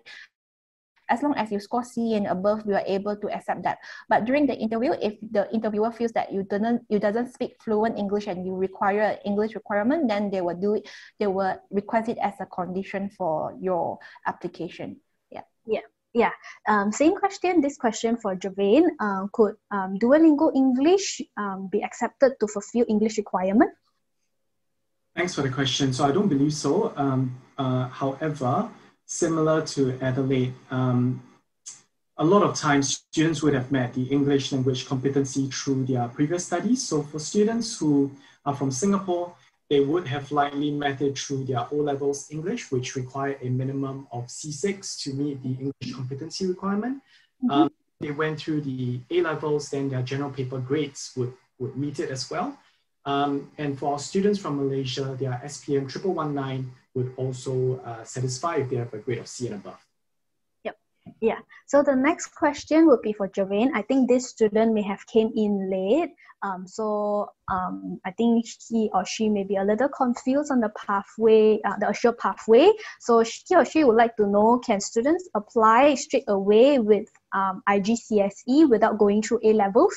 as 1.10 1.22
long 1.22 1.36
as 1.36 1.52
you 1.52 1.60
score 1.60 1.84
C 1.84 2.16
and 2.16 2.28
above, 2.28 2.66
we 2.66 2.74
are 2.74 2.84
able 2.86 3.16
to 3.16 3.28
accept 3.30 3.64
that. 3.64 3.80
But 4.10 4.26
during 4.26 4.48
the 4.48 4.56
interview, 4.56 4.94
if 5.02 5.20
the 5.22 5.52
interviewer 5.54 5.92
feels 5.92 6.12
that 6.14 6.32
you 6.32 6.44
don't 6.44 6.82
you 6.90 7.00
doesn't 7.00 7.34
speak 7.34 7.58
fluent 7.64 7.98
English 7.98 8.28
and 8.28 8.46
you 8.46 8.56
require 8.56 9.18
English 9.26 9.56
requirement, 9.56 10.08
then 10.08 10.30
they 10.30 10.42
will 10.42 10.56
do 10.56 10.76
it. 10.76 10.90
They 11.20 11.28
will 11.28 11.60
request 11.72 12.10
it 12.10 12.18
as 12.22 12.34
a 12.40 12.46
condition 12.46 13.10
for 13.10 13.56
your 13.60 14.00
application. 14.26 14.98
Yeah. 15.32 15.44
Yeah. 15.66 15.86
Yeah. 16.14 16.32
Um, 16.68 16.92
same 16.92 17.16
question. 17.16 17.60
This 17.60 17.76
question 17.76 18.18
for 18.18 18.36
Javane. 18.36 18.86
Um, 19.00 19.30
could 19.34 19.56
um, 19.72 19.98
Duolingo 19.98 20.54
English 20.56 21.22
um, 21.38 21.68
be 21.72 21.82
accepted 21.84 22.34
to 22.40 22.48
fulfill 22.48 22.86
English 22.88 23.18
requirement? 23.18 23.72
Thanks 25.16 25.34
for 25.34 25.42
the 25.42 25.50
question. 25.50 25.94
So 25.94 26.06
I 26.06 26.12
don't 26.12 26.30
believe 26.30 26.54
so. 26.54 26.94
Um, 26.98 27.36
uh, 27.58 27.88
however, 27.90 28.70
similar 29.14 29.62
to 29.62 29.96
Adelaide, 30.02 30.54
um, 30.72 31.22
a 32.18 32.26
lot 32.26 32.42
of 32.42 32.56
times 32.56 33.06
students 33.12 33.44
would 33.44 33.54
have 33.54 33.72
met 33.72 33.94
the 33.94 34.06
English 34.06 34.52
language 34.52 34.88
competency 34.88 35.48
through 35.50 35.86
their 35.86 36.08
previous 36.08 36.46
studies. 36.46 36.82
So 36.88 37.04
for 37.04 37.20
students 37.20 37.78
who 37.78 38.12
are 38.44 38.56
from 38.56 38.72
Singapore, 38.72 39.36
they 39.70 39.82
would 39.82 40.08
have 40.08 40.32
likely 40.32 40.72
met 40.72 41.00
it 41.02 41.18
through 41.18 41.44
their 41.46 41.68
O-levels 41.72 42.32
English, 42.32 42.72
which 42.72 42.96
require 42.96 43.38
a 43.42 43.50
minimum 43.50 44.08
of 44.12 44.26
C6 44.26 45.02
to 45.04 45.14
meet 45.14 45.44
the 45.44 45.54
English 45.62 45.94
competency 45.94 46.48
requirement. 46.48 47.02
Mm-hmm. 47.44 47.52
Um, 47.52 47.72
they 48.00 48.12
went 48.12 48.40
through 48.40 48.62
the 48.62 49.00
A-levels, 49.12 49.70
then 49.70 49.90
their 49.90 50.02
general 50.02 50.32
paper 50.32 50.60
grades 50.60 51.14
would, 51.16 51.34
would 51.60 51.78
meet 51.78 52.00
it 52.00 52.10
as 52.10 52.30
well. 52.32 52.58
Um, 53.06 53.52
and 53.60 53.78
for 53.78 54.00
students 54.00 54.40
from 54.40 54.58
Malaysia, 54.58 55.16
their 55.20 55.40
SPM 55.46 55.84
1119 55.84 56.72
would 56.94 57.14
also 57.18 57.80
uh, 57.86 58.04
satisfy 58.04 58.56
if 58.58 58.70
they 58.70 58.78
have 58.78 58.94
a 58.94 58.98
grade 58.98 59.20
of 59.20 59.28
C 59.28 59.48
and 59.48 59.56
above. 59.56 59.80
Yep. 60.64 60.78
Yeah. 61.22 61.40
So 61.66 61.84
the 61.84 61.96
next 61.96 62.28
question 62.28 62.88
would 62.88 63.02
be 63.02 63.14
for 63.14 63.28
Javane. 63.28 63.72
I 63.74 63.82
think 63.82 64.10
this 64.10 64.30
student 64.30 64.74
may 64.74 64.84
have 64.84 65.06
came 65.08 65.32
in 65.36 65.70
late. 65.70 66.12
Um, 66.44 66.68
so 66.68 67.30
um, 67.50 68.02
I 68.06 68.12
think 68.12 68.46
he 68.68 68.90
or 68.94 69.06
she 69.06 69.30
may 69.30 69.44
be 69.44 69.56
a 69.56 69.64
little 69.64 69.88
confused 69.88 70.52
on 70.52 70.60
the 70.60 70.70
pathway, 70.70 71.60
uh, 71.64 71.78
the 71.80 71.90
assured 71.90 72.18
pathway. 72.18 72.70
So 73.00 73.24
he 73.24 73.56
or 73.56 73.66
she 73.66 73.86
would 73.86 73.96
like 73.96 74.18
to 74.18 74.28
know, 74.28 74.60
can 74.60 74.82
students 74.82 75.30
apply 75.36 75.96
straight 75.96 76.26
away 76.28 76.80
with 76.80 77.08
um, 77.34 77.64
IGCSE 77.68 78.70
without 78.70 78.98
going 78.98 79.22
through 79.22 79.40
A 79.44 79.54
levels? 79.54 79.96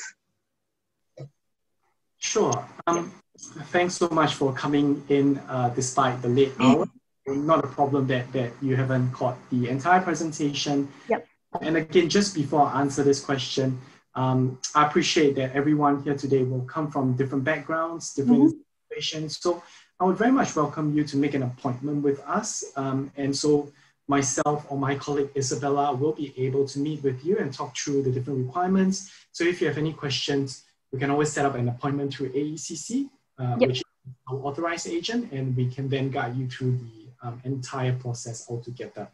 Sure. 2.19 2.67
Um, 2.87 3.13
thanks 3.39 3.95
so 3.95 4.09
much 4.09 4.35
for 4.35 4.53
coming 4.53 5.03
in 5.09 5.39
uh, 5.49 5.71
despite 5.71 6.23
the 6.23 6.29
late 6.29 6.53
hour. 6.59 6.87
Not 7.27 7.65
a 7.65 7.67
problem 7.67 8.07
that, 8.07 8.33
that 8.33 8.53
you 8.63 8.77
haven't 8.77 9.13
caught 9.13 9.37
the 9.51 9.69
entire 9.69 10.01
presentation. 10.01 10.89
Yep. 11.09 11.27
And 11.61 11.77
again, 11.77 12.09
just 12.09 12.35
before 12.35 12.63
I 12.63 12.81
answer 12.81 13.03
this 13.03 13.21
question, 13.25 13.81
um, 14.15 14.59
I 14.75 14.87
appreciate 14.87 15.35
that 15.37 15.53
everyone 15.53 16.03
here 16.03 16.17
today 16.17 16.45
will 16.45 16.63
come 16.63 16.91
from 16.91 17.17
different 17.17 17.45
backgrounds, 17.45 18.15
different 18.15 18.43
mm-hmm. 18.43 18.59
situations. 18.89 19.39
So 19.41 19.63
I 19.99 20.05
would 20.05 20.17
very 20.17 20.31
much 20.31 20.55
welcome 20.55 20.97
you 20.97 21.05
to 21.05 21.17
make 21.17 21.35
an 21.35 21.43
appointment 21.43 22.03
with 22.03 22.21
us. 22.21 22.65
Um, 22.77 23.11
and 23.17 23.37
so 23.37 23.73
myself 24.09 24.65
or 24.69 24.79
my 24.79 24.95
colleague 24.95 25.31
Isabella 25.37 25.95
will 25.95 26.13
be 26.13 26.33
able 26.37 26.67
to 26.69 26.79
meet 26.79 27.03
with 27.03 27.25
you 27.25 27.39
and 27.39 27.53
talk 27.53 27.77
through 27.77 28.05
the 28.05 28.11
different 28.13 28.47
requirements. 28.47 29.11
So 29.33 29.43
if 29.45 29.61
you 29.61 29.67
have 29.67 29.79
any 29.79 29.93
questions, 29.93 30.63
we 30.93 31.01
can 31.01 31.11
always 31.11 31.33
set 31.33 31.45
up 31.45 31.57
an 31.57 31.69
appointment 31.69 32.15
through 32.15 32.31
AECC 32.31 33.11
uh, 33.39 33.57
yep. 33.59 33.69
which 33.69 33.79
is 33.79 33.85
our 34.29 34.39
authorized 34.39 34.89
agent, 34.89 35.33
and 35.33 35.57
we 35.57 35.69
can 35.69 35.89
then 35.89 36.11
guide 36.11 36.37
you 36.37 36.49
through 36.49 36.79
the 36.79 37.27
um, 37.27 37.41
entire 37.45 37.93
process 37.95 38.47
altogether. 38.49 39.09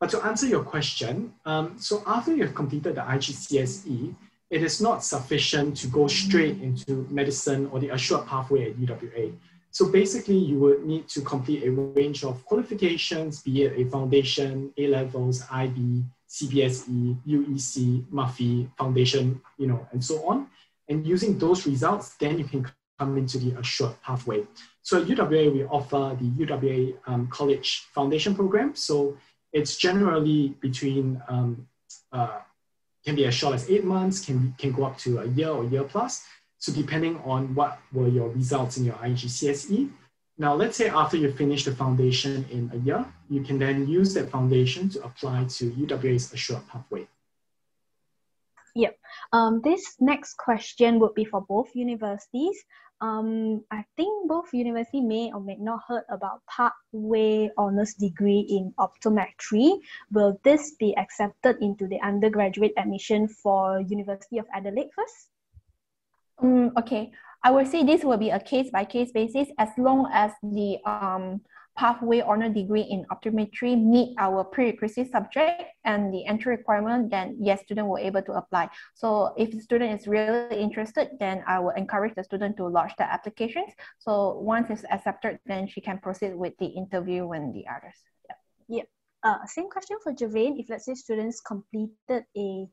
But 0.00 0.10
to 0.10 0.20
answer 0.24 0.46
your 0.46 0.62
question, 0.62 1.34
um, 1.46 1.78
so 1.78 2.02
after 2.06 2.34
you've 2.34 2.54
completed 2.54 2.96
the 2.96 3.00
IGCSE, 3.02 4.14
it 4.50 4.62
is 4.62 4.80
not 4.80 5.02
sufficient 5.02 5.76
to 5.78 5.86
go 5.86 6.06
straight 6.06 6.60
into 6.60 7.06
medicine 7.10 7.68
or 7.72 7.80
the 7.80 7.88
assured 7.90 8.26
pathway 8.26 8.70
at 8.70 8.76
UWA. 8.76 9.34
So 9.70 9.88
basically, 9.90 10.36
you 10.36 10.58
would 10.60 10.84
need 10.84 11.08
to 11.08 11.20
complete 11.22 11.64
a 11.64 11.70
range 11.70 12.22
of 12.22 12.44
qualifications, 12.44 13.42
be 13.42 13.62
it 13.62 13.72
a 13.80 13.90
foundation, 13.90 14.72
A 14.76 14.86
levels, 14.86 15.42
IB, 15.50 16.04
CBSE, 16.28 17.18
UEC, 17.26 18.04
MUFY, 18.12 18.70
foundation, 18.76 19.40
you 19.58 19.66
know, 19.66 19.88
and 19.92 20.04
so 20.04 20.24
on. 20.28 20.48
And 20.88 21.06
using 21.06 21.38
those 21.38 21.66
results, 21.66 22.14
then 22.20 22.38
you 22.38 22.44
can 22.44 22.66
come 22.98 23.16
into 23.18 23.38
the 23.38 23.58
assured 23.58 24.00
pathway. 24.02 24.44
So 24.82 25.00
at 25.00 25.08
UWA, 25.08 25.52
we 25.52 25.64
offer 25.64 26.16
the 26.20 26.46
UWA 26.46 26.94
um, 27.06 27.26
College 27.28 27.86
Foundation 27.92 28.34
Program. 28.34 28.74
So 28.74 29.16
it's 29.52 29.76
generally 29.76 30.56
between, 30.60 31.22
um, 31.28 31.66
uh, 32.12 32.40
can 33.04 33.16
be 33.16 33.24
as 33.26 33.34
short 33.34 33.54
as 33.54 33.70
eight 33.70 33.84
months, 33.84 34.24
can, 34.24 34.54
can 34.58 34.72
go 34.72 34.84
up 34.84 34.98
to 34.98 35.20
a 35.20 35.26
year 35.26 35.48
or 35.48 35.64
year 35.64 35.84
plus. 35.84 36.24
So 36.58 36.72
depending 36.72 37.20
on 37.24 37.54
what 37.54 37.78
were 37.92 38.08
your 38.08 38.28
results 38.30 38.76
in 38.76 38.84
your 38.84 38.94
IGCSE. 38.94 39.90
Now, 40.36 40.54
let's 40.54 40.76
say 40.76 40.88
after 40.88 41.16
you 41.16 41.30
finish 41.32 41.64
the 41.64 41.74
foundation 41.74 42.44
in 42.50 42.70
a 42.74 42.78
year, 42.78 43.04
you 43.30 43.42
can 43.42 43.58
then 43.58 43.86
use 43.86 44.14
that 44.14 44.30
foundation 44.30 44.88
to 44.90 45.04
apply 45.04 45.44
to 45.44 45.70
UWA's 45.70 46.32
assured 46.32 46.66
pathway. 46.68 47.06
Yep. 48.74 48.98
Um, 49.32 49.60
this 49.62 49.94
next 50.00 50.36
question 50.36 50.98
would 50.98 51.14
be 51.14 51.24
for 51.24 51.40
both 51.40 51.74
universities. 51.74 52.56
Um, 53.04 53.60
I 53.70 53.84
think 54.00 54.28
both 54.28 54.54
university 54.54 55.02
may 55.02 55.30
or 55.30 55.40
may 55.40 55.56
not 55.60 55.80
heard 55.86 56.04
about 56.08 56.40
pathway 56.48 57.50
honors 57.58 57.92
degree 57.92 58.40
in 58.48 58.72
optometry. 58.80 59.76
Will 60.10 60.40
this 60.42 60.72
be 60.80 60.96
accepted 60.96 61.60
into 61.60 61.86
the 61.86 62.00
undergraduate 62.00 62.72
admission 62.78 63.28
for 63.28 63.80
University 63.80 64.38
of 64.38 64.46
Adelaide 64.54 64.88
first? 64.96 65.28
Um, 66.38 66.72
okay, 66.78 67.12
I 67.42 67.50
will 67.50 67.66
say 67.66 67.84
this 67.84 68.04
will 68.04 68.16
be 68.16 68.30
a 68.30 68.40
case 68.40 68.70
by 68.70 68.86
case 68.86 69.12
basis 69.12 69.48
as 69.58 69.68
long 69.76 70.08
as 70.10 70.32
the 70.42 70.78
um, 70.86 71.42
pathway 71.76 72.20
honor 72.20 72.48
degree 72.48 72.82
in 72.82 73.04
optometry 73.10 73.76
meet 73.80 74.14
our 74.18 74.44
prerequisite 74.44 75.10
subject 75.10 75.62
and 75.84 76.12
the 76.14 76.24
entry 76.26 76.56
requirement, 76.56 77.10
then 77.10 77.36
yes, 77.40 77.62
student 77.62 77.88
will 77.88 77.98
able 77.98 78.22
to 78.22 78.32
apply. 78.32 78.68
So 78.94 79.34
if 79.36 79.50
the 79.50 79.60
student 79.60 80.00
is 80.00 80.06
really 80.06 80.56
interested, 80.56 81.10
then 81.18 81.42
I 81.46 81.58
will 81.58 81.74
encourage 81.76 82.14
the 82.14 82.24
student 82.24 82.56
to 82.58 82.66
lodge 82.66 82.94
the 82.96 83.04
applications. 83.04 83.72
So 83.98 84.38
once 84.38 84.70
it's 84.70 84.84
accepted, 84.90 85.38
then 85.46 85.66
she 85.66 85.80
can 85.80 85.98
proceed 85.98 86.34
with 86.34 86.54
the 86.58 86.66
interview 86.66 87.30
and 87.32 87.54
the 87.54 87.64
others. 87.68 87.96
Yeah. 88.28 88.36
yeah. 88.68 88.82
Uh, 89.24 89.44
same 89.46 89.70
question 89.70 89.96
for 90.02 90.12
Javane. 90.12 90.60
If 90.60 90.68
let's 90.68 90.84
say 90.84 90.94
students 90.94 91.40
completed 91.40 92.24
a 92.36 92.66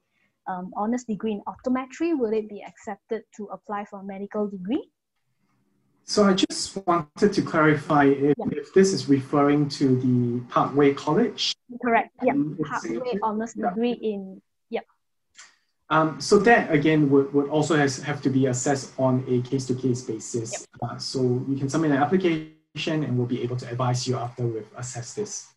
um, 0.48 0.72
honors 0.76 1.06
degree 1.06 1.32
in 1.32 1.42
optometry, 1.48 2.18
will 2.18 2.34
it 2.34 2.50
be 2.50 2.62
accepted 2.62 3.24
to 3.38 3.46
apply 3.46 3.86
for 3.86 4.02
a 4.02 4.04
medical 4.04 4.48
degree? 4.48 4.92
So 6.04 6.26
I 6.26 6.34
just 6.34 6.76
wanted 6.86 7.32
to 7.34 7.42
clarify 7.42 8.06
if, 8.06 8.36
yeah. 8.38 8.46
if 8.52 8.74
this 8.74 8.92
is 8.92 9.08
referring 9.08 9.70
to 9.70 9.96
the 9.96 10.42
Parkway 10.52 10.94
College. 10.94 11.54
Correct. 11.82 12.10
Yeah. 12.22 12.34
Um, 12.34 12.58
Parkway 12.66 13.18
honors 13.24 13.54
yeah. 13.56 13.70
degree 13.70 13.94
in 13.94 14.42
yeah. 14.70 14.82
Um, 15.90 16.20
so 16.20 16.38
that 16.40 16.72
again 16.72 17.10
would, 17.10 17.34
would 17.34 17.50
also 17.50 17.76
has, 17.76 18.02
have 18.02 18.22
to 18.24 18.30
be 18.30 18.48
assessed 18.48 18.92
on 18.98 19.24
a 19.28 19.42
case-to-case 19.48 20.02
basis. 20.02 20.68
Yep. 20.82 20.92
Uh, 20.92 20.98
so 20.98 21.46
you 21.48 21.56
can 21.58 21.70
submit 21.70 21.92
an 21.92 21.98
application 21.98 22.56
and 22.86 23.18
we'll 23.18 23.28
be 23.28 23.42
able 23.44 23.58
to 23.58 23.70
advise 23.70 24.08
you 24.08 24.18
after 24.18 24.46
we've 24.46 24.68
assessed 24.76 25.16
this. 25.16 25.48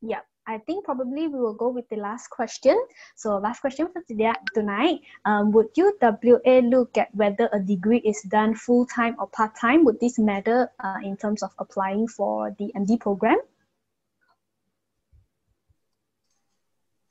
Yeah. 0.00 0.20
I 0.46 0.58
think 0.58 0.84
probably 0.84 1.28
we 1.28 1.38
will 1.38 1.54
go 1.54 1.68
with 1.68 1.88
the 1.88 1.96
last 1.96 2.28
question. 2.28 2.76
So 3.14 3.36
last 3.36 3.60
question 3.60 3.88
for 3.92 4.02
today, 4.02 4.32
tonight. 4.54 5.00
Um, 5.24 5.52
would 5.52 5.74
UWA 5.74 6.68
look 6.68 6.96
at 6.96 7.14
whether 7.14 7.48
a 7.52 7.60
degree 7.60 7.98
is 7.98 8.22
done 8.22 8.54
full-time 8.54 9.16
or 9.18 9.28
part-time? 9.28 9.84
Would 9.84 10.00
this 10.00 10.18
matter 10.18 10.70
uh, 10.82 10.98
in 11.02 11.16
terms 11.16 11.42
of 11.42 11.50
applying 11.58 12.08
for 12.08 12.54
the 12.58 12.72
MD 12.74 12.98
program? 12.98 13.38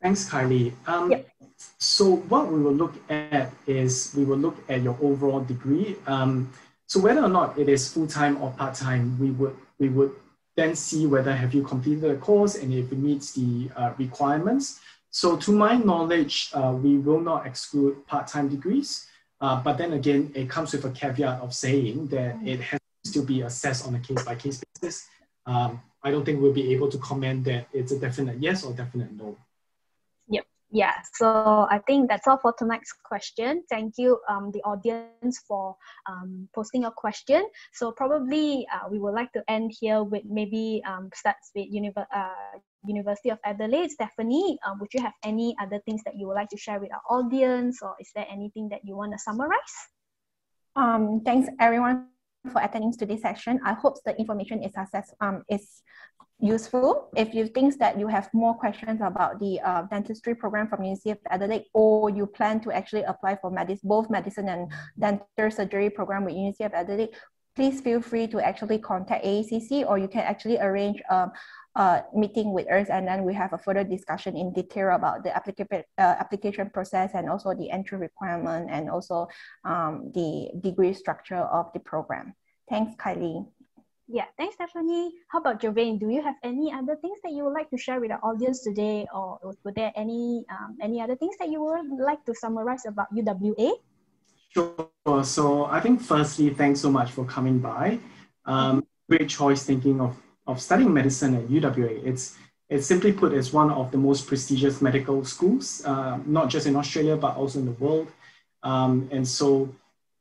Thanks, 0.01 0.30
Kylie. 0.30 0.73
Um, 0.88 1.11
yep. 1.11 1.27
So 1.77 2.23
what 2.32 2.51
we 2.51 2.61
will 2.61 2.73
look 2.73 2.95
at 3.09 3.51
is 3.67 4.13
we 4.15 4.23
will 4.23 4.38
look 4.38 4.57
at 4.69 4.82
your 4.82 4.97
overall 5.01 5.41
degree. 5.41 5.97
Um, 6.07 6.51
so 6.88 6.99
whether 6.99 7.21
or 7.21 7.30
not 7.30 7.59
it 7.59 7.69
is 7.69 7.91
full-time 7.93 8.41
or 8.41 8.51
part-time, 8.51 9.19
we 9.19 9.32
would 9.32 9.55
we 9.77 9.89
would 9.89 10.15
then 10.60 10.76
see 10.76 11.07
whether 11.07 11.34
have 11.34 11.53
you 11.53 11.64
completed 11.64 12.01
the 12.01 12.18
course 12.18 12.55
and 12.55 12.74
if 12.74 12.91
it 12.91 12.97
meets 12.97 13.32
the 13.32 13.70
uh, 13.76 13.93
requirements. 13.97 14.80
So 15.10 15.38
to 15.38 15.51
my 15.51 15.74
knowledge, 15.78 16.49
uh, 16.53 16.74
we 16.84 16.97
will 16.97 17.22
not 17.22 17.47
exclude 17.47 18.05
part-time 18.05 18.49
degrees, 18.49 19.07
uh, 19.41 19.55
but 19.66 19.78
then 19.78 19.93
again, 19.93 20.32
it 20.36 20.49
comes 20.49 20.74
with 20.74 20.84
a 20.86 20.91
caveat 20.91 21.41
of 21.41 21.53
saying 21.53 22.07
that 22.07 22.38
mm. 22.38 22.47
it 22.47 22.60
has 22.60 22.80
to 23.14 23.22
be 23.22 23.41
assessed 23.41 23.88
on 23.88 23.95
a 23.95 23.99
case-by-case 23.99 24.62
basis. 24.82 25.07
Um, 25.45 25.82
I 26.03 26.12
don't 26.12 26.26
think 26.26 26.41
we'll 26.41 26.53
be 26.53 26.74
able 26.74 26.89
to 26.89 26.97
comment 26.99 27.45
that 27.45 27.68
it's 27.74 27.91
a 27.91 27.99
definite 27.99 28.38
yes 28.39 28.64
or 28.64 28.74
definite 28.74 29.12
no. 29.14 29.38
Yeah. 30.72 30.93
So 31.15 31.67
I 31.70 31.80
think 31.88 32.09
that's 32.09 32.28
all 32.28 32.38
for 32.38 32.53
tonight's 32.53 32.93
question. 32.93 33.63
Thank 33.70 33.95
you, 33.97 34.20
um, 34.30 34.51
the 34.53 34.61
audience, 34.61 35.41
for 35.47 35.76
um, 36.07 36.47
posting 36.53 36.86
a 36.86 36.91
question. 36.91 37.43
So 37.74 37.91
probably 37.91 38.67
uh, 38.72 38.88
we 38.89 38.99
would 38.99 39.15
like 39.15 39.32
to 39.34 39.43
end 39.47 39.74
here 39.80 40.03
with 40.03 40.24
maybe 40.26 40.84
um, 40.86 41.09
starts 41.15 41.49
with 41.55 41.74
univer- 41.74 42.05
uh, 42.13 42.59
University 42.86 43.30
of 43.30 43.39
Adelaide. 43.43 43.89
Stephanie, 43.89 44.59
um, 44.63 44.80
would 44.80 44.93
you 44.93 45.01
have 45.01 45.13
any 45.24 45.55
other 45.59 45.80
things 45.86 46.03
that 46.05 46.15
you 46.15 46.28
would 46.28 46.36
like 46.36 46.49
to 46.49 46.57
share 46.57 46.80
with 46.80 46.91
our 46.93 47.17
audience, 47.17 47.82
or 47.82 47.95
is 47.99 48.11
there 48.13 48.28
anything 48.30 48.70
that 48.70 48.82
you 48.84 48.95
want 48.95 49.11
to 49.11 49.17
summarize? 49.17 49.76
Um, 50.76 51.22
thanks 51.26 51.49
everyone 51.59 52.09
for 52.51 52.61
attending 52.61 52.93
today's 52.93 53.22
session. 53.22 53.59
I 53.65 53.74
hope 53.74 53.95
the 54.05 54.15
information 54.17 54.63
is 54.63 54.74
success 54.74 55.11
um, 55.20 55.43
is 55.49 55.82
useful. 56.39 57.09
If 57.15 57.33
you 57.33 57.47
think 57.47 57.77
that 57.79 57.99
you 57.99 58.07
have 58.07 58.29
more 58.33 58.53
questions 58.53 59.01
about 59.03 59.39
the 59.39 59.59
uh, 59.61 59.83
dentistry 59.83 60.35
program 60.35 60.67
from 60.67 60.83
University 60.83 61.11
of 61.11 61.19
Adelaide, 61.29 61.65
or 61.73 62.09
you 62.09 62.25
plan 62.25 62.59
to 62.61 62.71
actually 62.71 63.03
apply 63.03 63.37
for 63.41 63.51
medis- 63.51 63.83
both 63.83 64.09
medicine 64.09 64.49
and 64.49 64.71
dental 64.97 65.51
surgery 65.51 65.89
program 65.89 66.25
with 66.25 66.35
University 66.35 66.63
of 66.63 66.73
Adelaide, 66.73 67.09
please 67.55 67.81
feel 67.81 68.01
free 68.01 68.27
to 68.27 68.39
actually 68.39 68.79
contact 68.79 69.25
AECC, 69.25 69.85
or 69.87 69.97
you 69.97 70.07
can 70.07 70.21
actually 70.21 70.57
arrange 70.59 71.01
um, 71.09 71.31
a 71.75 72.03
meeting 72.15 72.53
with 72.53 72.71
us, 72.71 72.87
and 72.89 73.07
then 73.07 73.23
we 73.23 73.33
have 73.33 73.53
a 73.53 73.57
further 73.57 73.83
discussion 73.83 74.37
in 74.37 74.53
detail 74.53 74.95
about 74.95 75.23
the 75.23 75.29
applica- 75.29 75.83
uh, 75.97 76.15
application 76.19 76.69
process 76.69 77.11
and 77.13 77.29
also 77.29 77.53
the 77.53 77.69
entry 77.69 77.97
requirement 77.97 78.69
and 78.71 78.89
also 78.89 79.27
um, 79.65 80.11
the 80.13 80.49
degree 80.61 80.93
structure 80.93 81.43
of 81.51 81.71
the 81.73 81.79
program. 81.79 82.33
Thanks, 82.69 82.95
Kylie. 82.95 83.45
Yeah, 84.12 84.26
thanks, 84.38 84.55
Stephanie. 84.55 85.14
How 85.28 85.38
about 85.38 85.62
Jervain? 85.62 85.99
Do 85.99 86.10
you 86.10 86.24
have 86.24 86.34
any 86.41 86.74
other 86.74 86.95
things 86.95 87.20
that 87.22 87.32
you 87.32 87.45
would 87.45 87.53
like 87.53 87.70
to 87.70 87.78
share 87.78 88.01
with 88.01 88.10
our 88.10 88.20
audience 88.26 88.64
today, 88.66 89.05
or 89.14 89.38
were 89.64 89.72
there 89.72 89.93
any 89.95 90.43
um, 90.49 90.82
any 90.82 90.99
other 90.99 91.16
things 91.16 91.38
that 91.38 91.49
you 91.49 91.62
would 91.62 92.01
like 92.01 92.26
to 92.26 92.34
summarize 92.34 92.89
about 92.89 93.14
UWA? 93.14 93.78
Sure. 94.49 94.89
So 95.24 95.66
I 95.66 95.80
think 95.80 96.01
firstly, 96.01 96.49
thanks 96.49 96.82
so 96.82 96.89
much 96.89 97.12
for 97.12 97.24
coming 97.24 97.60
by. 97.60 97.99
Um, 98.45 98.84
great 99.07 99.30
choice 99.30 99.62
thinking 99.62 100.01
of, 100.01 100.18
of 100.47 100.60
studying 100.60 100.91
medicine 100.91 101.36
at 101.36 101.45
UWA. 101.45 102.01
It's 102.03 102.36
it's 102.68 102.88
simply 102.88 103.14
put 103.14 103.34
as 103.34 103.53
one 103.53 103.70
of 103.70 103.91
the 103.91 103.97
most 103.97 104.26
prestigious 104.26 104.82
medical 104.82 105.24
schools, 105.24 105.86
uh, 105.86 106.18
not 106.26 106.49
just 106.49 106.66
in 106.66 106.76
Australia 106.76 107.16
but 107.16 107.38
also 107.38 107.60
in 107.60 107.66
the 107.66 107.78
world. 107.78 108.10
Um, 108.64 109.07
and 109.12 109.28
so 109.28 109.70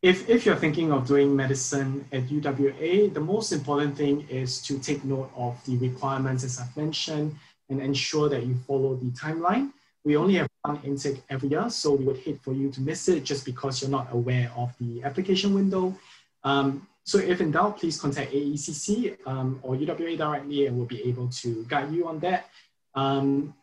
if, 0.01 0.29
if 0.29 0.47
you're 0.47 0.57
thinking 0.57 0.93
of 0.93 1.07
doing 1.07 1.35
medicine 1.35 2.05
at 2.13 2.29
UWA, 2.29 3.13
the 3.13 3.21
most 3.21 3.53
important 3.53 3.97
thing 3.97 4.27
is 4.29 4.63
to 4.63 4.79
take 4.79 5.05
note 5.05 5.31
of 5.37 5.59
the 5.65 5.77
requirements 5.79 6.45
as 6.45 6.61
I've 6.61 6.77
mentioned 6.77 7.35
and 7.69 7.81
ensure 7.81 8.29
that 8.29 8.47
you 8.47 8.55
follow 8.67 8.95
the 8.95 9.11
timeline. 9.11 9.73
We 10.05 10.17
only 10.17 10.35
have 10.35 10.49
one 10.63 10.81
intake 10.85 11.23
every 11.29 11.49
year, 11.49 11.69
so 11.69 11.95
we 11.95 12.05
would 12.05 12.19
hate 12.19 12.41
for 12.43 12.53
you 12.53 12.71
to 12.71 12.81
miss 12.81 13.09
it 13.09 13.25
just 13.25 13.45
because 13.45 13.83
you're 13.83 13.91
not 13.91 14.09
aware 14.13 14.51
of 14.57 14.73
the 14.81 15.03
application 15.03 15.53
window. 15.53 15.95
Um, 16.45 16.87
so 17.03 17.19
if 17.19 17.41
in 17.41 17.51
doubt, 17.51 17.79
please 17.79 18.01
contact 18.01 18.33
AECC 18.33 19.17
um, 19.27 19.59
or 19.63 19.75
UWA 19.75 20.17
directly 20.17 20.67
and 20.67 20.77
we'll 20.77 20.87
be 20.87 21.03
able 21.09 21.29
to 21.29 21.65
guide 21.69 21.93
you 21.93 22.07
on 22.07 22.21
that. 22.21 22.49
Um, 22.95 23.55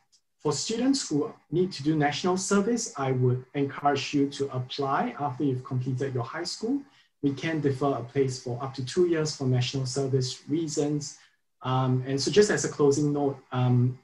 for 0.46 0.52
students 0.52 1.10
who 1.10 1.34
need 1.50 1.72
to 1.72 1.82
do 1.82 1.96
national 1.96 2.38
service, 2.38 2.94
I 2.98 3.14
would 3.14 3.44
encourage 3.56 4.14
you 4.14 4.30
to 4.38 4.48
apply 4.56 5.16
after 5.20 5.44
you've 5.44 5.64
completed 5.64 6.14
your 6.14 6.24
high 6.24 6.44
school. 6.44 6.84
We 7.24 7.34
can 7.34 7.62
defer 7.62 7.94
a 7.94 8.04
place 8.04 8.44
for 8.44 8.62
up 8.62 8.76
to 8.76 8.86
two 8.86 9.08
years 9.08 9.36
for 9.36 9.46
national 9.46 9.88
service 9.88 10.44
reasons. 10.48 11.18
Um, 11.64 12.04
and 12.06 12.22
so 12.22 12.30
just 12.30 12.52
as 12.52 12.64
a 12.64 12.70
closing 12.70 13.12
note, 13.12 13.40
um, 13.52 13.98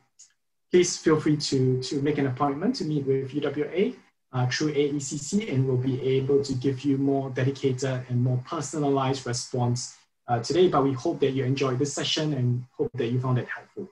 please 0.71 0.97
feel 0.97 1.19
free 1.21 1.37
to, 1.37 1.79
to 1.83 2.01
make 2.01 2.17
an 2.17 2.25
appointment 2.25 2.75
to 2.77 2.85
meet 2.85 3.05
with 3.05 3.29
UWA 3.33 3.93
uh, 4.33 4.47
through 4.47 4.73
AECC 4.73 5.53
and 5.53 5.67
we'll 5.67 5.77
be 5.77 6.01
able 6.01 6.43
to 6.43 6.55
give 6.55 6.83
you 6.83 6.97
more 6.97 7.29
dedicated 7.29 8.03
and 8.09 8.19
more 8.19 8.41
personalized 8.47 9.27
response 9.27 9.95
uh, 10.27 10.39
today. 10.39 10.69
But 10.69 10.85
we 10.85 10.93
hope 10.93 11.19
that 11.19 11.33
you 11.33 11.43
enjoyed 11.43 11.77
this 11.77 11.93
session 11.93 12.33
and 12.33 12.65
hope 12.75 12.89
that 12.95 13.09
you 13.09 13.21
found 13.21 13.37
it 13.37 13.47
helpful. 13.47 13.87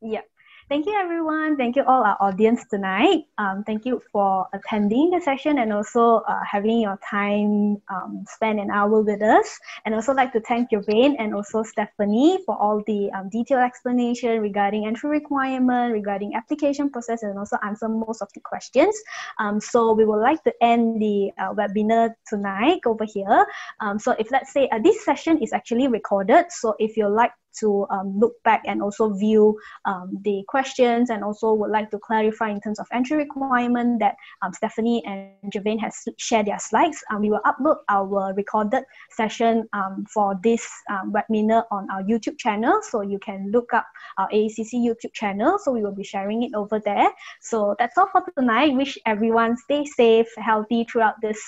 Yeah. 0.00 0.20
Thank 0.68 0.84
you, 0.84 0.92
everyone. 0.92 1.56
Thank 1.56 1.76
you, 1.76 1.84
all 1.84 2.04
our 2.04 2.18
audience 2.20 2.66
tonight. 2.68 3.24
Um, 3.38 3.64
thank 3.64 3.86
you 3.86 4.02
for 4.12 4.46
attending 4.52 5.08
the 5.08 5.18
session 5.18 5.60
and 5.60 5.72
also 5.72 6.16
uh, 6.28 6.40
having 6.44 6.82
your 6.82 6.98
time 7.08 7.80
um, 7.88 8.26
spend 8.28 8.60
an 8.60 8.70
hour 8.70 9.00
with 9.00 9.22
us. 9.22 9.58
And 9.86 9.94
also 9.94 10.12
like 10.12 10.30
to 10.34 10.40
thank 10.40 10.70
Jervain 10.70 11.16
and 11.18 11.34
also 11.34 11.62
Stephanie 11.62 12.40
for 12.44 12.54
all 12.60 12.82
the 12.86 13.10
um, 13.12 13.30
detailed 13.30 13.62
explanation 13.62 14.42
regarding 14.42 14.86
entry 14.86 15.08
requirement, 15.08 15.94
regarding 15.94 16.34
application 16.34 16.90
process, 16.90 17.22
and 17.22 17.38
also 17.38 17.56
answer 17.64 17.88
most 17.88 18.20
of 18.20 18.28
the 18.34 18.40
questions. 18.40 18.94
Um, 19.38 19.62
so 19.62 19.94
we 19.94 20.04
would 20.04 20.20
like 20.20 20.44
to 20.44 20.52
end 20.60 21.00
the 21.00 21.30
uh, 21.38 21.54
webinar 21.54 22.12
tonight 22.26 22.80
over 22.84 23.06
here. 23.06 23.46
Um, 23.80 23.98
so 23.98 24.14
if 24.18 24.30
let's 24.30 24.52
say 24.52 24.68
uh, 24.68 24.80
this 24.80 25.02
session 25.02 25.42
is 25.42 25.54
actually 25.54 25.88
recorded, 25.88 26.44
so 26.50 26.74
if 26.78 26.98
you 26.98 27.08
like 27.08 27.32
to 27.60 27.86
um, 27.90 28.18
look 28.18 28.34
back 28.44 28.62
and 28.66 28.82
also 28.82 29.12
view 29.14 29.58
um, 29.84 30.18
the 30.22 30.44
questions 30.48 31.10
and 31.10 31.24
also 31.24 31.52
would 31.52 31.70
like 31.70 31.90
to 31.90 31.98
clarify 31.98 32.50
in 32.50 32.60
terms 32.60 32.78
of 32.78 32.86
entry 32.92 33.16
requirement 33.16 34.00
that 34.00 34.16
um, 34.42 34.52
Stephanie 34.52 35.02
and 35.06 35.52
Jervain 35.52 35.78
has 35.80 35.94
shared 36.18 36.46
their 36.46 36.58
slides. 36.58 37.02
Um, 37.10 37.22
we 37.22 37.30
will 37.30 37.40
upload 37.44 37.76
our 37.88 38.34
recorded 38.34 38.84
session 39.10 39.68
um, 39.72 40.04
for 40.12 40.38
this 40.42 40.68
um, 40.90 41.12
webinar 41.12 41.64
on 41.70 41.88
our 41.90 42.02
YouTube 42.02 42.38
channel. 42.38 42.80
So 42.82 43.02
you 43.02 43.18
can 43.18 43.50
look 43.50 43.72
up 43.72 43.86
our 44.18 44.28
AECC 44.30 44.74
YouTube 44.74 45.12
channel. 45.12 45.58
So 45.58 45.72
we 45.72 45.82
will 45.82 45.94
be 45.94 46.04
sharing 46.04 46.42
it 46.42 46.52
over 46.54 46.80
there. 46.80 47.10
So 47.40 47.74
that's 47.78 47.96
all 47.98 48.08
for 48.10 48.24
tonight. 48.36 48.74
Wish 48.74 48.98
everyone 49.06 49.56
stay 49.56 49.84
safe, 49.84 50.28
healthy 50.36 50.86
throughout 50.90 51.14
this 51.22 51.40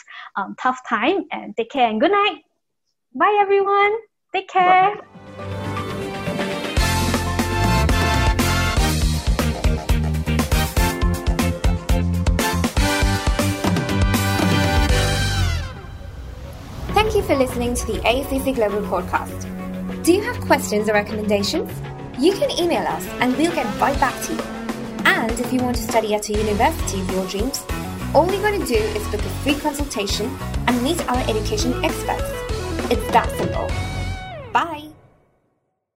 tough 0.60 0.80
time 0.88 1.24
and 1.32 1.56
take 1.56 1.70
care 1.70 1.88
and 1.88 2.00
good 2.00 2.12
night. 2.12 2.42
Bye 3.14 3.38
everyone. 3.40 3.98
Take 4.32 4.48
care. 4.48 4.94
Bye. 5.36 5.66
You 17.20 17.26
for 17.26 17.36
listening 17.36 17.74
to 17.74 17.86
the 17.86 17.98
AECC 17.98 18.54
Global 18.54 18.80
podcast. 18.88 19.44
Do 20.02 20.14
you 20.14 20.22
have 20.22 20.40
questions 20.40 20.88
or 20.88 20.94
recommendations? 20.94 21.70
You 22.18 22.32
can 22.32 22.50
email 22.50 22.86
us 22.86 23.06
and 23.20 23.36
we'll 23.36 23.54
get 23.54 23.66
right 23.78 23.98
back 24.00 24.24
to 24.24 24.32
you. 24.32 24.40
And 25.04 25.30
if 25.32 25.52
you 25.52 25.60
want 25.60 25.76
to 25.76 25.82
study 25.82 26.14
at 26.14 26.30
a 26.30 26.32
university 26.32 27.02
of 27.02 27.10
your 27.10 27.26
dreams, 27.26 27.62
all 28.14 28.24
you 28.32 28.40
got 28.40 28.58
to 28.58 28.64
do 28.64 28.74
is 28.74 29.06
book 29.08 29.20
a 29.20 29.30
free 29.42 29.56
consultation 29.56 30.34
and 30.66 30.82
meet 30.82 31.06
our 31.10 31.18
education 31.28 31.84
experts. 31.84 32.24
It's 32.90 33.06
that 33.12 33.28
simple. 33.36 33.68